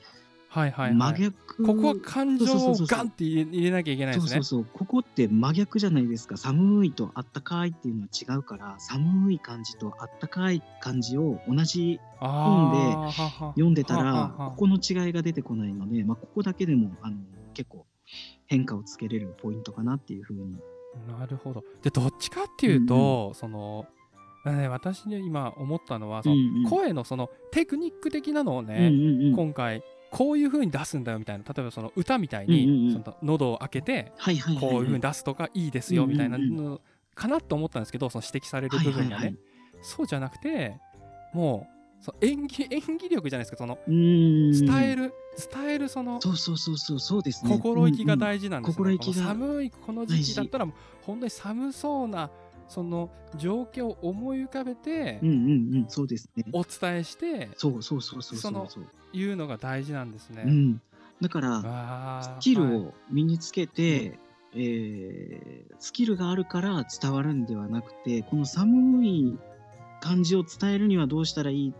[0.48, 1.20] はいはい、真はい。
[1.20, 1.64] 逆。
[1.64, 4.30] ここは感情をガンって入れなきゃいけないですね。
[4.30, 4.66] そうそうそう。
[4.72, 6.36] ここって真逆じゃないですか。
[6.36, 13.12] 寒いとあったかいっていうのは違うから、寒い感じとあったかい感じを同じ本で
[13.56, 17.16] 読んでたら、ここの違いが出てこないので、まあ、ここだけでもあの
[17.52, 17.85] 結構
[18.46, 20.58] 変化をつけれるポイントかなっていうふうに。
[21.18, 21.64] なるほど。
[21.82, 23.86] で、どっちかっていうと、その、
[24.44, 26.64] ね、私ね、今思ったのは、そのうんうん。
[26.70, 29.36] 声のそのテクニック的なのをうんね、うんうん。
[29.36, 32.92] 今回、こういう風に出すんだよみたいな、例えばその歌みたいに、うんうんうん。
[32.92, 34.70] その喉を開けて、はいはいはい、はい。
[34.72, 36.80] こういう風に出すとかいいですよみたいなうんうんの
[37.14, 39.36] かなと思ったんですけど、その指摘される部分がね、はいはいはい。
[39.82, 40.76] そうじゃなくて、
[41.34, 45.12] もう、その演技演技力じゃないですか、その伝える、
[45.52, 47.50] 伝えるそのそうそうそうそうそうですね。
[47.50, 48.20] 心意気が事。
[48.20, 50.66] 大事なんですよ、心意気がこの寒いこの時期だったら
[51.02, 52.30] 本当に寒そうな
[52.68, 56.44] その状況を思い浮かべてうんうんうん、そうですね。
[56.52, 58.86] お伝えしてそうそうそうそうそうそう。
[59.12, 60.44] 言うのが大事なんですね。
[60.46, 60.80] うん。
[61.20, 64.18] だから、スキルはいを身につけて、
[64.54, 69.38] えースキルがあるから伝わるんではなくて、この寒い
[70.00, 71.74] 感じを伝えるにはどうしたらいい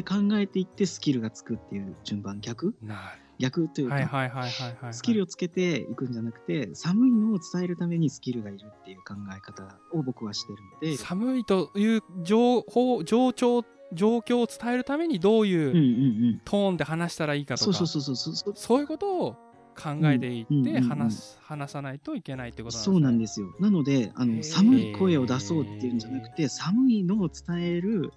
[0.00, 2.74] って考えていってスキルがつくっていう順番逆？
[2.82, 4.94] な逆というか、るはいはいはいはいはい。
[4.94, 16.40] スキルをつけていくんじゃなくて、寒いのを伝えるためにスキルがいるっていう考え方を僕はしてるので、寒いという情報状況状況を伝えるためにどううんいう。
[16.44, 18.54] トーンで話したらいいかとか、そうそうそうそうそう。
[18.54, 19.36] そういうことを
[19.76, 22.94] 考えていってうんうんうんうん話す話さないといけないってことなんですね。
[22.94, 23.54] そうなんですよ。
[23.60, 28.10] なので、あの寒い声を出そうっていうんじゃなくて、寒いのを伝える、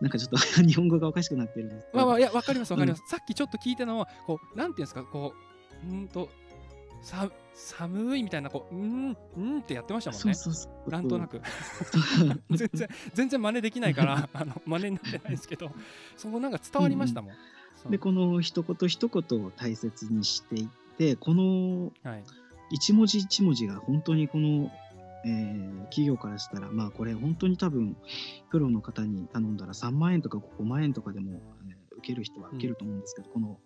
[0.00, 3.02] なんかちょっと 日本語がおかしくなってるんですけど、まあまあ、いや、わかります、わかります。
[3.06, 5.34] さっきちょっと聞いたのは、こう、なんていうんですか、こ
[5.88, 6.28] う、うんと、
[7.02, 10.34] さ寒いみたいな、こう、うん、うんってやってましたもんね。
[10.34, 10.90] そうそうそう。
[10.90, 11.40] なんとなく。
[12.50, 15.70] 全然、全然真似できないから、あの、真似になってないですけど、
[16.16, 17.34] そこなんか伝わりましたもん。
[17.80, 22.24] そうで、この一言一言を大切にしていって、このはい。
[22.70, 24.70] 一文字一文字が本当にこの、
[25.26, 27.96] えー企業からしたら、まあこれ本当に多分、
[28.50, 33.58] プロの方に頼んだら3万円とか5万円とかでも、えー受ける人は受けると思うんですけど、この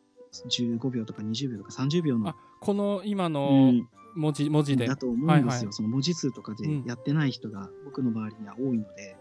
[0.50, 3.88] 15秒とか20秒とか30秒のあ、この今うのん。
[4.14, 4.86] 文字、文字で。
[4.86, 5.72] だと思うんですよ、はいはい。
[5.72, 9.16] その文字数とかでうんやってない人が僕の周りには多いので,、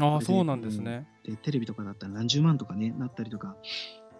[0.00, 1.06] ああ、そうなんですね。
[1.24, 3.56] でテレビとかだったら何十万とかねなったりとか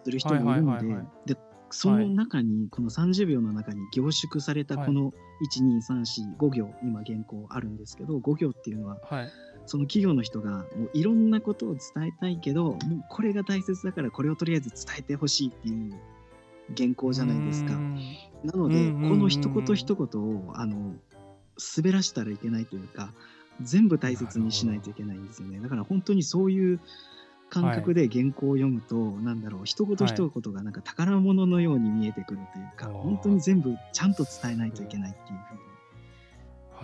[0.03, 1.07] する人もいるのではいはいはいはい。
[1.27, 1.37] で
[1.69, 5.11] その中に、この30秒の中に凝縮されたこの
[5.41, 9.29] 12345行今原稿あるんですけど5行っていうのははい。
[9.65, 12.77] その企業の人がもういろんなことを伝えたいけどもう
[13.09, 15.93] これが大切だからこれをとりあえず伝えてほしいっていう
[16.77, 17.73] 原稿じゃないですか。
[17.73, 17.95] うん。
[18.43, 20.95] なので、この一言一言をあの
[21.77, 23.11] 滑らしたらいけないというか
[23.61, 25.59] 全部大切にしないといけないんですよね。
[25.59, 26.79] だから本当にそういう
[27.49, 35.67] 感覚で原稿を読むと、なんだろう一言一言がなんか宝物のように見えてくるというか、本当に全部ちゃんと伝えないといけないっていうふう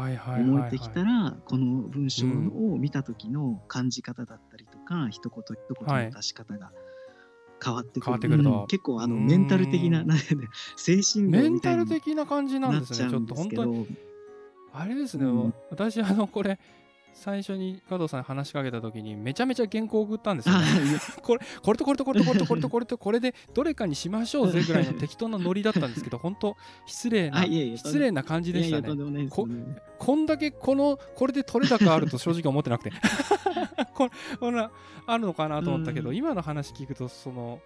[0.01, 0.67] はいはいはい、に思はい。
[0.69, 6.71] えてきたら、この文章を見た時の感じ方だったりとか、一言一言の出し方が
[7.63, 10.15] 変わってくる,、てくるとうん結構あのうんメンタル的なな
[10.75, 13.09] 精神メンタル的な感じなんですね。
[13.09, 13.87] ちょっと本当に。
[14.73, 16.59] あれですね、うん私、あの、これ、
[17.13, 20.65] 最初に加藤さんに話しかけた時に、めちゃめちゃ原稿を送ったんですよ、ね。
[21.21, 29.27] これ、これとこれとこれとこれとこれとこれとこれで、どれかにしましょうぜぐらいの適当なノリだったんですけど、 本当失礼な、失礼な感じでしたね。
[29.29, 32.91] こねこんだけこの、これで取れ高あると正直思ってなくて。
[33.93, 34.09] こ
[34.39, 34.71] こんな、
[35.05, 37.59] あるのかなと思ったけど、うん今の話聞くと、その、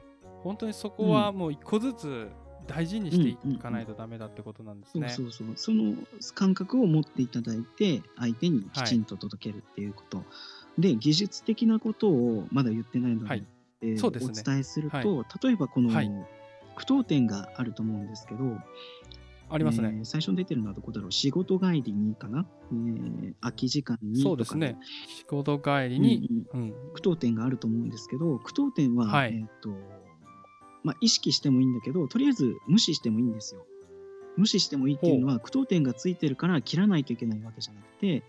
[0.44, 2.30] 本当にそこはもう一個ずつ
[2.68, 5.10] 大事にしていかないとダメだってことなんですね。
[5.10, 5.56] そうそうそう。
[5.56, 5.96] その
[6.36, 10.24] 感覚を持っていただいて相手にきちんと届けるっていうこと、
[10.78, 13.46] で技術的なことをまだ言ってないので,、はい。
[13.82, 14.12] ですね。
[14.14, 15.26] お伝えすると、はい。
[15.44, 16.12] 例えばこの、はい。
[16.76, 18.44] 句読点があると思うんですけど
[19.50, 19.90] ありますね。
[19.92, 21.12] えー最初に出てるのはどこだろう？
[21.12, 24.78] 仕事帰りにかな、えー空き時間にそうですね。
[25.18, 26.62] 仕事帰りうんに、うん。
[26.62, 29.34] うん、句読点があると思うんですけど句読点は、はい。
[29.34, 29.70] えーと
[30.88, 33.66] まあ、意識してもいいんだけどとりあえず無視してもいいんですよ。
[34.38, 38.24] 無視してもいいっていうのは句読点がついてるから切らないといけないわけじゃなくて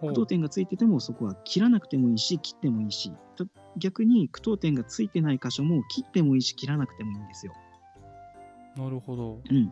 [0.00, 3.46] 句読点がついててもそこは切らなくてもいいし切ってもいいしと
[3.78, 7.54] 逆に句読点がついてない箇所も切ってもいいし切らなくてもいいんですよ。
[8.76, 9.40] なるほど。
[9.50, 9.70] うん、っ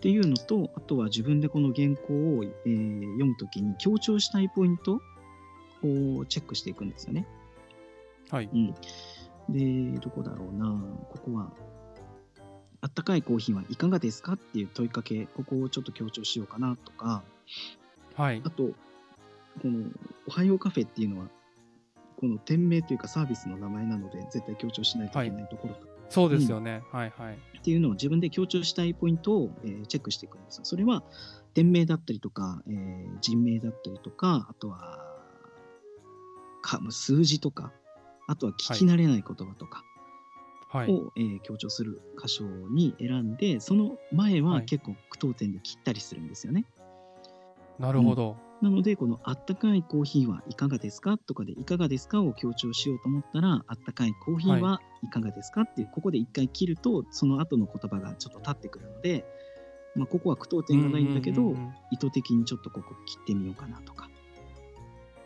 [0.00, 5.00] ていうのとあとは自分でこの原稿を、えー読むときに強調したいポイント
[5.82, 7.26] をチェックしていくんですよね。
[8.30, 8.48] はい。
[8.52, 8.74] うん、
[9.52, 10.66] でどこだろうな
[11.10, 11.52] ここは
[12.80, 17.22] あったかいコーヒーはいかがですかっていう問いかけここをちょっと強調しようかなとか
[18.14, 18.50] はいあ。
[18.50, 18.70] と
[19.60, 19.88] この
[20.26, 21.28] 「おはようカフェ」っていうのは
[22.16, 26.82] この店名というかサービスの名前なので絶対強調しないといけないところとかそうですよね。
[26.92, 27.38] はいはい。
[27.58, 30.64] っていうのを自分で強調したいポイントを、えーチェックしていくんですよ。
[30.66, 31.02] それは
[31.54, 34.98] 店名だったりとか、えー人名だったりとか、あとは
[36.60, 37.72] か数字とか、
[38.32, 39.84] あとは聞き慣れない言葉とか
[40.68, 40.90] はい。
[40.90, 46.64] を、えー強調する箇所に選んで、その前ははい結構句読点で切ったりするんですよね。
[47.78, 48.36] なるほど。
[48.62, 59.26] なので、このあったかいコーヒーはいかがですかとかでいかがですかを強調しようと思ったら、あったかいコーヒーはいかがですかっていう、ここで一回切ると、その後の言葉がちょっと立ってくるので、
[59.94, 64.08] まあ、ここは句読点がないんだけど、うんうんうんうん意図的にちょっとここ切ってみようかなとか。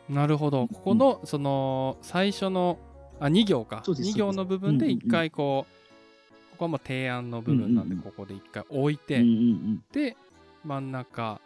[0.09, 0.66] なるほど。
[0.68, 2.78] ここの、その、最初の、
[3.20, 3.76] あ、2行か。
[3.76, 4.12] 2そうです。
[4.16, 5.72] 行の部分で一回こう、
[6.52, 9.22] ここはもう提案の部分なんで、ここで一回置いて、
[9.92, 10.16] で、
[10.64, 11.40] 真ん中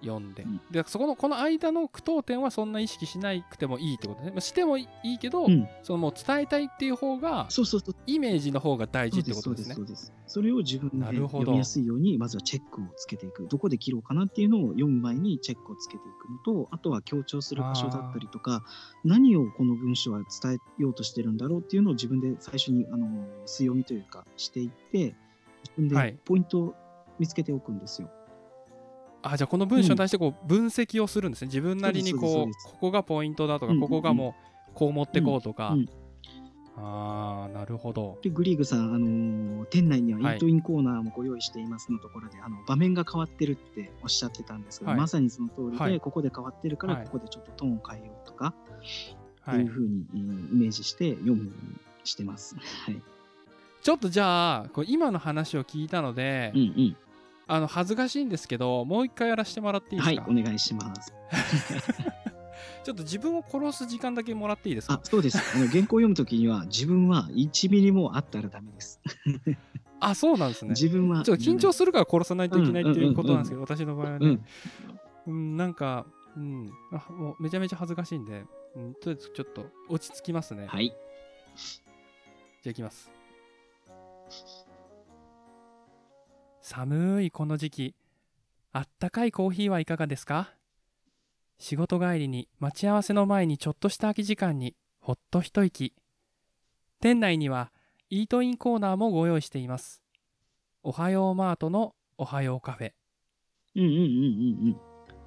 [0.00, 4.30] 読んで、うんで、そこの、この間の句読点はそんな意識しなくてもいいってことね。
[4.30, 5.52] まあ、してもいいけど、うん。
[5.52, 7.94] うん、そのもう伝えたいっていう方が、そうそうそう。
[8.06, 10.06] イメージの方が大事ってことでねそうですす、。
[10.06, 10.24] そうです。
[10.26, 13.46] それを自分で読みやすいように、まずはチェックをつけていく。
[13.48, 16.12] どこで切ろうかなっていうのを読む前にチェックをつけてい
[16.44, 18.64] くのと、あとは強調する場所だったりとか、
[19.04, 23.06] 何をこの文章は伝えようとしてるんだろうっていうのを自分で最初にあの
[23.46, 25.14] 素読みというかしていって、
[25.76, 26.74] 自分はいでポイントを
[27.18, 28.10] 見つけておくんですよ。
[29.26, 31.46] あじゃあこの文章に対してこう分析をするんですね。
[31.46, 34.34] 自分なりにこうここがポイントだとか、ここがも
[34.70, 35.74] うこう持ってこうとか。
[36.76, 38.18] ああなるほど。
[38.22, 48.54] で、グリーグさん、あのー店内にはイはいートインコーナーもご用意していますのところで、あの場面が変わってるっておっしゃってたんですけど、はいまさにその通りで、はいここで変わってるから、はいここでちょっとトーンを変えようとか、
[49.42, 49.70] はいっていう。
[49.70, 52.56] ふうに、えーイメージして読むようにしてます。
[52.56, 53.00] はい。
[53.82, 56.96] ちょっとじゃあこう今の話を聞いたので、うんうん。
[57.46, 61.12] あの恥ずかしいんですけどもう一回やらせてもらっていいですか、はい、お願いします。
[62.84, 65.38] ちょっと自分を殺す時間だけもらっていいですか、あそうです。
[65.56, 69.00] あの原稿を読むときには、自分は1ミリもあったらダメです。
[70.00, 70.74] あそうなんですね。
[70.74, 71.20] ち自分は。
[71.20, 74.44] ょっと緊張するから殺さないといけないっていうことなんですけど、う私の場合はねうん。。
[75.26, 76.04] うん、なんか、
[76.36, 78.44] うん、あもうめちゃめちゃ恥ずかしいんで、
[78.76, 80.66] うん、とりあえずちょっと落ち着きますね。
[80.66, 80.88] はい。
[80.88, 83.10] じゃあいきます。
[86.66, 87.94] 寒いこの時期、
[88.72, 90.54] あったかいコーヒーはいかがですか？
[91.58, 95.92] 仕事帰りに待ち合わせの前にちょっとした空き時間にほっと一息。
[97.02, 97.70] 店内には
[98.08, 100.00] イートインコーナーもご用意しています。
[100.82, 102.92] おはようマートのおはようカフェ。
[103.76, 104.06] うんうんうんうんう
[104.70, 104.76] ん。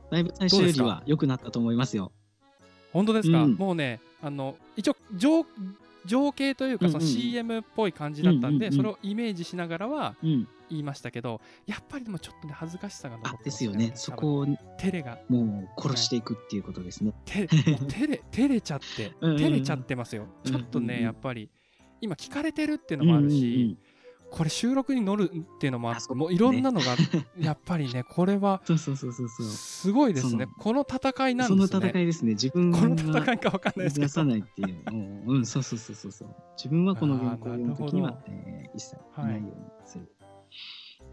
[0.10, 2.12] だいぶ最初よりは良くなったと思いますよ。
[2.92, 5.46] 本当ですか、うんもうね、あの、一応情、
[6.04, 10.48] 情景というか、そのうんうん CM っぽい感じだったんで、うんうんうんそれをイメージしながらはうん。
[10.70, 13.92] 言いましたけど、やっぱりでもちょっとね、恥ずかしさが残ってあまですよね。
[13.96, 17.14] そこを多分照れが、もう殺していくっていうことですね。
[17.26, 20.28] てもう照れ、照れちゃって、 うんうんうん照れちゃってますよ。
[20.44, 21.50] ちょっとね、やっぱり、
[22.02, 23.78] 今聞かれてるっていうのもあるし、
[24.30, 26.96] これ収録に乗るっていうのもあって、もういろんなのが、
[27.40, 29.46] やっぱりね、これは、そうそうそうそうそう。
[29.48, 30.48] すごいですね。
[30.60, 31.88] この戦いなんそのですね。
[31.90, 32.32] 戦いですね。
[32.32, 34.08] 自分この戦がいか分かんないですけど。
[34.08, 34.92] 出さないっていう。
[34.92, 36.36] もううん、そうそうそうそう。
[36.58, 39.54] 自分はこの原稿を読むときにはえー一切いないように
[39.86, 40.12] する。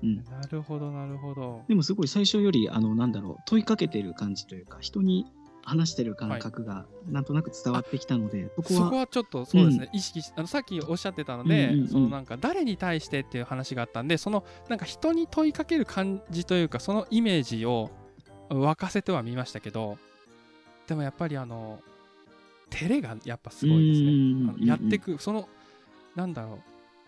[0.05, 0.25] うん。
[0.25, 1.63] なるほど、なるほど。
[1.69, 5.27] でもすごい最初より、あの、なんだろう、問いかけてる感じというか、人に
[5.65, 11.89] 話してる感覚がなんとなく伝わってきたので、そこそは、こはちょっとそうですね、意識しあのさっきおっしゃってたので、うんうんうん。
[11.89, 17.91] そのなんか誰に対してっていう話があったんでそのなんか人に問いかける感じというかそのイメージを
[18.51, 19.99] 沸かせてはみましたけど
[20.87, 21.81] でもやっぱりあの
[22.71, 24.07] 照れがやっぱすごいですね。
[24.07, 25.49] うんうんやってくその
[26.15, 26.59] なんだろ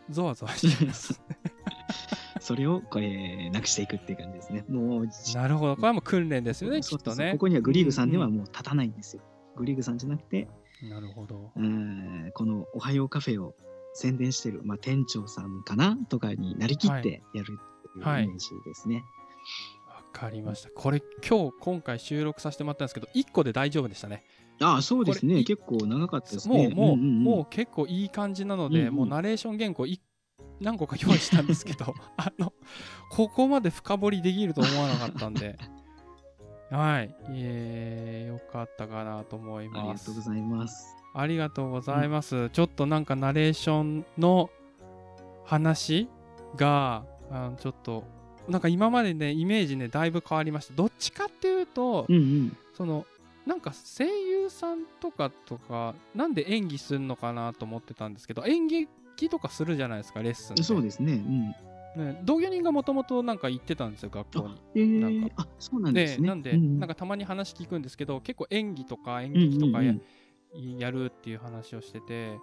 [0.09, 1.20] うゾワゾワします
[2.47, 4.64] それを、これ、なくしていくっていう感じですね。
[4.68, 9.22] もう、なるほどこれはもう訓練ですよねきそうそうっとねここにはグリーグさんではうもう立たないんですよ。
[9.57, 10.47] グリーグさんじゃなくて、
[10.84, 13.57] んなるほどうんこのおはようカフェを
[13.94, 19.03] 宣伝してる、まあ、店長さんかなとかになりきってやるっていうイはいメージですね。
[19.88, 20.70] わかりました。
[20.70, 24.22] これ今日今回収録させてもらったんですけど、1個で大丈夫でしたね。
[24.61, 25.42] ああ、そうですね。
[25.42, 26.66] 結構長かったですもね。
[26.66, 30.01] うもう、んんんもう結構いい感じなので、うんうんもうナレーション原稿い
[30.61, 32.53] 何個か用意したんですけど あの
[33.11, 35.59] ここまで深掘りできると思わなかったんで。
[36.71, 37.15] はい。
[37.29, 40.97] えー、よかったかなと思いありますがとうございます。
[41.15, 44.51] ありがとうございます、ちょっとなんかナレーションの
[45.45, 46.09] 話
[46.57, 48.05] があのちょっと
[48.49, 50.75] なんか今までねイメージねだいぶ変わりました。
[50.75, 52.57] どっちかっていうと、うんうん。
[52.75, 53.07] その
[53.47, 58.67] なんか声優さんとかとかなんで演技するのかなと思ってたんですけど演
[59.17, 61.12] 劇とかするじゃないですかレッスンでそうですね。
[61.14, 61.55] うん。
[61.97, 66.23] ね同居人がもともとなんか行ってたんですよ学校にえー、なんあ、そうなんですね。
[66.23, 72.39] でなんで、ううなんかたまに話聞くんですけど結構演技とか演劇とかや,、うんやるっていう話をしてて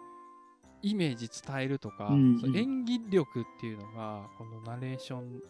[0.81, 5.41] イメージ伝えるとか、うんうん演技力っていうのがこのナレーション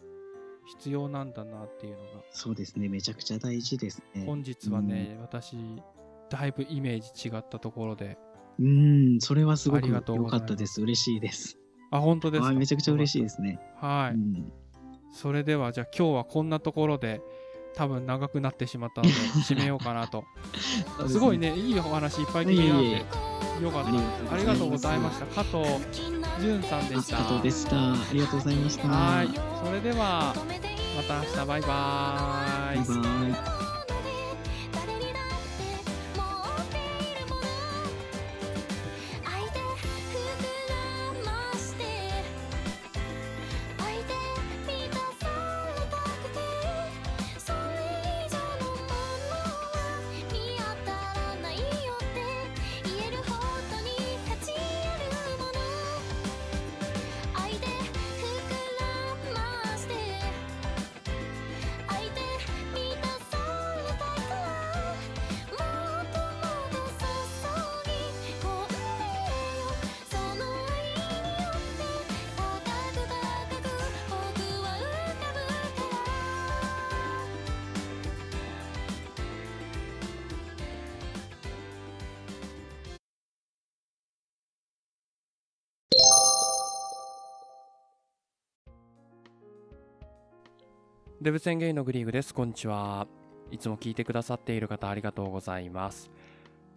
[0.66, 2.88] 必要なんだなっていうのがそうですね。
[2.88, 4.24] めちゃくちゃ大事ですね。
[4.24, 5.56] 本日はね、私
[6.30, 8.16] だいぶイメージ違ったところで
[8.58, 10.80] うん、それはすごあく良かったです。
[10.80, 11.58] 嬉しいです。
[11.90, 13.58] あ本当ですめちゃくちゃ嬉しいいですね。
[13.80, 14.52] はい、うん。
[15.12, 17.20] それではじゃあ今日はこんなところで
[17.74, 19.14] 多分長くなってしまったので
[19.46, 20.24] 締めようかなと。
[20.98, 21.08] すね。
[21.08, 22.92] すごいねいいお話いっぱい聞けたんでいえい
[23.60, 23.64] え。
[23.64, 24.34] よかった。
[24.34, 25.22] ありがとうございます。
[25.22, 26.06] ありがとうございました。
[26.06, 27.16] 加藤潤さんであした。
[27.16, 27.92] 加藤でした。
[27.92, 28.88] ありがとうございました。
[28.88, 29.28] はい。
[29.64, 30.34] それでは
[30.96, 31.46] また明日。
[31.46, 33.02] バイバーイ。
[33.02, 33.53] バイバイ。
[91.24, 92.34] デブ宣言のグリーグです。
[92.34, 93.06] こんにちは。
[93.50, 96.10] いつも聞いてくださっている方ありがとうございます。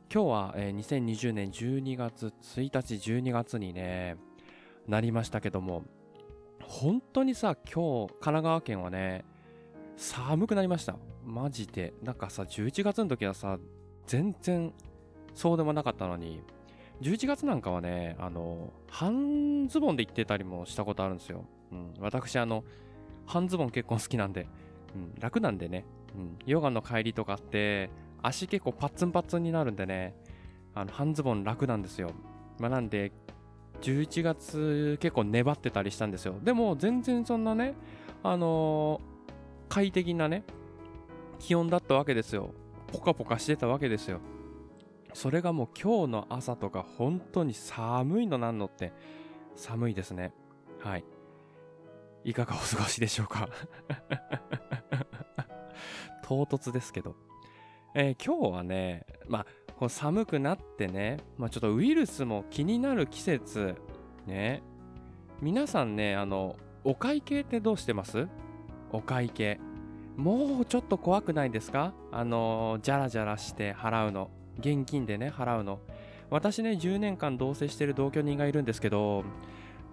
[0.10, 4.16] 今日は、えー2020年12月1日、12月にね、
[4.88, 5.84] なりましたけども、
[6.64, 9.26] 本当にさ、今日、神奈川県はね、
[9.98, 10.95] 寒くなりました。
[11.26, 11.93] マジで。
[12.02, 13.60] なんかさ、11月の時はさ、
[14.06, 14.72] 全然
[15.34, 16.41] そうでもなかったのに、
[17.02, 21.43] 11月なんかはね、あの、半ズボンで行ってたりもしたことあるんですよ。
[21.74, 22.64] うん、私、あの、
[23.28, 24.47] 半ズボン結構好きなんで、
[24.95, 27.91] うん、楽なんでね、うん、ヨガの帰りとかって
[28.23, 30.15] 足結構パッツンパッツンになるんでね。
[30.73, 32.11] あの半ズボン楽なんですよ、
[32.59, 33.11] まあ、なんで
[33.82, 36.36] 11月結構粘ってたりしたんですよ。
[36.43, 37.73] でも全然そんなね
[38.23, 39.17] あのー
[39.69, 40.43] 快適なね
[41.39, 42.51] 気温だったわけですよ。
[42.88, 44.19] ポカポカしてたわけですよ。
[45.13, 48.93] それがもう今日の朝とか本当に寒いのなんのって
[49.55, 50.32] 寒いですね。
[50.80, 51.03] はい。
[52.28, 53.47] いかがお過ごしでしょうか？
[56.23, 57.15] 唐突ですけど、
[57.95, 59.45] えー今日はねまあ
[59.78, 63.75] こう寒くなってね、まあ、ちょっとウイルスも気になる季節
[64.25, 64.61] ね。
[65.41, 68.28] 皆さんねあのお会計ってどうしてます？
[68.91, 69.59] お会計。
[70.17, 71.93] もうちょっと怖くないですか？
[72.11, 74.30] あのジャラジャラして払うの。
[74.59, 75.80] 現金でね払うの。
[76.30, 79.23] 私ね10年間同棲してる同居人がいるんですけど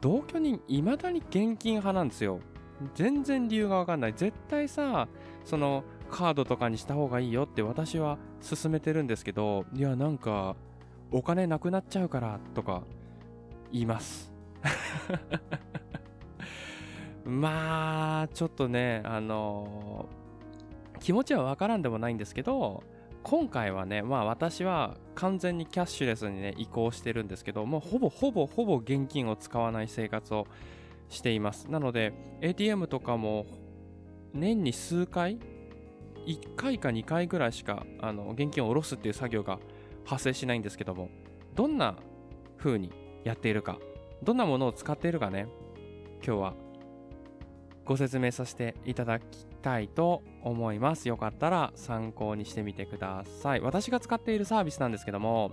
[0.05, 2.39] 同居人いまだに現金派なんですよ。
[2.95, 4.13] 全然理由がわかんない。
[4.13, 5.09] 絶対さ
[5.47, 10.57] そのカードとかにした方がいいよって私は勧めてるんですけどいやなんか
[11.11, 12.83] お金なくなっちゃうからとか
[13.73, 14.31] 言います。
[17.25, 20.05] まあちょっとねあの
[21.01, 22.83] 気持ちはわからんでもないんですけど
[23.25, 30.47] 今回はねまあ私は完全にキャッシュレスにね移行してるんですけどもうほぼほぼほぼ現金を使わない生活を
[31.09, 31.71] しています。
[31.71, 32.13] なので
[32.43, 33.47] ATM とかも
[34.35, 35.39] 年に数回
[36.27, 39.59] 1回か2回ぐらいしかあの現金を下ろすっていう作業が
[40.05, 41.09] 発生しないんですけども
[41.55, 41.97] どんな
[42.59, 42.93] 風に
[43.25, 43.79] やっているか
[44.23, 45.47] どんなものを使っているかね
[46.25, 46.55] 今日は
[47.85, 51.09] ご説明させていただきたいと思います。
[51.09, 53.61] よかったら参考にしてみてください。
[53.61, 55.53] 私が使っているサービスなんですけども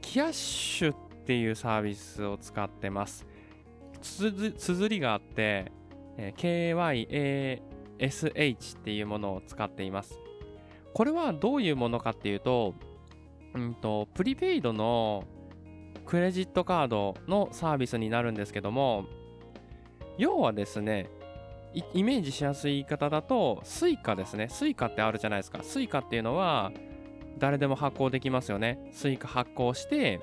[0.00, 3.26] キャッシュっていうサービスを使ってます。
[4.00, 5.70] つづりがあって
[6.16, 7.60] えー
[7.98, 10.18] KYASH っていうものを使っています。
[10.94, 12.74] これはどういうものかっていうと、
[13.54, 15.24] うんと、プリペイドの
[16.06, 19.06] クレジットカードのサービスになるんですけども、
[20.18, 21.08] 要はですね、
[21.92, 24.48] イメージしやすい言い方だと、 Suica ですね。
[24.48, 25.60] Suica ってあるじゃないですか。
[25.62, 26.70] Suica っていうのは、
[27.38, 28.78] 誰でも発行できますよね。
[28.92, 30.20] Suica 発行して、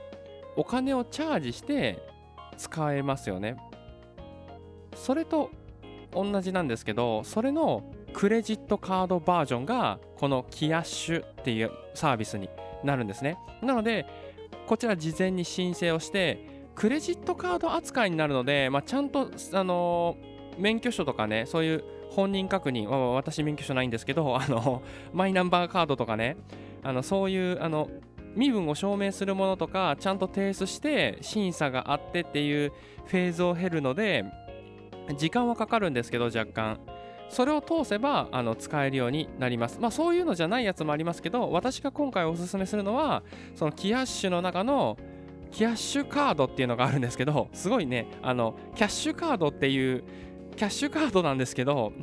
[0.55, 1.99] お金をチャージして
[2.57, 3.57] 使えますよね。
[4.95, 5.49] それと
[6.13, 7.83] 同じなんですけど、それの
[8.13, 12.49] クレジットカードバージョンが、この Kyash っていうサービスに
[12.83, 13.37] なるんですね。
[13.61, 14.05] なので、
[14.67, 16.45] こちら事前に申請をして、
[16.75, 20.30] クレジットカード扱いになるので、まあ、ちゃんと、あのー
[20.61, 24.81] 免許証とかね、そういう本人確認、私免許証ないんですけど、 あの、
[25.13, 26.37] マイナンバーカードとかね、
[26.83, 27.89] あの、そういう、あの、
[28.35, 32.71] 身分を証明するものとか、ちゃんと提出して、審査があってっていう
[33.05, 34.23] フェーズを経るので、
[35.17, 36.79] 時間はかかるんですけど、若干。
[37.29, 39.79] それを通せばあの使えるようになります。
[39.79, 43.23] まあそういうのじゃないやつもありますけど、私が今回おすすめするのは、
[43.55, 44.97] そのキアッシュの中の
[45.51, 50.03] キアッシュカードっていうのがあるんですけど、すごいね、あの、キャッシュカードっていう、
[50.55, 51.93] キャッシュカードなんですけど、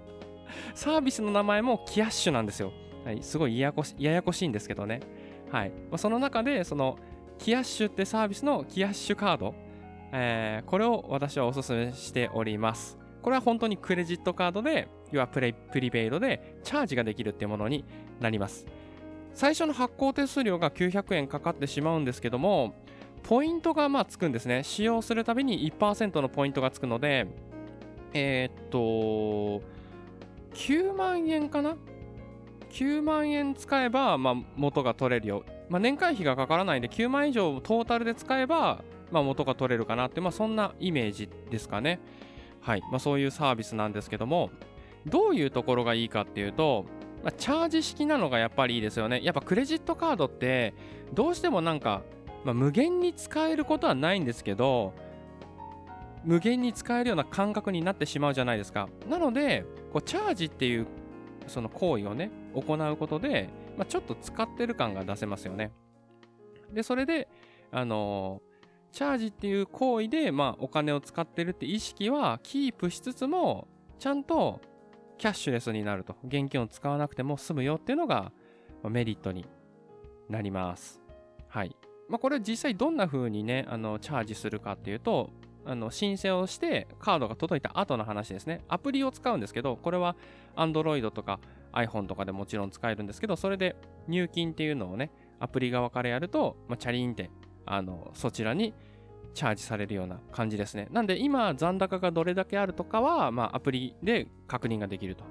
[0.74, 2.72] サービスの名前もキアッシュなんですよ。
[3.04, 5.00] はい、すごいややこしややこしいんですけどね。
[5.50, 5.72] はい。
[5.96, 6.98] その中で、その、
[7.38, 9.54] キアッシュってサービスのキアッシュカード、
[10.12, 12.98] えーこれを私はおすすめしております。
[13.22, 17.84] これは本当にクレジットカードで、要はプレプリペイドでチャージができるっていうものに
[18.20, 18.66] なります。
[19.34, 22.74] 最初の発行手数料が900円かかってしまうんですけども、
[23.22, 24.62] ポイントがまあつくんですね。
[24.64, 27.26] 使用するたびに1%のポイントがつくので、
[28.12, 29.62] えーっと、
[30.54, 31.76] 9万円かな
[32.70, 35.44] ?9 万円使えば、まあ、元が取れるよ。
[35.68, 42.00] まあ、年会費がかからないんで、9万以上トータルで使えば、まあ、元が取れるかなって、まあ、そんなイメージですかね。
[42.60, 42.82] はい。
[42.90, 44.50] まあ、そういうサービスなんですけども、
[45.06, 46.84] どういうところがいいかっていうと、
[47.22, 49.20] まあ、チャージ式なのがやっぱりいいですよね。
[49.22, 50.74] やっぱクレジットカードって、
[51.12, 52.02] どうしてもなんか、
[52.44, 54.94] まあ、無限に使えることはないんですけど、
[56.24, 58.88] 無限に使えるような感覚になってしまうじゃないですか。
[59.08, 60.86] なので、こうチャージっていう
[61.46, 65.72] その行為をね、行うことで、まあ、ちょっと使ってる感が出せますよね。
[66.72, 67.28] で、それで、
[67.70, 68.50] あのー
[68.92, 73.68] チャージっていう行為で、まあ、お金を使ってるって意識はキープしつつも、
[73.98, 74.60] ちゃんと
[75.18, 76.16] キャッシュレスになると。
[76.24, 78.32] 現金を使わなくても済むよっていうのが、
[78.82, 79.46] まあメリットに
[80.28, 81.00] なります。
[81.48, 81.76] はい。
[82.08, 85.30] まあ、これ実際どんな風にね、あの、チャージするかっていうと、
[85.64, 88.62] あの申請をしてカードが届いた後の話ですね。
[88.68, 90.16] アプリを使うんですけど、これは
[90.56, 91.40] Android とか
[91.72, 93.76] iPhone とかでもちろん使えるんですけど、それで
[94.08, 97.30] 入金っていうのをね、アプリ側からやると、まあ、チャリンって
[97.66, 98.74] あのそちらに
[99.34, 100.88] チャージされるような感じですね。
[100.90, 105.24] なんで今残高がどれだけあるとかは、まあ、アプリで確認ができると。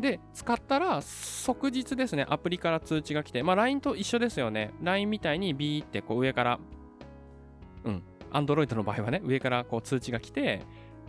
[0.00, 4.72] で、使ったら即日ですね、アプリから通知が来て、まあ LINE と一緒ですよね。
[4.82, 6.60] LINE みたいにビーってこう上から、
[7.84, 8.02] うん、
[8.32, 10.62] Android の場合はね、上からこう通知が来て、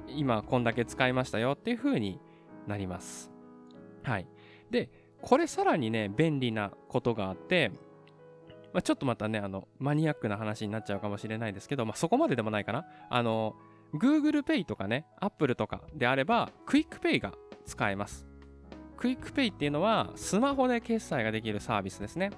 [0.07, 2.19] 今こんだけ使いましたよっていう風に
[2.67, 3.31] なります。
[4.03, 4.27] はい。
[4.71, 4.89] で、
[5.21, 7.71] これさらにね、便利なことがあって、
[8.73, 12.85] まあ、ちょっとまたね、あの、マニアックな話になっちゃうかもしれないですけど、まあ、そこまででもないかな。
[13.09, 13.55] あの、
[13.93, 17.33] Google Pay とかね、Apple とかであれば、 QUICPay が
[17.65, 18.27] 使えます。
[18.95, 22.29] QUICPay っていうのは、スマホで決済ができるサービスですね。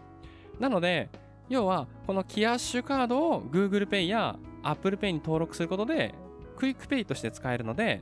[0.59, 1.09] なので、
[1.49, 6.13] 要は、この Kyash カードを Google Pay や Apple Pay に登録することで、
[6.57, 8.01] QUICPay として使えるので、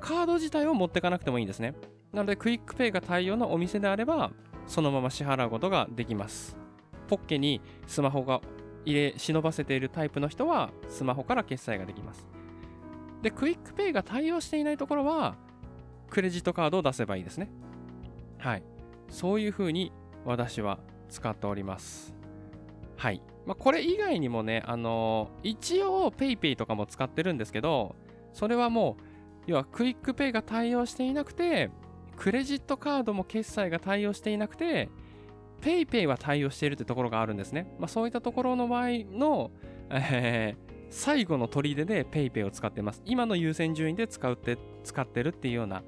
[0.00, 1.74] カード自体を持っていかなくてもいいんですね。
[2.12, 4.32] なので、 QUICPay が対応のお店であれば、
[4.66, 6.56] そのまま支払うことができます。
[7.08, 8.40] ポッケにスマホが
[8.84, 12.26] 入れ、忍ばせているタイプの人は、スマホから決済ができます。
[13.22, 15.36] で、 QUICPay が対応していないところは、
[16.08, 17.50] クレジットカードを出せばいいですね。
[18.38, 18.62] はい。
[19.08, 19.92] そういう風に
[20.24, 22.14] 私は使っております。
[22.96, 23.22] はい。
[23.50, 27.96] まあ、これ以外にもね、あのー一応 PayPay とかも使ってるんですけど、
[28.32, 29.02] それはもう、
[29.48, 31.68] 要は QUICPay が対応していなくて、
[32.16, 34.88] クレジットカードも決済が対応していなくて、
[35.62, 37.74] PayPay は対応しているってところがあるんですね。
[37.80, 39.50] まあ、そういったところの場合の、
[39.90, 43.02] えー最後の砦で PayPay を使ってます。
[43.04, 45.82] 今の優先順位で使うって使ってるっていうような、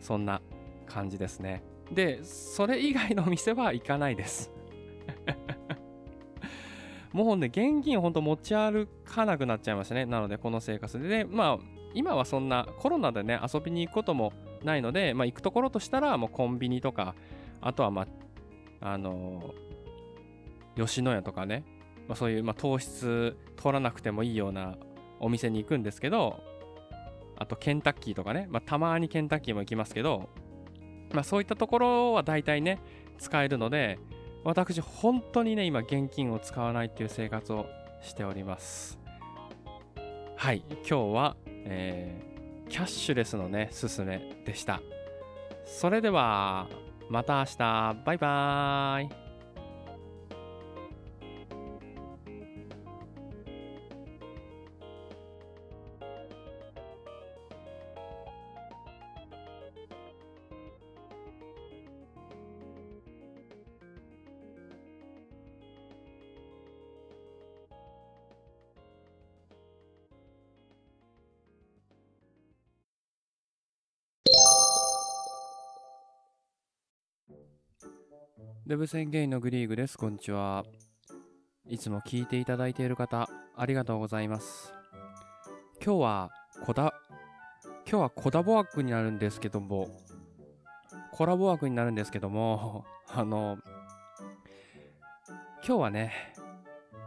[0.00, 0.40] そんな
[0.86, 1.64] 感じですね。
[1.92, 4.52] で、それ以外のお店は行かないです。
[7.12, 10.06] もうね、現金本当持ち歩かなくなっちゃいましたね。
[10.06, 11.08] なので、この生活で。
[11.08, 11.58] で、まあ、
[11.94, 14.32] 今はそんなコロナでね、遊びに行くことも
[14.62, 17.14] ないので、まあ、行くところとしたら、もうコンビニとか、
[17.60, 18.06] あとは、ま
[18.80, 19.68] あ、あのー
[20.86, 21.64] 吉野家とかね、
[22.06, 24.76] まあ、そういう、まあ、糖質取らなくてもいいような
[25.18, 26.40] お店に行くんですけど、
[27.36, 30.28] あとケンタッキーとかね、まあ、たまにケンタッキーも行きますけど、
[31.12, 32.80] まあ、そういったところは大体ね
[33.18, 33.98] 使えるので
[34.44, 37.66] 私本当にね今現金を使わないっていう生活を
[38.02, 38.98] しております。
[40.36, 42.28] はい今日は、えー
[42.68, 44.80] キャッシュレスのねすすめでした。
[45.64, 46.68] それでは
[47.08, 47.96] また明日。
[48.04, 49.27] バイバーイ。
[78.68, 79.96] デブ宣言のグリーグです。
[79.96, 80.62] こんにちは。
[81.66, 84.74] いつも聞いていただいている方、ありがとうございます。
[85.82, 86.30] 今日は、
[86.66, 86.92] コダ、
[87.90, 89.88] 今日はコラボ枠になるんですけども、
[91.12, 93.56] コラボ枠になるんですけども、 あの、
[95.66, 96.34] 今日はね、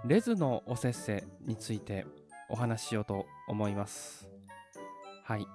[0.03, 2.07] レズのおせっせについて
[2.49, 4.27] お話ししようと思います。
[5.25, 5.45] はい。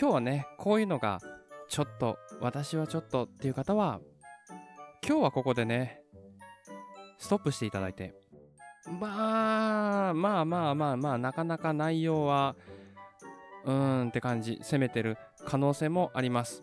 [0.00, 1.20] 今日はね、こういうのが
[1.68, 4.00] ちょっと、私はちょっとっていう方は、
[5.10, 6.02] 今日はここでね、
[7.18, 8.14] ストップしていただいて、
[9.00, 12.54] まあ、まあまあまあまあ、なかなか内容は、
[13.64, 16.62] うーんって感じ、攻めてる可能性もあります。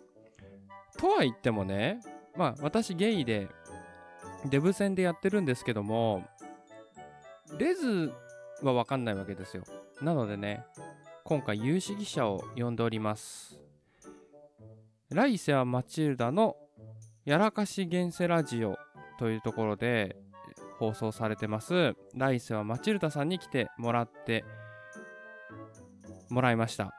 [0.97, 1.99] とは言ってもね、
[2.37, 3.49] まあ私ゲイで、
[4.45, 6.23] デブ戦でやってるんですけども、
[7.59, 8.13] レズ
[8.63, 9.65] はわかんないわけですよ。
[10.01, 10.63] なのでね、
[11.25, 13.59] 今回有識者を呼んでおります。
[15.09, 16.55] 来世はマチルダの
[17.27, 18.77] やらかし現世ラジオ
[19.19, 20.15] というところで
[20.79, 21.93] 放送されてます。
[22.15, 24.45] 来世はマチルダさんに来てもらって
[26.29, 26.93] もらいました。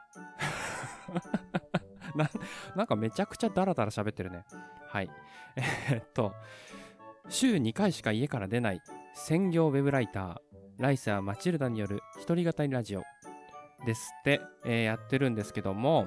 [2.13, 2.29] な
[2.75, 4.45] なんかめちゃくちゃダラダラ喋ってるね。
[4.87, 5.09] はい。
[5.57, 6.35] えーっと
[7.27, 8.81] 週2回しか家から出ない
[9.15, 10.37] 専業ウェブライター
[10.77, 13.03] 来世はマチルダによる一人語りラジオ
[13.83, 16.05] ですって、えーやってるんですけども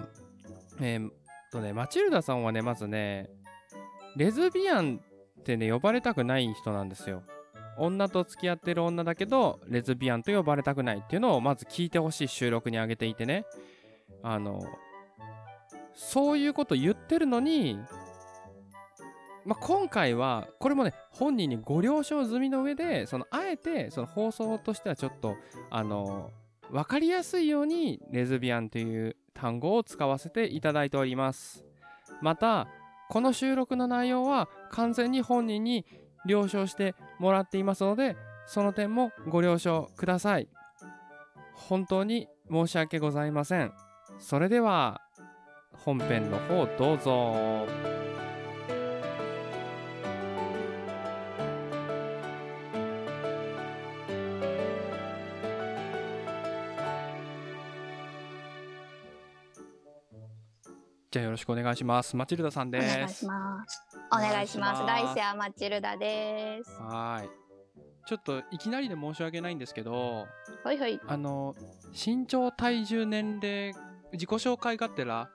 [0.81, 1.13] えーっ
[1.51, 3.29] とねマチルダさんはねまずね
[4.17, 5.01] レズビアン
[5.41, 7.23] ってね呼ばれたくない人なんですよ。
[7.79, 13.47] 女と付き合ってる女だけどレズビアンと呼ばれたくないっていうのをまず聞いてほしい収録に上げていてね。
[14.23, 14.63] あの
[15.95, 17.79] そういうこと言ってるのに
[19.45, 25.37] まあ、今回はこれもね本人にご了承済みの上でそのあえてその放送としてはちょっと
[25.71, 26.31] あの
[26.71, 31.65] 分かりやすいようにレズビアンという単語を使わせていただいております。
[32.21, 32.69] また
[33.13, 35.85] この収録の内容は完全に本人に
[36.25, 40.49] 了承してもらっていますのでその点もご了承ください。
[41.53, 43.73] 本当に申し訳ございません。
[44.19, 45.03] それでは
[45.85, 48.02] 本編の方どうぞ。
[61.13, 62.95] じゃあよろしくお願いしますマチルダさんおです。
[62.95, 63.83] お願いします。
[64.11, 66.71] お願いします来世はマチルダです。
[66.81, 67.31] はーい。
[68.07, 70.27] ちょっといきなりで申し訳ないんですけど、
[70.65, 70.99] はいはい。
[71.07, 71.55] あの、
[71.93, 73.75] 身長、体重、年齢、
[74.13, 75.29] 自己紹介がてら、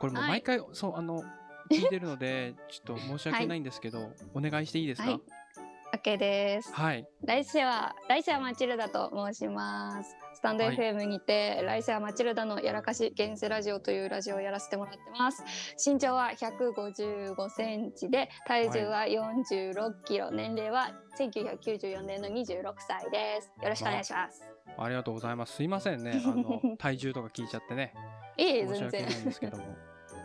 [0.00, 1.22] これもうはい毎回、そう、あの、
[1.70, 5.10] 聞いてるので、 ちょっと申し訳ないんですけど、お願いしていいですか？
[5.10, 5.20] はい
[5.92, 6.72] OK です。
[6.72, 7.06] はい。
[7.24, 10.16] 来世は来世はマチルダと申します。
[10.32, 15.44] スタンドはい FM にて、来世はマチルダのやらかし現世ラジオというラジオをやらせてもらってます。
[15.84, 23.50] 身長は155センチで、体重は46キロ、年齢は1994年の26歳です。
[23.62, 24.44] よろしくお願いします。
[24.78, 25.56] ありがとうございます。
[25.56, 26.22] すいませんね。
[26.24, 27.92] あの、 体重とか聞いちゃってね。
[28.36, 28.84] いえい全然。
[28.84, 29.64] 訳ないんですけども。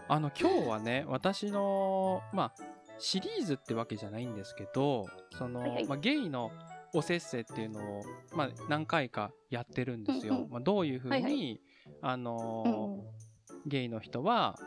[0.08, 2.64] あの、今日はね、私の、まあ、
[3.00, 6.52] シリーズってわけじゃないんですけど、その、はいはいまあ、ゲイの
[6.98, 10.36] おせっせっていうのを、まあ、何回かやってるんですよ。
[10.36, 11.62] うんうんまあ、どういうふうに、はいはい
[12.02, 13.16] あのうーんうん
[13.68, 14.58] ゲイの人は、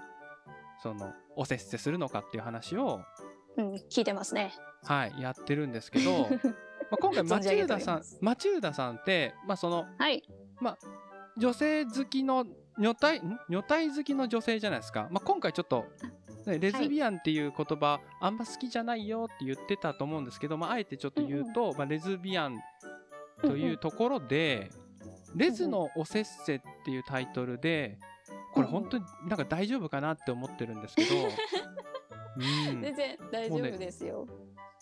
[0.83, 3.01] その、おせっせするのかっていう話を、
[3.57, 4.53] うん、聞いてますね。
[4.85, 6.29] はい、やってるんですけど、
[6.91, 10.22] まあ、今回マチ存じ上げておルダさんります、マチルダさんって、まあ、その、はい。
[11.37, 12.45] 女性好きの
[12.79, 13.39] 女体ん？
[13.49, 15.87] 女体好きの女性じゃないですか、まあ、今回ちょっと、
[16.49, 22.59] ね、レズビアンっていう言葉、あんま好きじゃないよって言ってたと思うんですけど、まあ、あえてちょっと言うと、まあ、レズビアン
[23.42, 24.70] というところで
[25.36, 27.99] 「レズのおせっせ」っていうタイトルで
[28.53, 31.14] これ本当になんか大丈夫かなって思ってるんですけど、
[32.36, 34.26] うん、全然大丈夫ですよ。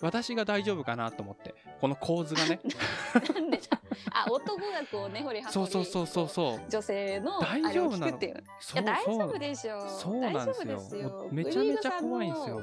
[0.00, 2.60] 私が大丈夫かなと思ってこの構図がね。
[3.34, 3.80] なんでだ
[4.12, 6.70] あ男がこう根掘りそうそうそうそうそう。
[6.70, 8.18] 女性のあ大丈夫なの？
[8.18, 8.30] い
[8.74, 9.88] や大丈夫でしょう。
[9.88, 10.46] そうなんですよ。
[10.46, 11.08] 大丈夫ですよ。
[11.08, 12.62] もうめちゃめちゃ怖いんですよ。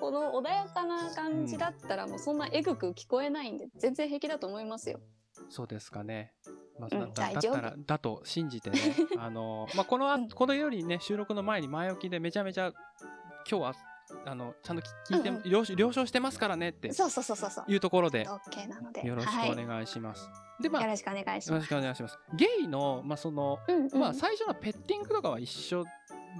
[0.00, 5.00] この穏やかな感じだったらもうそんなえぐく聞こえないんで全然平気だと思いますよ。
[5.48, 6.32] そうですかね。
[6.78, 8.78] まあ、うんだったらだと信じてね。
[9.18, 10.28] あの、まあ、このあうん。
[10.28, 12.72] このよりね収録の前に前置きでめちゃめちゃ
[13.50, 13.74] 今日は
[14.24, 15.42] あのちゃんと聞いて、うんうん。
[15.50, 19.06] 了承了承してますからねってそうそうそうそういうところで OK なので。
[19.06, 20.28] よろしくはいお願いします。
[20.60, 22.18] でまあよよろしくお願いしろしますくお願いします。
[22.34, 24.00] ゲイのまあその、うんうん。
[24.00, 25.84] まあ最初のペッティングとかは一緒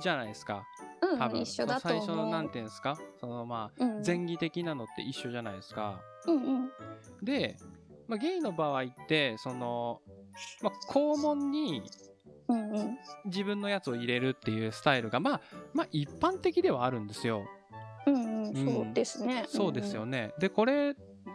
[0.00, 0.64] じゃないですか。
[1.02, 1.40] うん多分。
[1.40, 2.98] 一緒だと最初の思うなんていうんですか。
[3.20, 4.02] そのまあうん。
[4.04, 6.00] 前儀的なのって一緒じゃないですか。
[6.26, 6.70] うんうん。
[7.22, 7.56] で、
[8.06, 10.00] まあ、ゲイの場合ってその、
[10.62, 11.82] まあ、肛門に
[13.26, 15.40] 自分のやつを入れるっていうスタイルがまあ
[15.74, 17.44] まあ一般的ではあるんですよ。
[18.12, 19.44] うんうんそうですね。
[19.48, 20.32] そうですよね。
[20.38, 20.94] でこれ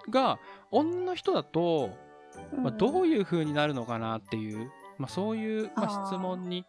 [0.10, 0.40] が
[0.72, 1.92] 女の人だと、
[2.58, 6.66] まあ、どういう風になるのかなっていう、まあ、そういう、まあ、質問に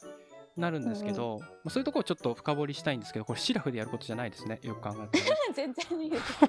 [0.56, 4.60] なるんですけど、まあ、そういうところをちょっと深掘りしたいんですけどこれシラフでやることじゃないですね。
[4.62, 5.36] よく考えたら。
[5.54, 6.48] 全然いいですよ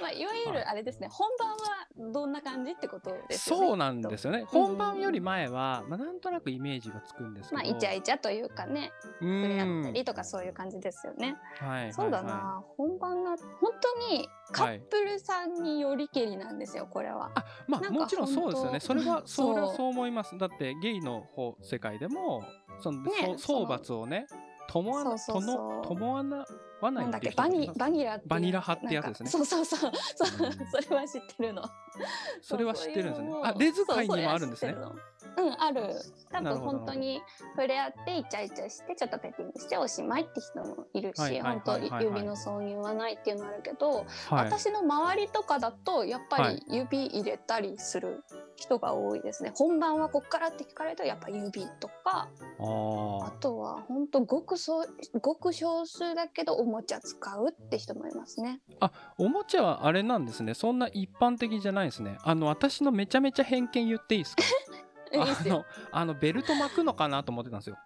[0.00, 4.44] まあいわゆるあれですね本番はどんな感じってことですよねそうなんですよね。
[4.46, 7.62] 本番より前は、まあ、なんとなくイメージがつくんですけど。
[7.62, 12.64] まあイチャイチャというかねう触れ合んったりとかそういう感じですよね、はいはいそうだはな。
[12.76, 18.80] 本番が本当にカップルさんによりけりなんですよこれは、あまあもちろんそうですよね。
[18.80, 19.90] それはそれはそう。
[19.90, 20.36] 思います。
[20.38, 22.44] だってゲイの方世界でも
[22.80, 24.26] その、ねそう総罰をね
[24.70, 25.82] 共わなそうそうそう。
[25.82, 26.46] との共わな
[26.80, 29.30] わないないう人けバニバニラバニラ派ってやつですね。
[29.30, 29.92] そうそうそう。
[30.82, 31.62] それは知ってるの。
[32.40, 34.76] それは知ってるんですよねあレズ界にもあるんですね。
[35.18, 35.94] そうんある
[36.30, 37.22] 多分本当に
[37.56, 43.90] 触れ合ってイチャイチャしてちょっとペッティングしておしまいって人もいるし、はいはいはい本当はいはい指の挿入はないっていうのあるけど、
[44.28, 44.44] はい。
[44.46, 48.24] 私の周りとかだとやっぱはいり指入れたりする
[48.56, 52.28] 人が多いですね、本番はこっからって聞かれるとやっぱ指とか
[52.58, 54.86] あとは本当ごくそう
[55.20, 58.60] ごく少数だけどおもちゃ使うって人もいますね。
[59.16, 60.52] おもちゃはあれなんですね。
[60.54, 62.18] そんな一般的じゃないですね。
[62.22, 64.42] あの私のめちゃめちゃ偏見言っていいですか？
[65.14, 67.76] あのあのベルト巻くのかなと思ってたんですよ。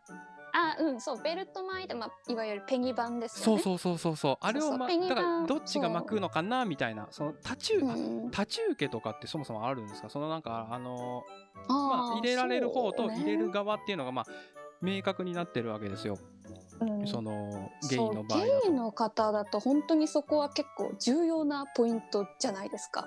[0.56, 3.62] あうんそうベルト巻いて、まあ、いわゆるペギ版ですよね。
[3.62, 4.36] そうそうそうそうそう。
[4.40, 10.08] あれをまだからどっちが巻くのかなみたいなその立ち受け、うん立ち受けとかってそもそもあるんですか？
[10.10, 11.24] そのなんかあの
[11.68, 14.26] まあ入れられる方と入れる側っていうのがまあ
[14.80, 16.18] 明確になってるわけですよ。
[16.80, 18.40] うんそのゲイの場合。
[18.40, 23.06] ゲイの方だと本当にそこは結構重要なポイントじゃないですか。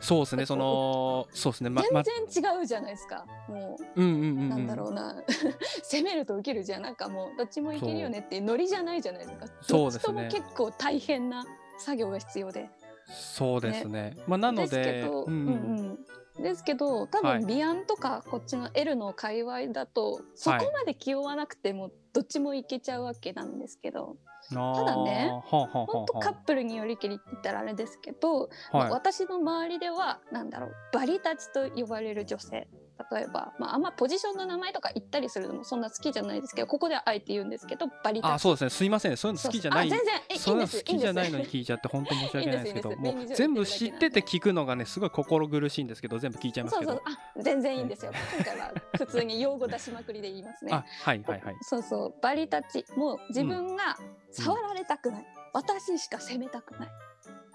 [0.00, 0.46] そうですね。
[0.46, 1.70] そのそうですね。
[1.70, 3.26] まま全然違うじゃないですか。
[3.48, 4.26] もうんうんうんう。
[4.26, 5.24] うんなんだろうな、
[5.82, 9.46] 攻めると受けるじゃんなんかもうどっちもいけるよねってノリじゃないじゃないですか。
[9.62, 11.44] そうですね結構大変な
[11.78, 12.70] 作業が必要で。
[13.08, 14.16] そうですね。
[14.26, 15.52] まあなのでううんんう
[15.82, 15.98] ん
[16.42, 17.38] ですけど多はい。
[17.40, 24.16] 分ビアンとかこっちの L の界隈だとそこまで気負わなくてもどっちもいけちゃうわけなんですけど、
[24.50, 27.62] ただねはあはあはあ本当カップルによりけりって言ったらあ。
[27.64, 28.90] れですけど、まあはい。
[28.92, 32.68] 私の周りではなんだろうバリたちと呼ばれる女性
[33.12, 38.70] 例えば、まあ、あんまポジションの名前とか言ったりするのもそんな好きじゃないですけどここではあえて言うんですけどバリあ、そうですね。
[38.70, 39.16] すいません。
[39.16, 39.88] そういうの好きじゃない。
[39.88, 40.14] 全然。
[40.28, 46.92] えいいそうんいうの好きじゃないのに聞いちゃって本当に申し訳ないですけど、もう全部知ってて聞くのがねすごい心苦しいんですけど全部聞いちゃいますけど。
[46.92, 47.14] そうそう。
[47.38, 48.12] あ全然いいんですよ。
[48.36, 48.72] 今回は。
[48.96, 51.56] 普通に用語出しまくりで言いますねあ、はいはいはい。
[51.62, 52.14] そうそう。
[52.22, 53.96] バリたちもう自分が
[54.32, 56.88] 触られたくない、私しか責めたくない。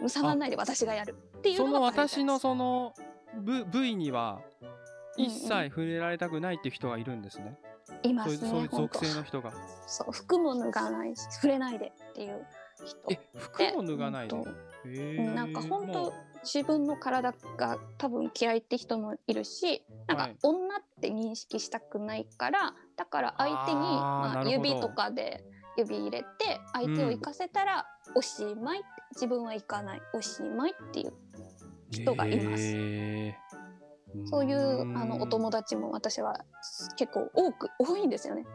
[0.09, 2.93] 触らないで私がやるっていうそののがバリたち私のその
[3.41, 4.73] 部部位にはうんうん
[5.17, 7.57] 一切触れられたくないっていう人がいるんですね。
[8.03, 9.53] いますそういうそういう属性の人が。
[9.87, 12.45] そう服も脱がないし触れないでっていう
[12.83, 12.97] 人。
[13.11, 15.23] え、服も脱がないで？
[15.33, 16.13] なんか本当
[16.43, 20.35] 自分の体が多分嫌いって人もいるしなんかはい。
[20.43, 25.43] 女って認識したくないからだから相手にまあ、指とかで
[25.77, 27.85] 指入れて相手を行かせたら
[28.15, 31.13] おしまいって自分は行かないおしまいっていう
[31.91, 32.75] 人がいます
[34.25, 36.43] そういうあのお友達も私は
[36.97, 38.45] 結構多く多いんですよね。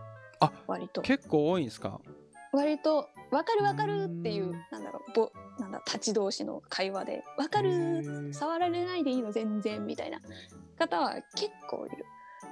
[0.40, 1.02] あ割と。
[1.02, 2.00] 結構多いんですか？
[2.52, 4.62] 割と分かる分かるっていううん。
[4.70, 8.32] なんだろうぼなんだ立ち同士の会話で分かへるー。
[8.32, 10.20] 触られないでいいの全然みたいな
[10.78, 12.04] 方は結構いる。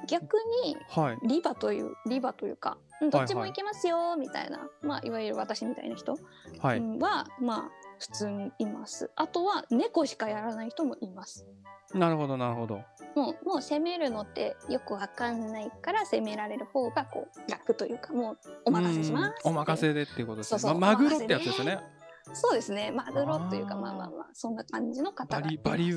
[0.09, 1.19] 逆にはい。
[1.27, 6.19] リバというリバというかうんどっちもいけますよみたいな、まあいわゆる私みたいな人は
[6.61, 9.11] は、まあ普通にいます。
[9.17, 11.47] あとは猫しかやらない人もいます。
[11.95, 12.83] なるほどなるほど。
[13.15, 19.35] もうもう攻めるのってよくわかんないから攻められる方がこう楽というかもうお任せします。
[19.45, 20.59] うんお任せでっていうことですね。
[20.59, 21.81] そうそうまマグロってやつですよね。
[22.33, 22.91] そうですね。
[22.91, 25.95] マグロというかまあまあまあそんな感じの方バがバリ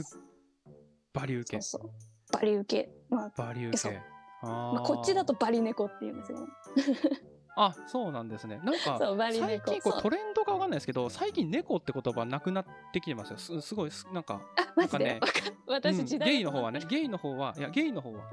[1.14, 1.92] バリ受けそうそう。
[2.32, 4.02] バリ受けまあバリ受け
[4.42, 6.48] あまあ、こっちだととバリ猫って言うんですよね。
[7.58, 8.62] あそうなんですね。
[8.64, 13.38] なんか最近こうトレンドかわかんないですけど最近猫って言葉なくなってきてますよ。
[13.38, 15.56] すすごいすなんか、あマジで、なんかね。
[15.68, 16.82] 私うん時代ゲイの方はね。
[16.88, 18.30] ゲイの方はいやゲイの方は。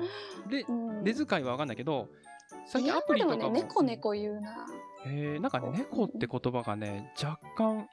[0.49, 1.05] でうん。
[1.05, 2.09] レズ界はわかんないけど
[2.67, 3.41] 最近アプリとかも。
[3.41, 4.67] でもね猫猫言うな。
[5.07, 7.87] えー、なんかね猫って言葉がね若干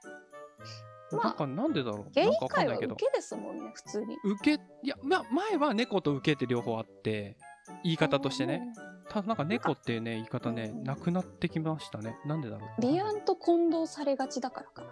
[1.11, 2.11] まあなんかなんでだろう。
[2.11, 4.17] ゲイ界は受けですもんね普通に。
[4.23, 7.37] 受けいや、ま、前は猫と受けって両方あって
[7.83, 8.73] 言い方としてね
[9.09, 12.17] ただなんか猫っていうね言い方ねうんなくなってきましたね。
[12.25, 12.88] なんでだろう。
[12.88, 12.95] うん。
[12.95, 14.84] 離岸と混同されがちだからか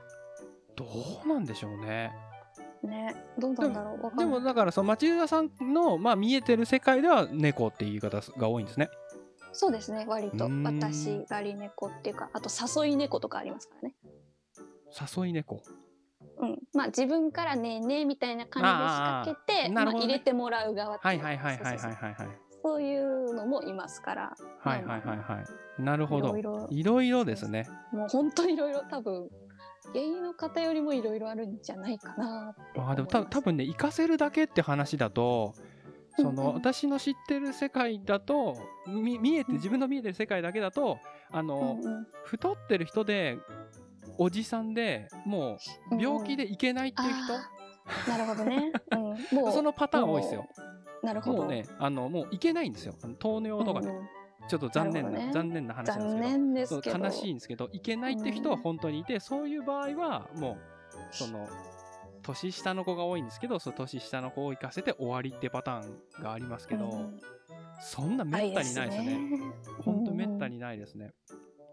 [0.75, 0.85] ど
[1.25, 2.11] うなんでしょうね。
[2.83, 2.89] な。
[2.89, 4.17] ねどうなんだろう。
[4.17, 4.39] でんない。
[4.39, 8.89] もだからその町浦さんの、まあ、見えてる世界では猫っていう言い方が多いんですね。
[9.53, 10.49] そうですね割と。
[10.63, 13.95] 私バリ猫っていうかあと誘い猫とかありますからね。
[15.15, 15.61] 誘い猫。
[16.38, 20.13] うん、まあ自分からねえねえみたいな感じで仕掛けて、まあ、あーなるほどね。
[20.13, 21.79] 入れてもらう側ってはいいうはいはいはいはい。
[21.79, 24.35] そうそうそうはいはいそういうのもいますから。
[24.59, 25.43] はいはいはいは
[25.79, 25.81] い。
[25.81, 26.35] なるほど。
[26.69, 27.67] いろいろですね。
[27.91, 29.29] もう本当いろいろ多分
[29.93, 32.55] ゲイの方よりもいろいろあるんじゃないかな。
[32.77, 35.53] あーでもた多分ね行かせるだけって話だと
[36.17, 36.38] その、うん。
[36.38, 38.55] うん私の知ってる世界だと
[38.88, 40.99] み見えて自分の見えてる世界だけだと
[41.31, 42.07] あの、うんうん。
[42.25, 43.39] 太ってる人で
[44.17, 45.57] おじさんでも
[45.91, 47.60] う病気でいけないっていう人、あー
[48.07, 48.99] なるほどね、うん、
[49.37, 50.47] もうそのパターン多いですよ。
[51.03, 51.37] なるほど。
[51.39, 52.95] もうねあのもういけないんですよ。
[53.03, 54.07] あの糖尿とかね、うんうん。
[54.47, 55.31] ちょっと残念なね。
[55.33, 57.05] 残念な話なんです残けど。
[57.05, 60.57] 悲しいんですけどいけないって人は本当にいて、そういう場合はもう
[61.11, 61.47] その
[62.21, 65.87] 年下の子が多いんですけどその年下の子を行かせて終わりってパター
[66.19, 67.19] ンがありますけど、うん
[67.81, 69.19] そんなめったにないですね。
[69.83, 71.13] 本当めったににないですね。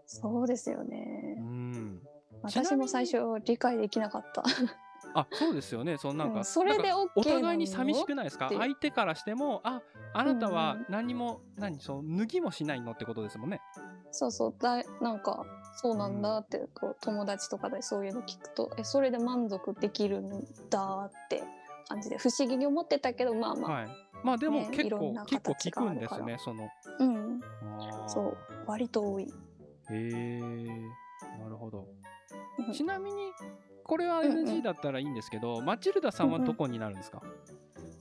[0.05, 1.37] そうですよね。
[1.37, 1.41] う。
[1.41, 2.01] ん。
[2.41, 4.43] 私も最初理解できなかった。
[5.13, 5.97] あ、そうですよね。
[5.97, 8.49] そのなんか、うんそれでなんか OK お互いに寂しくないですか？
[8.49, 9.81] 相手からしても、あ、
[10.13, 13.61] あなたはうんうん何も、何、そう、脱ぎもしないのってことですもんね。
[14.11, 15.45] そうそうだいなんか
[15.77, 20.31] そうなんだってこう友達とかでそういうの聞くとえそれで満足できるん
[20.71, 21.43] だって
[21.87, 23.87] 感じで不思議に思ってたけどまあまあ、はい。
[24.23, 26.67] まあでもね結構、結構形聞くんですね、その。
[26.99, 27.39] うん
[28.07, 29.23] そう割と多い。
[29.23, 29.29] へ
[29.91, 30.39] え、
[31.39, 31.87] なるほど。
[32.57, 33.31] うんちなみに、
[33.89, 37.23] これはうんうん NG だったらいいんですけど、マチルダさんはどこになるんですか、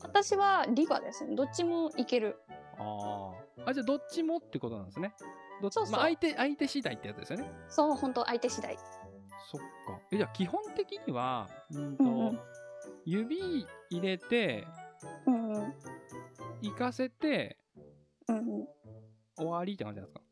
[0.02, 2.36] 私はリバですねどっちもいける。
[2.78, 3.32] あ
[3.64, 3.70] あ。
[3.70, 5.14] あ、じゃあどっちもってことなんですね。
[5.62, 7.50] どそうそうまあ、相手、相手次第ってやつですよね。
[7.68, 8.76] そう本当相手次第。
[8.76, 10.00] そっか。
[10.12, 12.40] え、じゃあ基本的には、うんと、うんうん
[13.04, 14.66] 指入れて、
[15.26, 15.74] うんうん
[16.60, 17.56] 行かせて、
[18.28, 18.68] うんうん
[19.36, 20.22] 終わりって感じなんですか？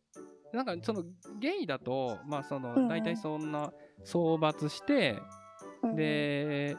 [0.52, 1.02] なんかその
[1.40, 3.72] ゲイだと、まあその、うんうん大体そんな
[4.04, 5.18] 総罰して、
[5.82, 6.76] うんうんで、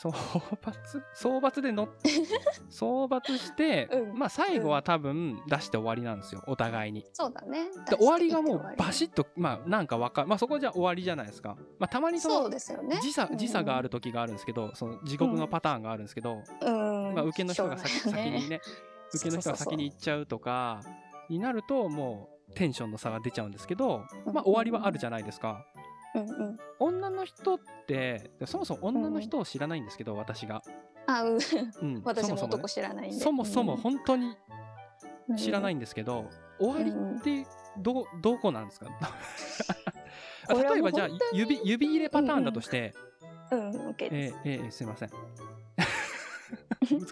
[0.00, 0.12] 総
[0.62, 1.88] 罰総罰で乗っ
[2.70, 7.04] 総罰して、うんまあ最後は多分出して終わりなんですよ、お互いに。
[7.12, 7.64] そうだね。
[7.90, 10.28] で終わりがもうバシッッと、まあなんかわかる。
[10.28, 11.56] まあそこじゃ終わりじゃないですか。
[11.80, 13.00] まあたまにそのですよね。
[13.02, 18.60] 時差うんうん時差がある時があるんですけど、その地獄のパターンがあるんですけど、うんまあ、受けの人が先にね、
[19.12, 20.80] 受けの人が先に行っちゃうとか
[21.28, 25.66] になると、もうテンションの差が出ちゃうんですけど、まあ終わりはあるじゃないですか。
[26.14, 26.58] うんうん。
[26.78, 30.62] 女の人って、そもそも女の人を知らないんですけど、私が。
[31.06, 31.38] あ、うん。
[31.82, 32.56] うん、 私もそもそもね。
[32.56, 33.16] 男知らないんで。
[33.18, 34.36] そもそも本当に
[35.28, 36.24] うん知らないんですけど、
[36.58, 37.46] 終わりって
[37.78, 38.86] どどこなんですか？
[40.54, 42.94] 例えばじゃあ指指入れパターンだとして、
[43.50, 44.34] うん、オッケーえです。
[44.34, 45.10] ーえーすいません。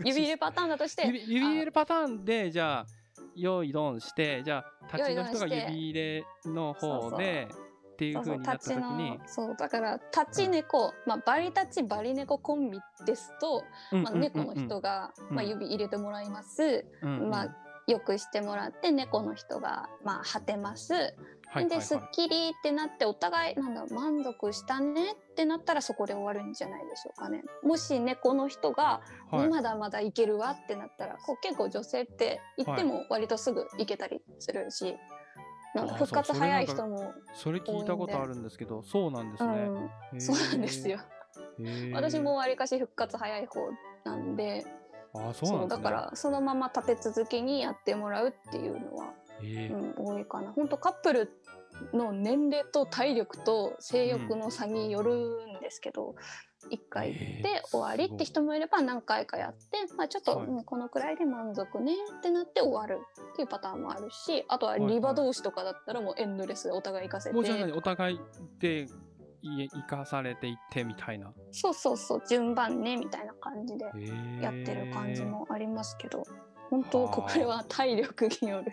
[0.04, 2.86] 指入れパターンだとして、指指入れるパターンでじゃあ
[3.34, 7.48] 用意ドンしてじゃあ立ちの人が指入れの方で
[7.96, 15.36] っていうそうになった時にのそうだから立ち猫、まあバリ立ちバリ猫コンビですと、まあ、猫の人が、うん。
[15.36, 17.56] まあ、指入れてもらいます、まあ
[17.86, 20.92] よくしてもらって猫の人がまあ果てます、
[21.68, 27.44] で、すっはきりってなってお互いなんだ満足したねってなったらそこで終わるんじゃないでしょうかね。
[27.62, 29.00] もし猫の人が、
[29.30, 34.96] まだまだいけるわってなったらこう結構女性って言っても割とすぐいけたりするし、
[35.76, 39.52] なんか復活早い人もそれ聞いたことあるんですけどそうなんですね、
[40.12, 40.98] うん、そうなんですよ。
[41.92, 43.60] 私もわりかし復活早い方
[44.04, 44.66] なんで
[45.14, 45.76] あそうなんですね。
[45.76, 50.52] だからそのまま立て続けにやってもらうっていうのは、うん、多いかな。
[50.52, 51.30] 本当カップル
[51.92, 55.14] の年齢と体力と性欲の差による
[55.58, 56.14] んですけど、
[56.70, 63.00] 一回行ってへー終わりって人もいれば何回かやって、まあ、ちょっと、はいうんこのくらいで満足ねってなって終わる
[63.32, 68.20] っていうパターンもあるしあとははいはいリバ同士とかだったらもうエンドレスでお互い行かせて、もうじゃあ何お互い
[68.58, 68.86] で
[69.42, 71.32] 家行かされていってみたいな。
[71.52, 73.84] そうそうそう順番ねみたいな感じで
[74.40, 76.24] やってる感じもありますけど、
[76.70, 78.72] 本当はあこれは体力による。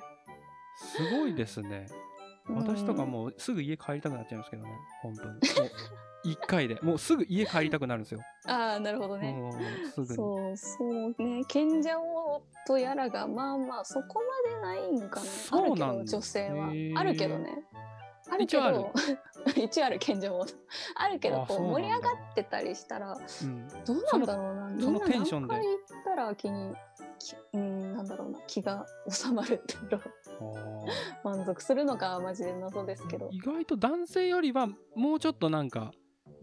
[0.76, 1.88] すごいですね。
[2.50, 4.70] 私とかもうすぐ家帰りたくなっちゃいますけどね、
[5.02, 5.40] 本当に。
[6.24, 8.20] もう一回で、もうすぐ家帰りたくなるんですよ。
[8.46, 9.34] う んああなるほどね。
[9.34, 10.16] もうすぐに。
[10.16, 11.44] そうそうね。
[11.48, 17.64] 賢者王とやらがまあまあそこまでないんかなそうなんだあるけど女性はあるけどね。
[18.30, 18.78] あるけ一応ある。
[18.78, 18.92] ど
[19.62, 20.46] 一応ある賢者王
[20.96, 24.68] あるけどこう盛り上がってたりしたらうん、どうなんだろうな。
[24.70, 25.54] みそのんなテンションで。
[25.54, 26.74] 何回行ったら気に
[27.20, 29.98] きうんなんだろうな気が収まるっていうの
[31.24, 33.28] あ 満足するのかはマジで謎ですけど。
[33.30, 35.92] ー意外と男性よりはもうちょっとなんか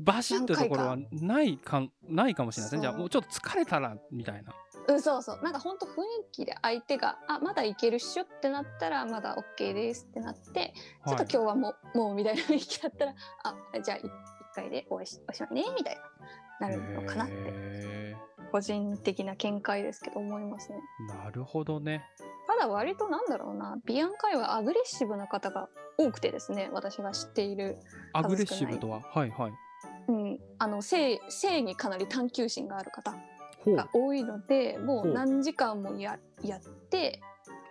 [0.04, 4.52] バシッってところはないかないかもしれないですねじゃあもうちょっと疲れたらみたいな。
[4.88, 5.40] うん、そうそう。
[5.42, 5.94] なんかほんと雰囲
[6.32, 10.72] 気で相手が「あまだいけるっしょ」ってなったらまだ OK ですってなって
[11.06, 13.14] ちょっと今日はもう、もうみたいな雰囲気だったら、
[13.44, 14.10] あ、じゃあい一
[14.54, 15.98] 回でお会いしおしまいね、みたい
[16.60, 18.16] な、なるのかなって、へ
[18.50, 20.78] 個人的な見解ですけど思いますね。
[21.12, 22.02] ーなるほどね。
[22.48, 25.68] ただ割となんだろうな、ビアン界はアグレッシブな方が
[25.98, 27.78] 多くてですね、私が知っている、
[28.12, 29.02] アグレッシブとは？
[29.02, 29.52] はいはい
[30.08, 33.14] うん、あの、性、性にかなり探求心がある方
[33.66, 35.10] が多いので、もほう。
[35.12, 36.60] う何時間もややっ
[36.90, 37.20] て、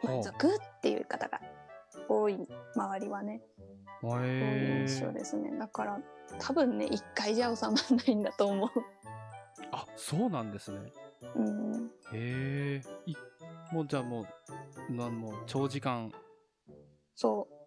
[0.04, 1.42] 満足っていう方が
[2.08, 3.42] 多い、周りはね。
[4.02, 5.52] そうい印象ーですね。
[5.58, 6.00] だから
[6.40, 8.70] 多分ね一回じゃ収まらないんだと思う。
[9.72, 10.80] あそうなんですね。
[11.36, 12.82] うん、へえ。
[13.06, 13.16] い
[13.74, 14.26] もうじゃあも
[14.90, 16.12] うなんもう長時間。
[17.16, 17.59] そう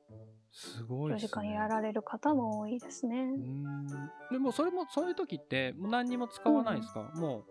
[0.52, 3.16] すごいね時間やられる方も多いですね。
[3.16, 3.86] うーん。
[4.30, 7.44] でもそれもそういう時ってもう何にも使わないですか、も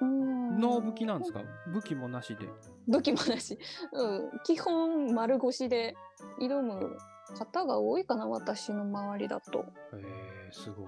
[0.00, 0.56] うん。
[0.56, 0.58] う。
[0.58, 1.40] ノー武器なんですか？
[1.72, 2.48] 武器もなしで。
[2.88, 3.58] 武器もなし、
[3.92, 5.96] うん、基本丸腰で
[6.40, 6.96] 挑む
[7.36, 9.58] 方が多いかな私の周りだと。
[9.60, 9.64] へ
[9.94, 10.86] えすごい。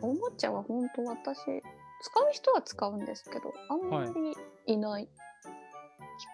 [0.00, 1.62] おもちゃは本当私使う
[2.32, 4.34] 人は使うんですけどあんまり
[4.66, 4.76] い。
[4.76, 5.08] ない。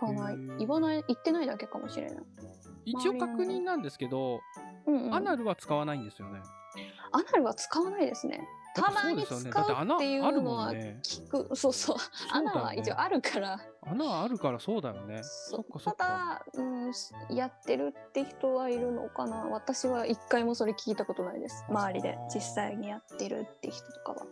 [0.02, 0.36] 聞かない。
[0.58, 2.24] 言わない言ってないだけかもしれない。
[2.84, 4.40] 一応確認なんですけど、
[4.86, 6.40] うんうん、アナルは使わないんですよね。
[7.12, 8.40] アナルは使わないですね。
[8.74, 9.42] たまに使うっ
[9.98, 12.02] ていうのは聞く、そうそう、そうね。
[12.30, 15.22] 穴は一応あるから、穴はあるからそうだよね。
[15.84, 16.92] たかだ、うん、
[17.34, 19.46] やってるって人はいるのかな。
[19.50, 21.64] 私は一回もそれ聞いたことないです。
[21.68, 24.26] 周りで実際にやってるって人とかは。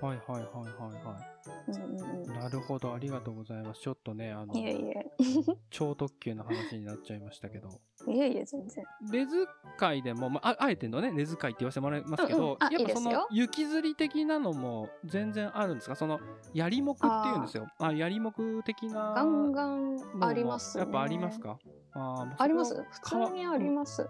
[0.00, 1.37] はいはいはいはいは
[1.68, 3.80] うんうんいなるほどありがとうございます。
[3.80, 5.06] ちょっとねあのうん、いえいえ。
[5.70, 7.68] 超特急の話になっちゃいましたけど。
[8.06, 8.84] いえいえ全然。
[9.10, 9.46] レズ
[9.76, 12.56] 界でも、まあ、ああえてのねレズ界って言わせてもらいますけど、うんうん。
[12.60, 15.96] あやっぱその雪吊り的なのも全然あるんですか？
[15.96, 16.20] その
[16.54, 17.66] やりもくっていうんですよ。
[17.78, 20.84] あやりもく的なガンガンあります、ね。
[20.84, 21.58] やっぱありますか？
[21.92, 22.74] あーあります？
[22.90, 24.06] 普通にあります。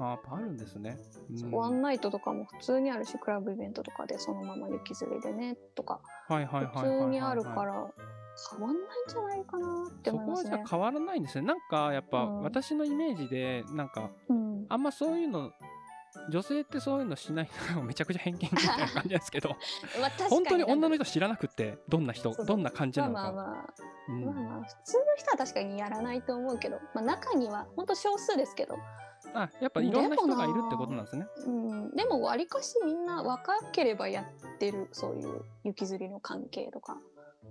[0.00, 0.98] あーやっぱあるんですね、
[1.42, 1.50] うん。
[1.50, 6.00] ワンナイトとかも普通にあるしクラブイベントとかでそのまま雪吊りでねとか。
[6.28, 7.86] 普通にあるから
[8.50, 10.50] 変わんないんじゃないかなってそこは思いますね。
[10.50, 11.46] じゃあ変わらないんですね。
[11.46, 12.42] なんかやっぱうん。
[12.42, 15.52] 私のイメージでなんかうん、あんまそういうの
[16.28, 19.50] 女性ってそういうのしないのが めちゃくちゃ偏見みたいな感じですけど
[20.00, 23.74] まあ本当に女の人人知らなくってどんな人どんな感じまなのか、あまあまあ、
[24.08, 24.24] うん。
[24.24, 28.76] まあまあ普通の人は確かにやらないと思うけど、まあ、中には本当少数ですけど、
[29.34, 31.26] あやっぱいろんな人がいるってことなんですね。
[31.46, 36.98] うん、でもわりかしみんな若ければやってるそういう雪吊りの関係とか。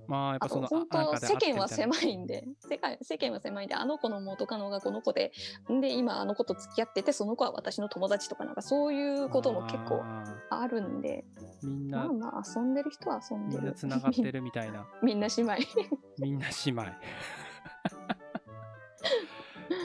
[0.07, 2.43] まあやっぱその本当世間は狭いんで。
[2.67, 5.31] 世界世間は狭いんであの子の元カノがこの子で。
[5.69, 11.25] で今あの子と付き合っててその子は私の友達とかなんかそういうことも結構ああるんで。
[11.63, 14.87] ーみんなまあまあ遊んでる人は遊んみんなでるつながってるみたいな。
[15.03, 15.55] みんな姉妹。
[16.17, 16.83] みんな姉妹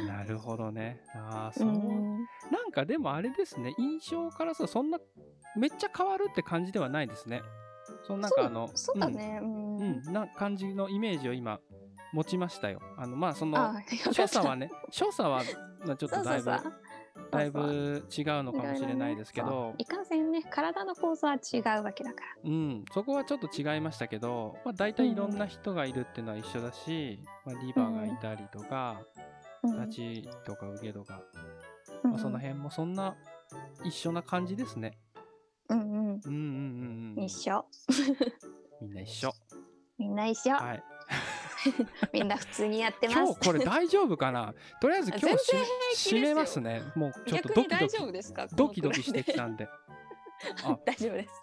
[0.06, 1.00] なるほどね。
[1.14, 2.18] ああそうう、ん。
[2.50, 4.98] なんかでもあれですね印象からさそんな
[5.56, 7.42] めっちゃ変わるって感じではないですね。
[8.06, 11.60] そのなんかあのそうそうだねうん、うん、うん、な感じのイメージを今
[12.12, 12.80] 持ちましたよ。
[12.96, 13.74] あのまあその
[14.12, 15.42] 所作はね所作は
[15.84, 16.72] まあちょっとだいぶそうそうそう。
[17.30, 19.74] だいぶ違うのかもしれないですけど。
[19.78, 22.50] いかんせんね体の構造は違うわけだから。
[22.50, 29.13] うん、そこはちょっと違いましたけど、まあ、大体いろんな人がいるっていうのは一緒だし、まあ、リバーがいたりとか、うん
[29.72, 31.22] 立ちとか受けとか、
[32.02, 33.16] うんまあ、その辺もそんな
[33.84, 34.98] 一緒な感じですね。
[35.68, 35.86] うんうん。
[35.86, 37.24] うんうんうんうん。
[37.24, 37.64] 一緒。
[38.80, 39.32] みんな一緒。
[39.98, 40.82] みんな一緒、はい。
[42.12, 43.18] みんな普通にやってます。
[43.18, 44.54] 今日これ大丈夫かな？
[44.80, 45.38] とりあえず今日全
[45.94, 46.82] し締めますね。
[46.94, 47.88] もうちょっとドキドキ。
[47.88, 48.46] 丈夫ですか？
[48.48, 49.68] ドキドキしてきたんで。
[50.64, 50.78] あ。
[50.84, 51.42] 大丈夫です。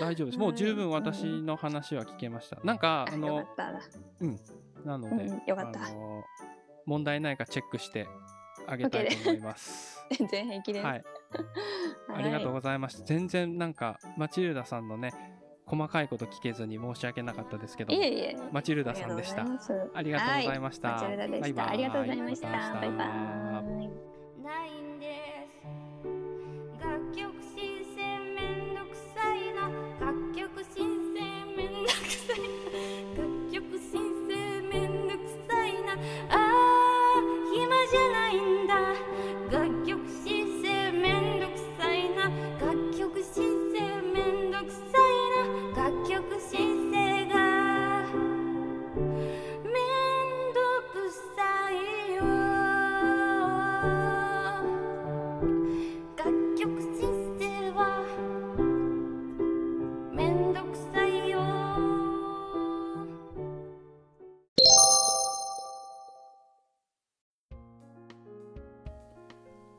[0.00, 0.38] 大丈夫です。
[0.38, 2.58] もう十分私の話は聞けました。
[2.64, 3.72] なんか、あのか、った。
[3.72, 5.84] ななので、うんうんよかった。
[5.84, 6.24] あの
[6.88, 8.08] 問題ないかチェックして
[8.66, 10.02] あげたいと思います。
[10.18, 11.04] 全然平気です、はい。
[12.16, 13.04] ありがとうはございました。
[13.04, 15.12] 全然なんか、マチルダさんのね、
[15.66, 17.96] 細かいこと聞けずに申し訳なかったですけどい。
[17.98, 18.36] い、えいえ。
[18.52, 19.44] マチルダさんでした。
[19.92, 20.92] ありがとうございました。
[20.92, 21.70] マチルダでした。
[21.70, 22.48] ありがとうございました。
[22.48, 24.07] バイバイ。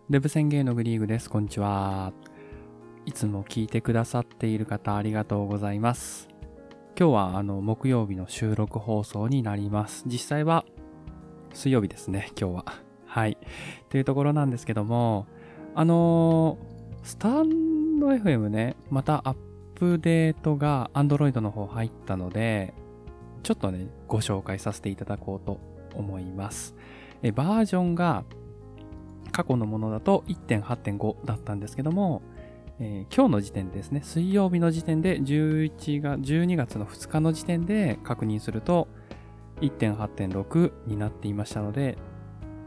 [0.10, 1.30] デブ宣言のグリーグです。
[1.30, 2.14] こんにちは。
[3.06, 6.28] いつも聞いてくださっている方ありがとうございます。
[7.00, 10.06] 今日はあの木曜日の収録放送になります。
[10.08, 10.66] 実際は
[11.54, 12.66] 水曜日ですね、今日は。
[13.06, 13.38] はい。
[13.90, 15.28] というところなんですけども、
[15.76, 19.38] あのースタンド FM ね、またアッ
[19.76, 22.74] プデートが Android の方入ったので、
[23.44, 25.60] ちょっとね、ご紹介させていただこうと
[25.94, 26.76] 思います。
[27.22, 28.24] えバージョンが
[29.40, 32.22] 過去のものだと1.8.5だったんですけども、
[32.78, 38.90] えー今日の時点ですね、水曜日の時点で11が12月の2日の時点で確認すると
[39.62, 41.98] 1.8.6になっていましたので、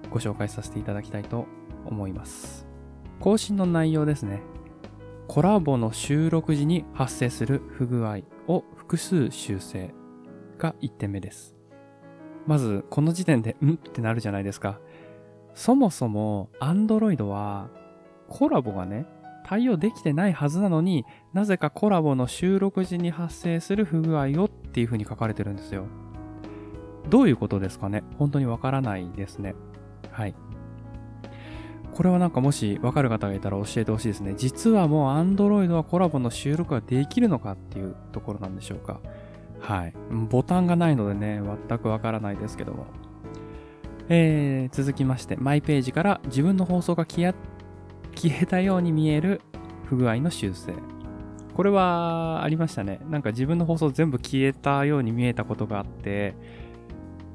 [0.09, 1.45] ご紹介させていただきたいと
[1.85, 2.67] 思います。
[3.21, 4.41] 更新の内容ですね。
[5.29, 9.93] コラボの収録時に発生する不具合を複数修正
[10.57, 11.55] が1点目です。
[12.47, 14.81] まず、この時点で、んってなるじゃないですか。
[15.55, 17.69] そもそも Android は
[18.29, 19.07] コラボがね、
[19.45, 25.85] 対応できてないはずなのになぜかコラボの収録時に発生する不具合をっていう風に書かれてるんですよ。
[27.11, 28.05] どういうことですかね？
[28.19, 29.55] 本当にわからないですね。
[30.11, 30.35] はい。
[31.93, 34.35] これはなんかもしわかる方がいたら教えてほしいですね。
[34.37, 39.01] 実はもう Android はコラボの収録ができるのかっていうところなんでしょうか。
[39.61, 39.95] はい。
[40.31, 42.87] ボタンがないのでね、全くわからないですけども。
[44.09, 49.41] えー、続きまして、マイページから自分の放送が消えたように見える
[49.85, 50.75] 不具合の修正。
[51.55, 53.01] これはありましたね。
[53.09, 56.35] なんか自分の放送全部消えたように見えたことがあって、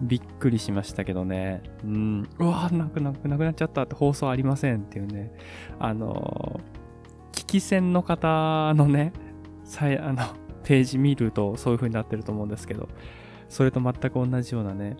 [0.01, 1.61] びっくりしましたけどね。
[1.83, 2.29] うん。
[2.39, 5.31] うわなくなくなくなっちゃったって放送ありませんっていうね。
[5.79, 9.13] あのー、聞き戦の方のね、
[9.63, 10.23] さあの、
[10.63, 12.89] ページ見るとそういう風になってると思うんですけど、
[13.49, 14.97] それと全く同じようなね、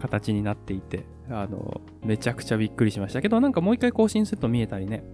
[0.00, 5.04] 形になっていて、あの、めちゃくちゃびっくりしましたけど、なんかもう一回更新すると見えたりね。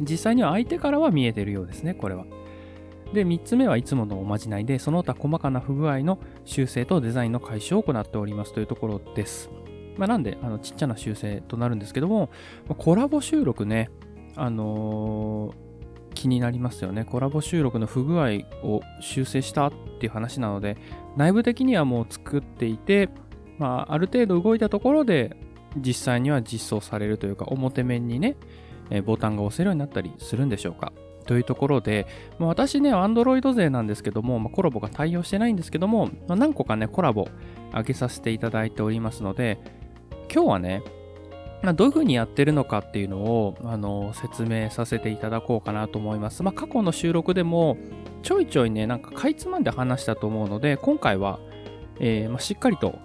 [0.00, 2.24] 実際には相手からは見えてるようですね、これは。
[3.12, 9.50] で、3つ目はいつものおまじないで、その他細かな不具合の修正とデザインの解消を行っておりますというところです。
[9.96, 12.30] まあ、なんで、あの、ちっちゃな修正となるんですけども、
[12.78, 13.90] コラボ収録ね、
[14.34, 15.64] あのー
[16.14, 17.04] 気になりますよね。
[17.04, 20.78] コラボ収録の不具合を修正したっていう話なので、
[21.16, 23.10] 内部的にはもう作っていて、
[23.58, 25.36] まあ、ある程度動いたところで、
[25.76, 28.36] 実際には実装されるというか、表面にね、
[28.90, 30.92] えーボタンが押せるようになったりするんでしょうか。
[31.24, 32.06] というところで、
[32.38, 37.28] まあ、私ね、Android 勢なんですけども、まあ、コラボが対応してないんですけども、まあ、何個かね、コラボ
[37.72, 39.58] 上げさせていただいておりますので、
[40.32, 40.82] 今日はね、
[41.62, 46.42] ま、どういう風にやってるのかっていうのを、あの、説明させていただこうかなと思います。
[46.42, 47.78] まあ、過去の収録でも、
[48.22, 51.40] ちょいちょいね、なんかかいつまんで話したと思うので、今回は、
[52.00, 52.98] えーまあ、しっかりと、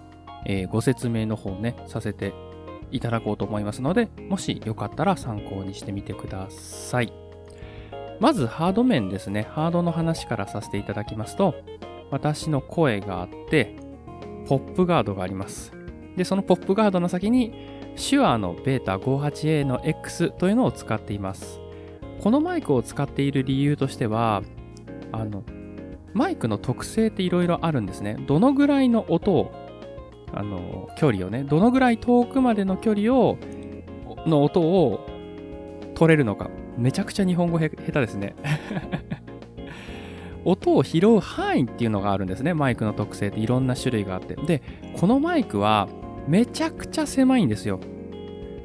[0.46, 2.32] えーご説明の方ね、させて
[2.90, 7.12] いただこうと思いますので、もしよかったら参考にしてみてください。
[8.20, 9.48] まずハード面ですね。
[9.50, 11.54] ハードの話からさせていただきますと、
[12.10, 13.76] 私の声があって、
[14.46, 15.72] ポップガードがあります。
[16.16, 17.52] で、そのポップガードの先に、
[17.96, 21.60] 手話のベータ 58A の X というのを使っています。
[22.20, 24.42] このマイクを使っている理由としては、
[25.12, 25.42] あの、
[26.12, 28.16] マイクの特性っていろいろあるんですね。
[28.26, 29.52] どのぐらいの音を、
[30.32, 33.38] あの、距離をね、どのぐらい遠くまでの距離を、
[34.26, 35.06] の音を
[35.94, 36.50] 取れるのか。
[36.76, 38.34] めちゃくちゃ日本語下手ですね。
[40.44, 42.54] 音を拾う範囲っていうのがあるんですね。
[42.54, 44.36] マイクの特性っていろんな種類があって。
[44.36, 44.62] で、
[44.98, 45.88] このマイクは
[46.26, 47.80] めちゃくちゃ狭いんですよ。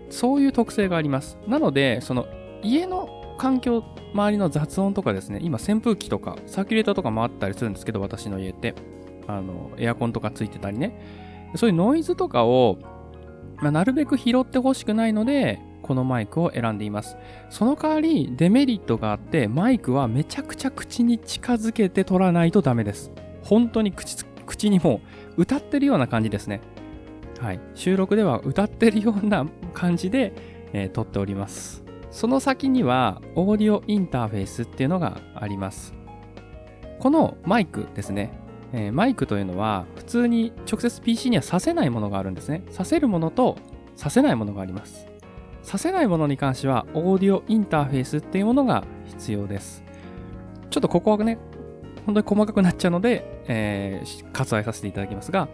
[0.09, 1.37] そういう特性があります。
[1.47, 2.27] なので、その
[2.63, 3.83] 家の環境、
[4.13, 8.73] 周りの雑音とかですね、今扇風機とかサーキュレーターとかもあったりするんですけど、私の家って。
[9.27, 10.99] あの、エアコンとかついてたりね。
[11.55, 12.77] そういうノイズとかを、
[13.57, 17.15] まあ、なるべく拾ってほしくないので、このマイクを選んでいます。
[17.49, 23.11] その代わりデメリットがあって、マイクはめちゃくちゃ口に近づけて取らないとダメです。
[23.43, 25.01] 本当に口口にも
[25.37, 26.61] う歌ってるような感じですね。
[27.39, 27.59] はい。
[27.75, 30.33] 収録では歌ってるような感じで、
[30.73, 31.83] えー撮っております。
[32.09, 35.93] その先には、オーディオインターフェースっていうのがあります。
[36.99, 38.31] このマイクですね。
[38.75, 42.63] えーマイクというのは、普通に直接 PC にはさせないものがあるんですね。
[42.69, 43.57] させるものと
[43.95, 45.07] させないものがあります。
[45.63, 49.83] させないものに関しては、オーディオインターフェースっていうものが必要です。
[50.69, 51.37] ちょっとここはね、
[52.05, 55.47] 本当に細かくなっちゃうので、えー割愛させていただきますが、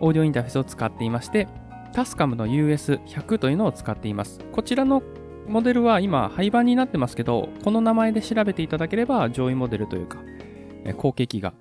[0.00, 1.48] オーディオインターフェースを使っていまして、
[1.92, 4.38] タスカムの US100 というのを使っています。
[4.52, 5.02] こちらの
[5.48, 10.18] モデルは今、廃盤になってますけど、この名前で調べていただければ、上位モデルというか、
[10.96, 11.52] 後継機が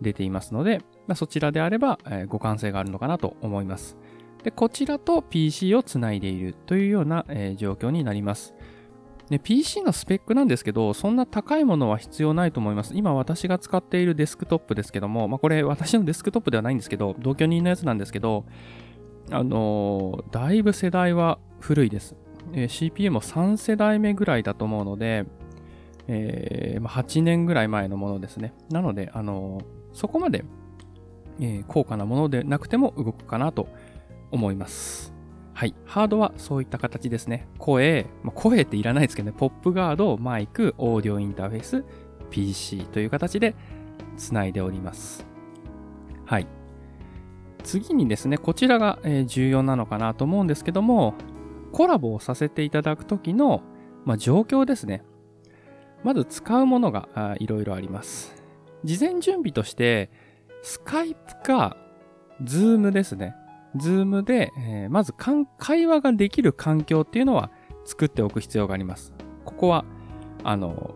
[0.00, 3.96] 出ていますので、まあ、そちらであれば、えー互換性があるのかなと思います。
[4.42, 8.54] で、こちらと PC をつないでいるというような、えー状況になります。
[9.30, 12.92] で、PC のスペックなんですけど、そんな高いものは必要ないと思います。
[12.94, 18.44] 今私が使っているデスクトップですけども、まあこれ私のデスクトップではないんですけど、同居人のやつなんですけど、
[19.30, 22.14] あのーだいぶ世代は古いです。
[22.52, 25.26] えー CPU も3世代目ぐらいだと思うので、
[26.06, 28.54] えーまあ、8年ぐらい前のものですね。
[28.70, 30.44] なので、あのーそこまで、
[31.40, 33.68] えー高価なものでなくても動くかなと
[34.30, 35.14] 思います。
[35.54, 35.74] はい。
[35.86, 37.48] ハードはそういった形ですね。
[37.58, 41.84] 声、まあ、声っていらないですけどね、ポップガード、マイク、オーディオインターフェース、
[42.30, 43.54] PC という形で
[44.18, 45.26] つないでおります。
[46.26, 46.46] はい。
[47.64, 51.14] 次にですね、こちらが、重要なのかなと思うんですけども、
[51.72, 53.62] コラボをさせていただくときの、
[54.04, 55.04] まあ、状況ですね。
[56.04, 58.35] まず使うものがいろいろあります。
[58.86, 60.10] 事前準備として、
[60.62, 61.76] Skype か、
[62.42, 63.34] Zoom ですね。
[63.76, 65.12] Zoom で、えーまず
[65.58, 67.50] 会話ができる環境っていうのは
[67.84, 69.12] 作っておく必要があります。
[69.44, 69.84] ここは、
[70.44, 70.94] あの、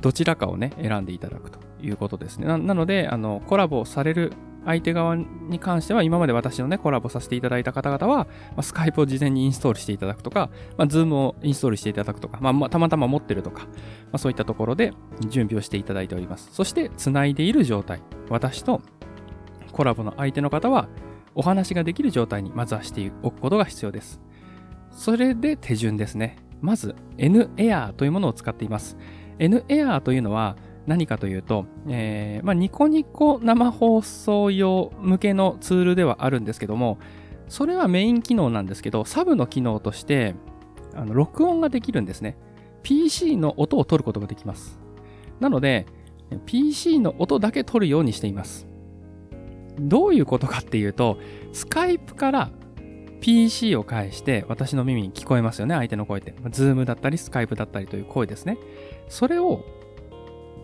[0.00, 2.46] どちらかをね、選んでいただくということですね。
[2.46, 4.32] ななので、あの、コラボされる
[4.64, 8.26] 相手側に関しては、今まで私のね、コラボさせていただいた方々は、ま
[8.58, 13.70] あ、 Skype を事前にインストールしていただくとか、まあ、 Zoom をインストールしていただくとか、まあまあ、たまたま持ってるとか、ま
[14.12, 14.92] あ、そういったところで
[15.28, 16.50] 準備をしていただいております。
[16.52, 18.02] そして、つないでいる状態。
[18.28, 18.82] 私と
[19.72, 20.88] コラボの相手の方は、
[21.34, 24.20] お話ができる状態にまずはしておくことが必要です。
[24.90, 26.36] それで手順ですね。
[26.60, 28.96] まず N-Air というものを使っています。
[29.38, 30.56] N-Air というのは
[30.88, 36.98] 何かというと、えーまあ、ニコニコ生放送用向けのツールではあるんですけども、
[37.46, 40.34] それはメイン機能なんですけど、サブの機能として、
[40.94, 42.38] あの録音ができるんですね。
[42.82, 44.80] PC の音を取ることができます。
[45.40, 45.84] なので、
[46.46, 48.66] PC の音だけ取るようにしています。
[49.78, 51.18] どういうことかっていうと、
[51.52, 52.50] スカイプから
[53.20, 56.34] PC を介して私の耳に聞こえますよね、相手の声って。
[56.50, 58.56] ズームだったり、スカイプだったりという声ですね。
[59.08, 59.64] それを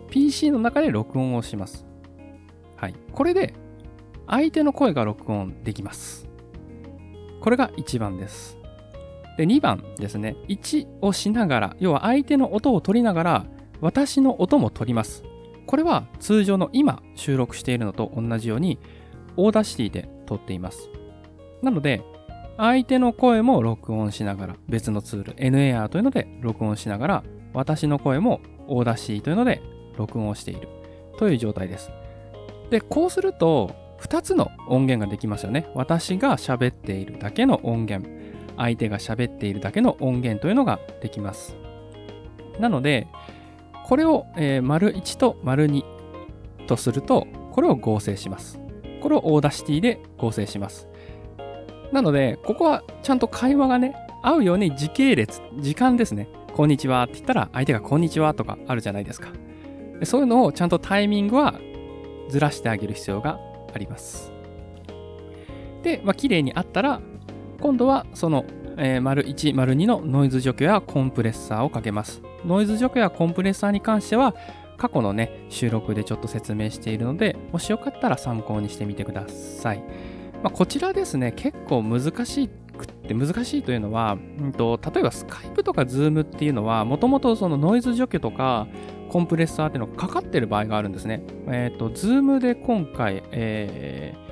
[0.09, 1.85] PC の中で録音をします。
[2.75, 2.95] はい。
[3.11, 3.53] これで
[4.27, 6.27] 相手の声が録音できます。
[7.41, 8.57] これが1番です。
[9.37, 10.35] で、2番ですね。
[10.47, 13.45] 1をしながら、要は相手の音を取りながら、
[13.81, 15.23] 私の音も取ります。
[15.67, 18.79] これは通常の今収録しているのと同じように、
[19.37, 20.89] Audacity で撮っています。
[21.61, 22.01] なので、
[22.57, 27.23] 相手の声も録音しながら、別のツール、NAR というので録音しながら、
[27.53, 29.61] 私の声も Audacity というので
[29.97, 30.67] 録音をしている
[31.17, 31.91] という状態です。
[32.69, 35.67] で、こうすると、2つの音源ができますよね。
[35.73, 38.09] 私が喋っているだけの音源、
[38.57, 41.55] 相手が喋っているだけの音源というのができます。
[42.59, 43.07] なので、
[43.85, 45.83] これを、えー、丸1と丸2
[46.67, 48.59] とすると、これを合成します。
[49.01, 50.87] これを Audacity で合成します。
[51.91, 56.27] なので、ここはちゃんと会話がね、合うように時系列、時間ですね。
[56.53, 59.29] こんにちはって言ったら、相手がこんにちはとかあるじゃないですか。
[60.03, 61.59] そういうのをちゃんとタイミングは
[62.29, 63.39] ずらしてあげる必要が
[63.73, 64.31] あります。
[65.83, 67.01] で、まあ、綺麗にあったら、
[67.61, 68.45] 今度はその、
[68.77, 72.21] えー、丸1、丸2のノイズ除去やコンプレッサーをかけます。
[72.45, 74.35] ノイズ除去やコンプレッサーに関しては、
[74.77, 79.83] 過去のね、収録でちょっと説明しているので、もしよかったら参考にしてみてください。
[80.43, 88.67] まあ、こちらですね、結構難しくって、難しいというのは、うんと、例えばスカイプとかズームっていうのは、もともとそのノイズ除去とか、
[89.09, 91.23] コンプレッサーっていうのがかかってる場合があるんですね。
[91.47, 94.25] えっ、と、ズームで今回、えー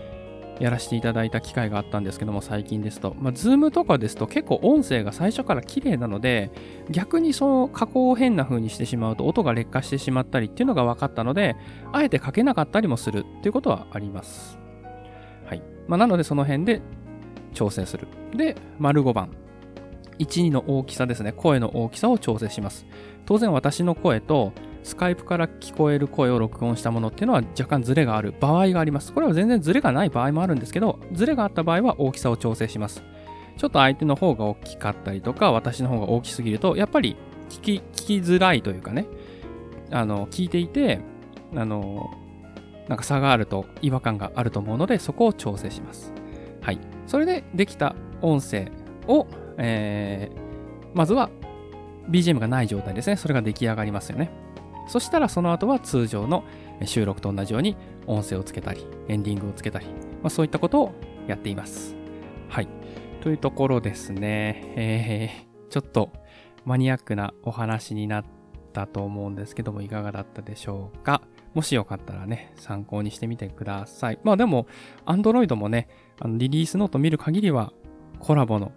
[0.60, 3.16] やらせていただいた機会があったんですけども、最近ですと。
[3.20, 6.52] まあ、ズームとかですと結構音声が最初から綺麗なので、
[6.90, 11.56] 逆にその加工を変な風にしてしまうと音が劣化してしまったりっていうのが分かったので、
[11.92, 14.60] あえてかけなかったりもするっていうことはあります。
[15.46, 15.64] はい。
[15.88, 16.82] まあ、なのでその辺で
[17.54, 18.08] 調整する。
[18.36, 19.44] で、丸5番。
[20.20, 22.86] 12の大きさですね声の大きさを調整します
[23.34, 24.54] 当然私の声と
[24.84, 29.12] スカイプから聞こえる声を録音したものっていうのは若干ズレがある場合があります。
[29.12, 33.02] これは全然ズレがない場合もあるんですけどズレがあった場合は大きさを調整します。
[33.58, 37.16] ちょっと相手の方が大きかったりとか私の方が大きすぎるとやっぱり
[37.50, 39.08] 聞き聞きづらいというかね。
[39.90, 41.00] あの聞いていて
[41.56, 42.12] あの
[42.88, 46.14] なんか差があると違和感があると思うのでそこを調整します。
[46.62, 46.80] はい。
[47.08, 48.72] それでできた音声
[49.08, 49.26] を、
[49.58, 50.44] えー
[50.94, 51.30] まずは
[52.10, 53.16] BGM がない状態ですね。
[53.16, 54.30] それが出来上がりますよね。
[54.88, 56.44] そしたらその後は通常の
[56.86, 59.86] 収録と同じように音声をつけたりエンディングをつけたり、
[60.22, 60.94] まあ、そういったことを
[61.28, 61.96] やっています。
[62.50, 62.68] はい。
[63.22, 64.74] というところですね。
[64.76, 66.12] えー、ちょっと
[66.66, 68.26] マニアックなお話になっ
[68.74, 71.22] たと思うんですけどもいかがだったでしょうか？
[71.54, 74.20] もしよかったらね、参考にしてみてください。
[74.24, 74.66] まあでも、
[75.06, 75.88] Android もね、
[76.20, 77.72] あのリリースノート見る限りは、
[78.20, 78.72] コラボの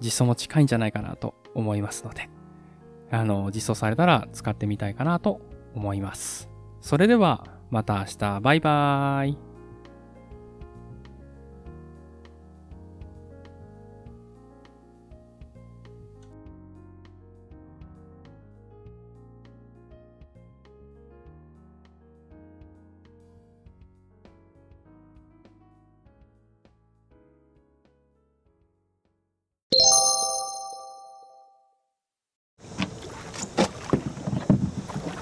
[0.00, 2.30] 実装も近いんじゃないかなと思いますので、
[3.10, 5.40] あの、実装されたら使ってみたいかなと
[5.74, 6.48] 思います。
[6.80, 9.49] それでは、また明日、バイバーイ。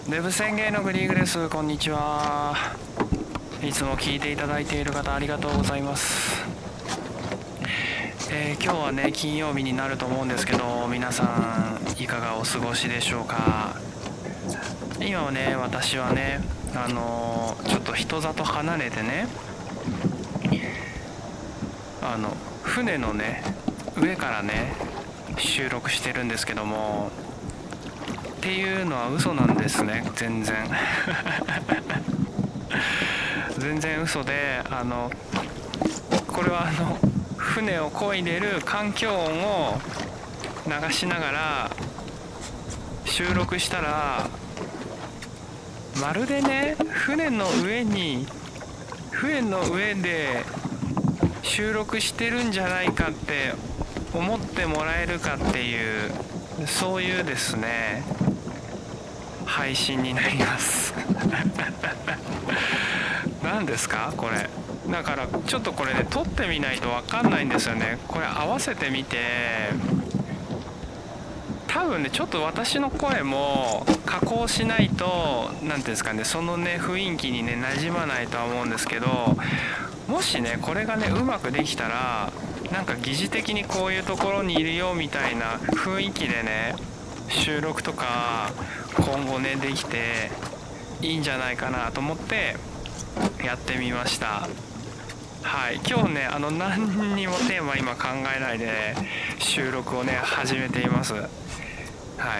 [0.09, 1.51] デブ宣言のグリーグです。
[1.51, 2.57] こんにちは。
[3.63, 6.47] いつも聞いていただいている方ありがとうございます。
[8.31, 13.77] えー今日はね金曜日になると思うんですけど皆さんいかがお過ごしでしょうか？
[14.99, 16.41] 今はね私はね
[16.75, 19.29] あのーちょっと人里離れてね
[22.01, 23.43] あの船のね
[24.01, 24.73] 上からね
[25.37, 27.11] 収録してるんですけども
[28.39, 30.09] っていうのは嘘なんですね。
[30.15, 30.55] 全然。
[33.59, 35.11] 全然嘘であの
[36.29, 36.97] これはあの
[37.37, 39.81] 船を漕いでる環境音を
[40.67, 41.69] 流しながら
[43.05, 44.29] 収録したら
[46.01, 48.29] まるでね船の上に
[49.11, 50.45] 船の上で
[51.43, 53.55] 収録してるんじゃないかって
[54.15, 56.13] 思ってもらえるかっていう
[56.67, 58.05] そういうですね。
[59.59, 60.95] 配信になります。
[63.43, 64.13] 何ですか？
[64.17, 64.49] これ。
[64.89, 67.99] だからちょっとこれね撮ってみないと分かんないんですよね。
[68.07, 69.19] これ合わせてみて。
[71.67, 79.37] 多分ねちょっと私の声も加工しないと何ていうんですかねそのね雰囲気にね馴染まないとは思うんですけど
[80.09, 82.33] もしねこれがねうまくできたら
[82.73, 86.75] なんか疑似的にこういうところにいるよみたいな雰囲気でね
[87.29, 88.53] 収録とか
[88.97, 90.31] 今後ねできて
[91.01, 92.57] いいんじゃないかなと思って
[93.45, 94.49] やってみました。
[95.43, 95.81] はい。
[95.89, 98.95] 今日ねあの何にもテーマ今考えないで
[99.39, 101.15] 収録をね始めています。
[101.15, 101.21] は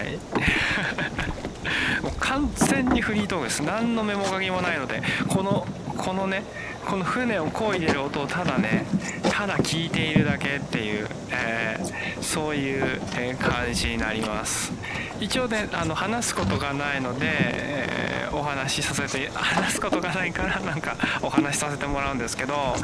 [0.01, 0.19] い。
[2.03, 3.63] もう完全にフリートークです。
[3.63, 5.67] 何のメモ書きもないのでこの
[5.97, 6.43] このね
[6.89, 8.85] この船を漕いでる音をただね
[9.31, 14.71] ただ聞いているだけっていう、えーそういう、え感じになります。
[15.19, 22.75] 一応ねあの話すことがないので、えーお話しさせて 話すことがないからなんかお話しさせてもらうんですけど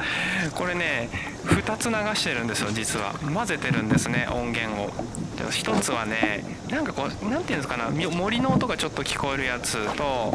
[0.55, 1.09] これね
[1.45, 3.13] 2つ流してるんですよ実は。
[3.33, 4.87] 混ぜてるんですね音源を。
[5.37, 10.33] で一つはねなんかこうなんていうんですかな森の音がちょっと聞こえるやつと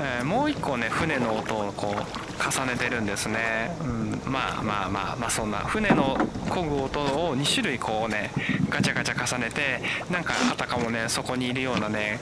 [0.00, 8.30] えーもう一個ね船の音をこう重ねてるんですね、うん、まあまあまあまあそんな船の漕ぐ音を2種類こうね
[8.68, 9.80] ガチャガチャ重ねて
[10.10, 12.20] なんかあたかもねそこにいるようなね、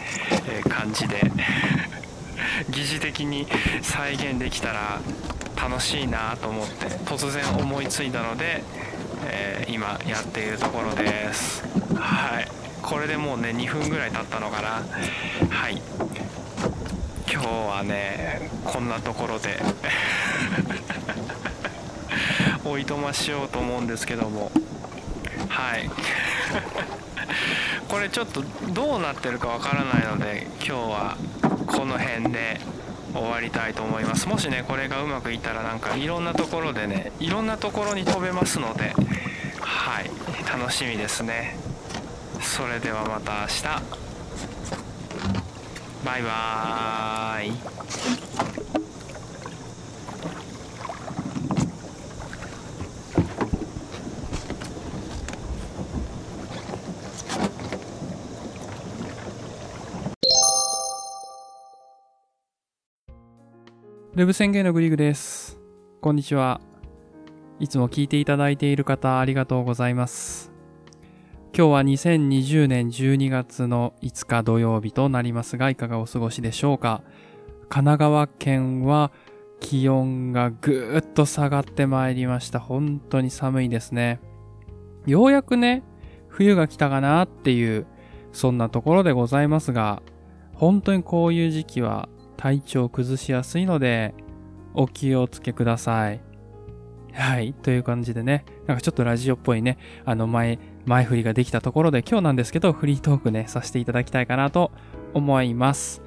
[0.49, 1.21] えー感じで
[2.71, 3.47] 疑似的に
[3.83, 5.01] 再現できたら
[5.57, 8.63] 楽しいなと思って突然思いついたので、
[9.27, 11.63] えー今やっているところです。
[11.95, 12.49] はい。
[12.83, 14.83] これでもうね2分ぐらい経ったのかな。
[15.49, 15.81] はい。
[17.33, 19.63] 今日はねこんなところで
[22.67, 24.51] おいとましようと思うんですけども。
[25.49, 25.89] はい。
[27.89, 31.17] これちょっとどうなってるかわからないので今日は
[31.67, 32.61] この辺で
[33.15, 34.29] 終わりたいと思います。
[34.29, 38.93] もしねこれがうまくいったらなんかいろんなところでねいろんなところに飛べますので
[39.61, 40.11] はい。
[40.51, 41.57] 楽しみですね。
[42.41, 44.10] それではまた明日。
[46.05, 47.81] バイバーイ。
[64.23, 65.59] ェブ宣言のグリグです。
[66.01, 66.61] こんにちは。
[67.59, 70.50] いつも聞いていただいている方ありがとうございます。
[71.53, 77.03] 今日は2020年12月の5日土曜日となりますが、いかがお過ごしでしょうか？
[77.69, 79.11] 神奈川県は
[79.59, 82.61] 気温がぐーっと下がってまいりました。
[82.61, 84.21] 本当に寒いですね。
[85.07, 85.83] ようやくね、
[86.29, 87.85] 冬が来たかなっていう、
[88.33, 90.03] そんなところでございますが、
[90.55, 94.15] 本当にこういう時期は体調崩しやすいので、
[94.73, 96.21] お気をつけください。
[97.13, 97.55] はい。
[97.55, 100.61] という感じでね、なんかちょっとラジオっぽいね、あの前、
[100.91, 104.73] 前振りができたところで今日なんですけど、フリートークね、させていただきたいかなと
[105.15, 106.03] 思います。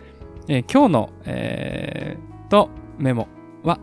[0.50, 3.30] えー今日の、えー、と、メモ
[3.64, 3.80] は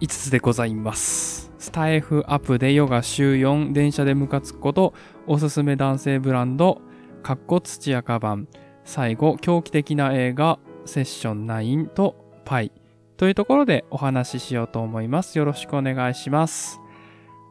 [0.00, 1.52] 5つでございます。
[1.60, 4.92] スタイフアップでヨガ週4、電車でムカつくこと、
[5.28, 6.80] おすすめ男性ブランド、
[7.22, 8.48] かっこ土屋カバン、
[8.84, 12.72] 最後、狂気的な映画、セッション9とパイ
[13.16, 15.38] というところでお話ししようと思います。
[15.38, 16.80] よろしくお願いします。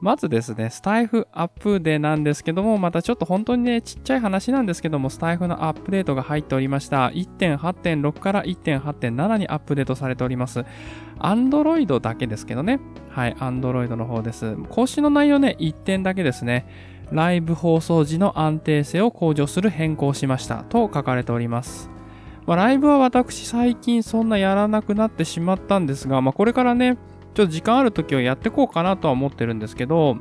[0.01, 7.07] まずですね、スタイフアップデーなんですけども、またちょっと本当にね、ちっちゃい話なんですけども、スタイフのアップデートが入っておりました。
[7.09, 10.63] 1.8.6から1.8.7にアップデートされております。
[11.19, 12.79] Android だけですけどね。
[13.09, 14.55] はい、Android の方です。
[14.69, 16.65] 更新の内容ね、1点だけですね。
[17.11, 21.89] ライブ放送時の安定性を向上する変更しましたと書かれております。
[22.45, 26.97] まあ、ライブは私最近そんなやらなくなってしまったんですが、まあ、これからね、
[27.39, 30.17] ちょっと時間ある時はやってこうかなとは思ってるんですけど、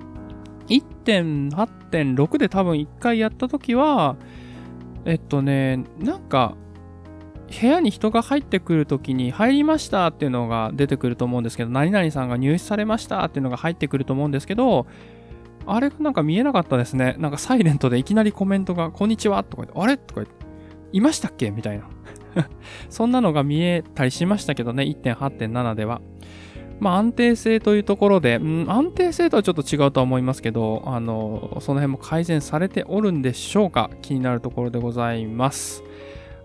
[0.69, 4.15] 1.8.6で多分1回やった時は、
[5.05, 6.55] えっとね、なんか、
[7.61, 14.87] 部屋に人が入ってくるときに入りましたっていうのが出てくると思うんですけど、何々さんが入室されましたっていうのが入ってくると思うんですけど、
[15.67, 17.17] あれがなんか見えなかったですね。
[17.19, 20.47] なんかサイレントでいきなりコメントが、こんにちはとか言って、あれとか言って、
[20.93, 21.89] いましたっけみたいな。
[22.91, 26.01] そんなのが見えたりしましたけどね、1.8.7では。
[26.81, 33.91] まあ安定性というところで、うん、安定性とはちょっと違うとは思いますけど、あの、その辺も改善されておるんでしょうか？
[34.03, 35.83] 気になるところでございます。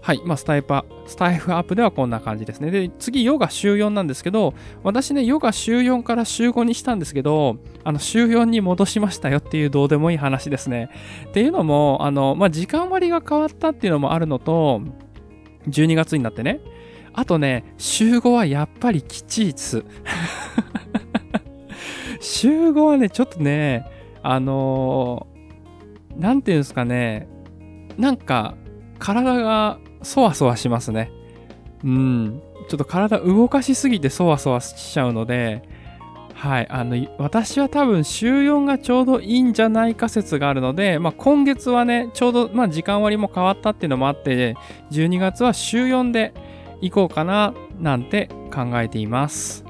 [0.04, 0.22] はい。
[0.26, 2.72] まあ、スタイパ、スタイフアップではこんな感じですね。
[2.72, 4.54] で、次、ヨガ週4なんですけど、
[4.84, 7.56] 私ね、ヨガ週4から週5にしたんですけど、
[7.86, 10.90] あの、週4に戻しましたよっていうどうでもいい話ですね。
[11.30, 14.82] っていうのも、あの、まあ、時間割が変わったっていうのもあるのと、
[15.70, 16.60] 12月になってね。
[17.14, 19.84] あとね、週5はやっぱりきちいっす。
[22.19, 23.85] 週5はね、ちょっとね、
[24.22, 25.34] あのー
[26.18, 27.27] なんていうんですかね、
[27.98, 28.56] なんか、
[28.99, 31.11] 体がそわそわしますね。
[31.84, 32.41] うん。
[32.69, 35.64] ちょっと体動かしすぎてそわそわしちゃうので、
[36.34, 36.68] はい。
[36.69, 44.56] あの、私は多分週4がちょうどいいんじゃないか説があるので、まあ今月はね、ちょうど、まあ時間割も変わったっていうのもあって、
[44.91, 46.34] 12月は週4で
[46.90, 49.64] 行こうかな、なんて考えています。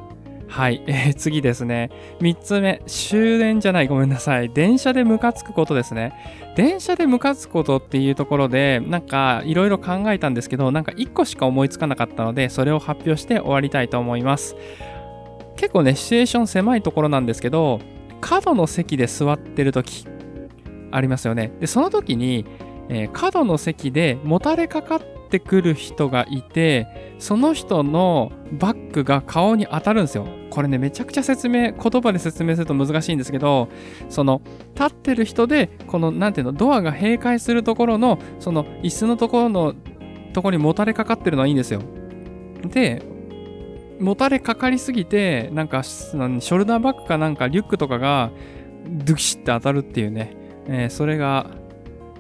[0.47, 0.83] はい。
[0.85, 1.89] えー次ですね。
[2.19, 2.83] 3つ目。
[2.85, 3.87] 終電じゃない。
[3.87, 4.49] ごめんなさい。
[4.49, 6.13] 電車でムカつくことですね。
[6.55, 14.55] 電車でムカつくことっていうところで、なんかいろいろ考えたんですけど、なんか1個しか思いつかなかったので、それを発表して終わりたいと思います。
[15.55, 17.79] 結構ね、シチュエーション狭いところなんですけど、
[18.21, 20.05] 角の席で座ってる時
[20.91, 21.51] ありますよね。
[21.59, 22.45] で、その時に、
[22.89, 25.01] えー角の席でもたれかかっ
[25.33, 30.27] てくる人がいて、その人のバッグが顔に当たるんですよ。
[30.51, 33.67] これね、めちゃくちゃ説明、言葉で説明すると難しいんですけど、
[34.09, 34.43] その、
[34.75, 39.73] 立ってる人で、この、なんていうの、ドアが閉会するところの、その、椅子のところの、
[40.33, 41.81] とこにもたれかかってるのはいいんですよ。
[42.65, 43.01] で、
[43.99, 48.29] もたれかかりすぎて、なんか、ショルダーバッグかなんか、リュックとかが、
[48.87, 50.37] ドゥキシって当たるっていうね、
[50.67, 51.49] えーそれが、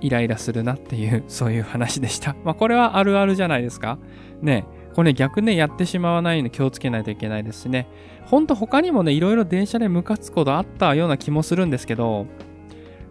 [0.03, 2.35] イライラするなっていう、 そういう話でした。
[2.43, 3.97] まあ、これはあるあるじゃないですか。
[4.41, 7.87] ね、これ逆ね、やってしまわないように気をつけないといけないですしね。
[8.25, 12.27] ほんと他にもね、いろいろ電車でムカつくことあったような気もするんですけど、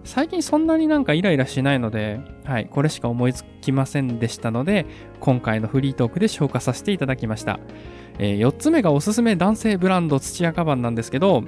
[0.04, 4.86] 最近そんなになんかイライラしないので、はい、これしか思いつきませんでしたので、
[5.20, 7.60] 今回のフリートークで消化させていただきました。
[8.18, 11.44] え4つ目がおすすめ男性ブランド土屋カバンなんですけど、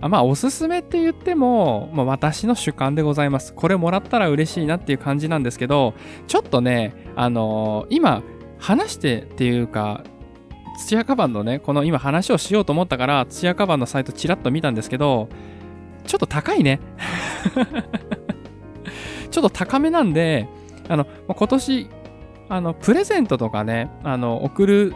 [0.00, 3.52] あまあ、おすすめって言っても、まあ、私の主観でございます。
[3.52, 5.94] これもらったら嬉しいなっていう感じなんですけど、
[6.26, 8.22] ちょっとね、あのー今、
[8.58, 10.04] 話してっていうか、
[10.78, 15.28] 土屋カバンのね、この今話をしようと思ったから、土屋カバンのサイトちらっと見たんですけど、
[16.06, 16.80] ちょっと高いね。
[19.30, 20.48] ちょっと高めなんで、
[20.88, 21.88] あの、今年、
[22.48, 24.94] あの、プレゼントとかね、あの、送る、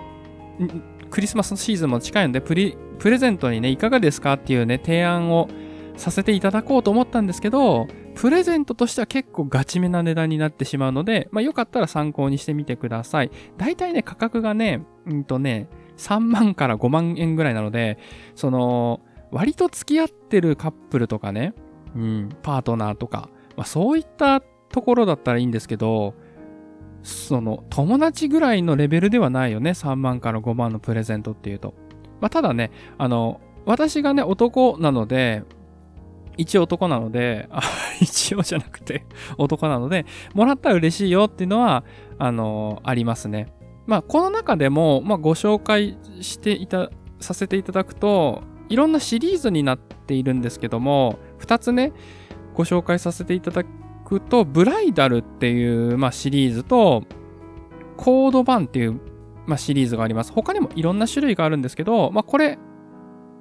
[1.11, 5.49] クリスマスシーズンも近いので、プリ、プレゼントにね、いかがですかっていうね、提案を
[5.97, 13.33] させていただこうと思ったんですけど、プレゼントとしては結構ガチめな値段になってしまうので、まあよかったら参考にしてみてください。
[13.57, 17.99] だいたいね、価格がね、うんとね、3万から5万円ぐらいなので、
[18.37, 19.01] その、
[19.33, 21.55] 割と付き合ってるカップルとかね、
[21.97, 26.15] うん、パートナーとか、まあ、そういったところだったらいいんですけど、
[27.03, 29.73] その、友達ぐらいのレベルではないよね。
[29.73, 31.75] 3万から5万のプレゼントっていうと。
[32.23, 35.43] まあ、ただね、あの、私がね、男なので、
[36.39, 37.61] 一応男なので、あ
[38.01, 39.05] 一応じゃなくて
[39.37, 41.85] 男なので、もらったら嬉しいよっていうのは、
[42.19, 43.53] あの、ありますね。
[43.87, 51.93] まあ、この中でも、まあ、ご紹介していた、させていただくと、いろんなシリーズになっているんですけども、2つね、
[52.55, 53.65] ご紹介させていただ
[54.05, 57.03] くと、ブライダルっていう、まあ、シリーズと、
[57.97, 59.01] コードバンっていう、
[59.47, 60.33] まあ、シリーズがあります。
[60.33, 62.59] 他にもいろんな種類があるんですけど、まあ、これ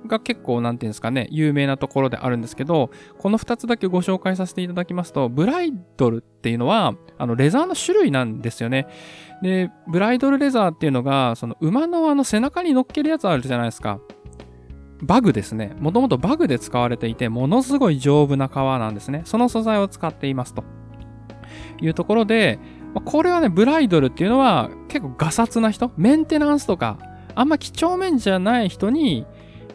[0.08, 8.88] が結構、なんていうんですかね、有名なところであるんですけど、この2つだけご紹介させていただきますと、ブライドルっていうのは、あの、レザーの種類なんですよね。
[9.42, 14.00] で、ブライドルレザーっていうのが、その馬のあの背中に乗っけるやつあるじゃないですか。
[15.04, 15.76] バグですね。
[15.80, 19.22] もともとバグで使われていて、ものすごい丈夫な革なんですね。
[19.26, 20.64] その素材を使っていますと。
[21.82, 22.60] いうところで、
[22.94, 26.98] まあこれはね、ブライドルっていうのは結構ガサツな人、メンテナンスとか、
[27.36, 29.26] あんま几帳面じゃない人に、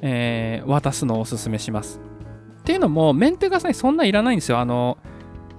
[0.03, 2.01] えー渡すのをおすすめします。
[2.61, 4.59] っていうのも、メンテがさそんないらないんですよ。
[4.59, 4.99] あの、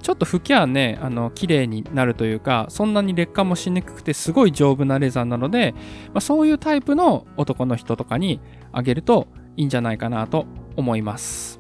[0.02, 5.74] ちょっと拭きゃね、あの、綺麗になるというか、そんなに劣化もしにくくて、すごい丈夫なレザーなので、
[6.14, 8.40] まあ、そういうタイプの男の人とかに
[8.72, 11.60] あげるといいんじゃないかなと思います。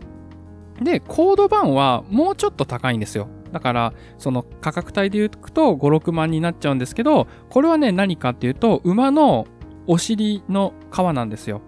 [0.81, 3.27] で、コード版はもうちょっと高いんですよ。
[3.51, 9.47] だから、その価格帯で言うと5、6万になっちゃうんですけど、これはね、何かっていうと、馬の
[9.87, 11.61] お尻の皮なんですよ。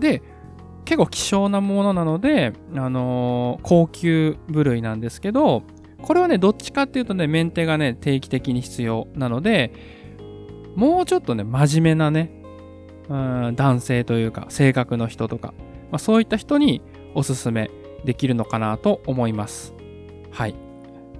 [0.00, 0.22] で、
[0.84, 5.62] 結構希少なものなので、あのー高級部類なんですけど、
[6.02, 9.72] これはね、どっちかっていうとね、メンテがね、定期的に必要なので、
[10.74, 12.32] もうちょっとね、真面目なね、
[13.08, 15.52] うん男性というか、性格の人とか、
[15.90, 16.82] まあ、そういった人に
[17.14, 17.70] おすすめ
[18.04, 19.74] できるのかなと思います。
[20.30, 20.54] はい。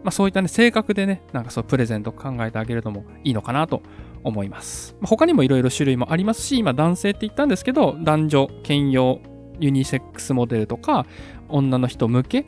[0.03, 3.83] まあ、そういったね、性格でね、なんかそう、プレゼント考えてあげるのもいいのかなと
[4.25, 4.97] 思います。
[5.01, 9.21] まあ他にもいろいろ種類もありますし、今男性って言ったんですけど、男女兼用
[9.59, 11.07] ユニセックスモデルとか、
[11.49, 12.47] 女の人向け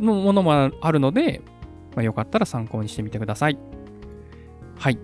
[0.00, 1.42] のものもあるので、
[1.94, 3.58] まあ、よかったら参考にしてみてください。
[4.78, 4.98] はい。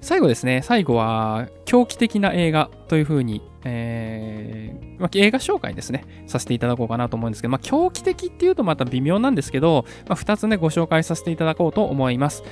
[0.00, 0.60] 最後ですね。
[0.62, 6.04] 最後は、狂気的な映画というふうに、えーまあ、映画紹介ですね。
[6.26, 12.42] させていただこうかなと思うんですけど、まあ、狂気的っていうとまた微妙なんですけど、まあ、2つね、ご紹介させていただこうと思います。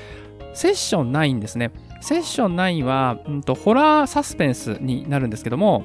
[0.55, 1.71] セッション9ですね。
[2.01, 5.85] セッション9は、うんと、ホラーサスペンスになるんですけども、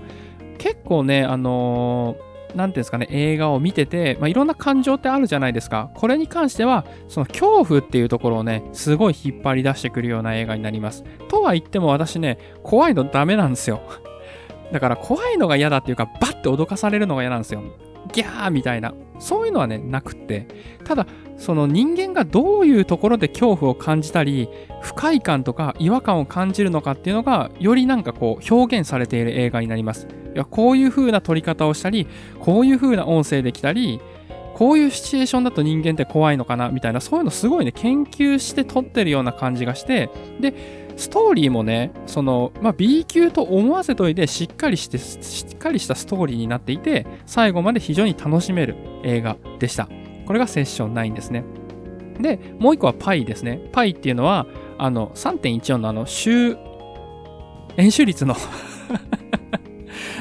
[0.57, 5.89] 結構ね、あのー何ていうんですかね、映画を見てて、まあ、いろんな感情ってあるじゃないですか。
[5.93, 11.03] これに関しては、その恐怖っていうところをね、すごい引っ張り出してくるような映画になります。
[11.29, 13.81] とは言っても私ね、怖いのダメなんですよ。
[14.71, 17.61] だから怖いのが嫌だっていうか、バッて脅かされるのが嫌なんですよ。
[18.11, 18.93] ギャーみたいな。
[19.19, 20.47] そういうのはね、なくって。
[20.83, 21.05] ただ、
[21.37, 24.49] その人間がどういうところで恐怖を感じたり、
[24.81, 30.07] 不快感とか違和感を感じるのかっていうのが、よりなんかこう、表現されている映画になります。
[30.33, 32.07] いやこういう風な撮り方をしたり、
[32.39, 33.99] こういう風な音声できたり、
[34.53, 40.09] こういうシチュエーションだと人間って怖いのかなみたいな、そういうのすごいね、研究して撮ってるような感じがして、
[40.39, 49.89] で、ストーリーもね、その、まあ、B 級と思わせといて、しっかりして、しっかりしたストーリーになっていて、最後まで非常に楽しめる映画でした。
[50.27, 51.43] これがセッション9ですね。
[52.19, 53.59] で、もう一個はパイですね。
[53.71, 54.45] パイっていうのは、
[54.77, 56.55] あの、3.14のあの、週、
[57.77, 58.35] 演習率の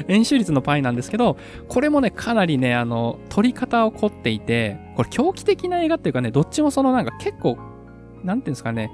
[0.08, 1.36] 演習率のパイなんですけど、
[1.68, 7.58] これもね、かなりね、あの、撮り方を凝っていて、これ狂気的な映画っていうかね、どっちもそのなんか結構、
[8.24, 8.90] なんていうんですかね、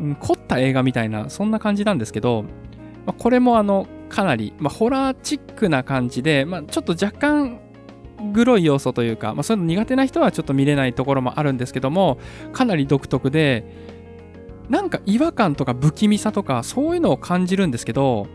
[0.00, 2.44] うん凝った映画みたいな、そんな感じなんですけど、
[3.06, 7.60] まあ、これもあの、かなり、まあ、ホラーチックな感じで、まあ、ちょっと若干、
[8.32, 12.18] グロい要素というか、まあ、そういうの苦手な人はちょっと見れないところもあるんですけども、
[12.52, 13.64] かなり独特で、
[14.68, 18.26] なんか違和感とか不気味さとか、そういうのを感じるんですけど、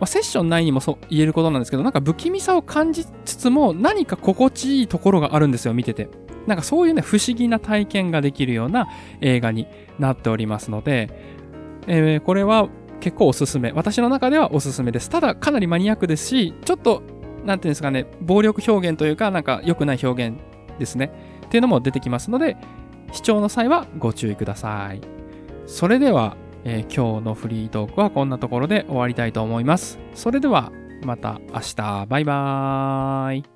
[0.00, 6.08] まあ、セッション9にもそう言えることなんですけど、なんか不気味さを感じつつも、何か心地いいところがあるんですよ、見てて。
[6.46, 8.88] なんかそういうね、不思議な体験ができるような
[9.20, 9.66] 映画に
[9.98, 11.10] なっておりますので、
[11.86, 12.68] えーこれは
[13.00, 13.70] 結構おすすめ。
[13.72, 15.10] 私の中ではおすすめです。
[15.10, 17.02] ただ、かなりマニアックですし、ちょっと、
[17.44, 20.38] なんていうんですかね、暴力表現というか、なんか良くない表現
[20.78, 21.12] ですね。
[21.44, 22.56] っていうのも出てきますので、
[23.12, 25.00] 視聴の際はご注意ください。
[25.66, 29.98] それでは、えー今日のフリートークはこんなところで終わりたいと思います。
[30.14, 30.72] それでは、
[31.04, 32.06] また明日。
[32.08, 33.53] バイバーイ。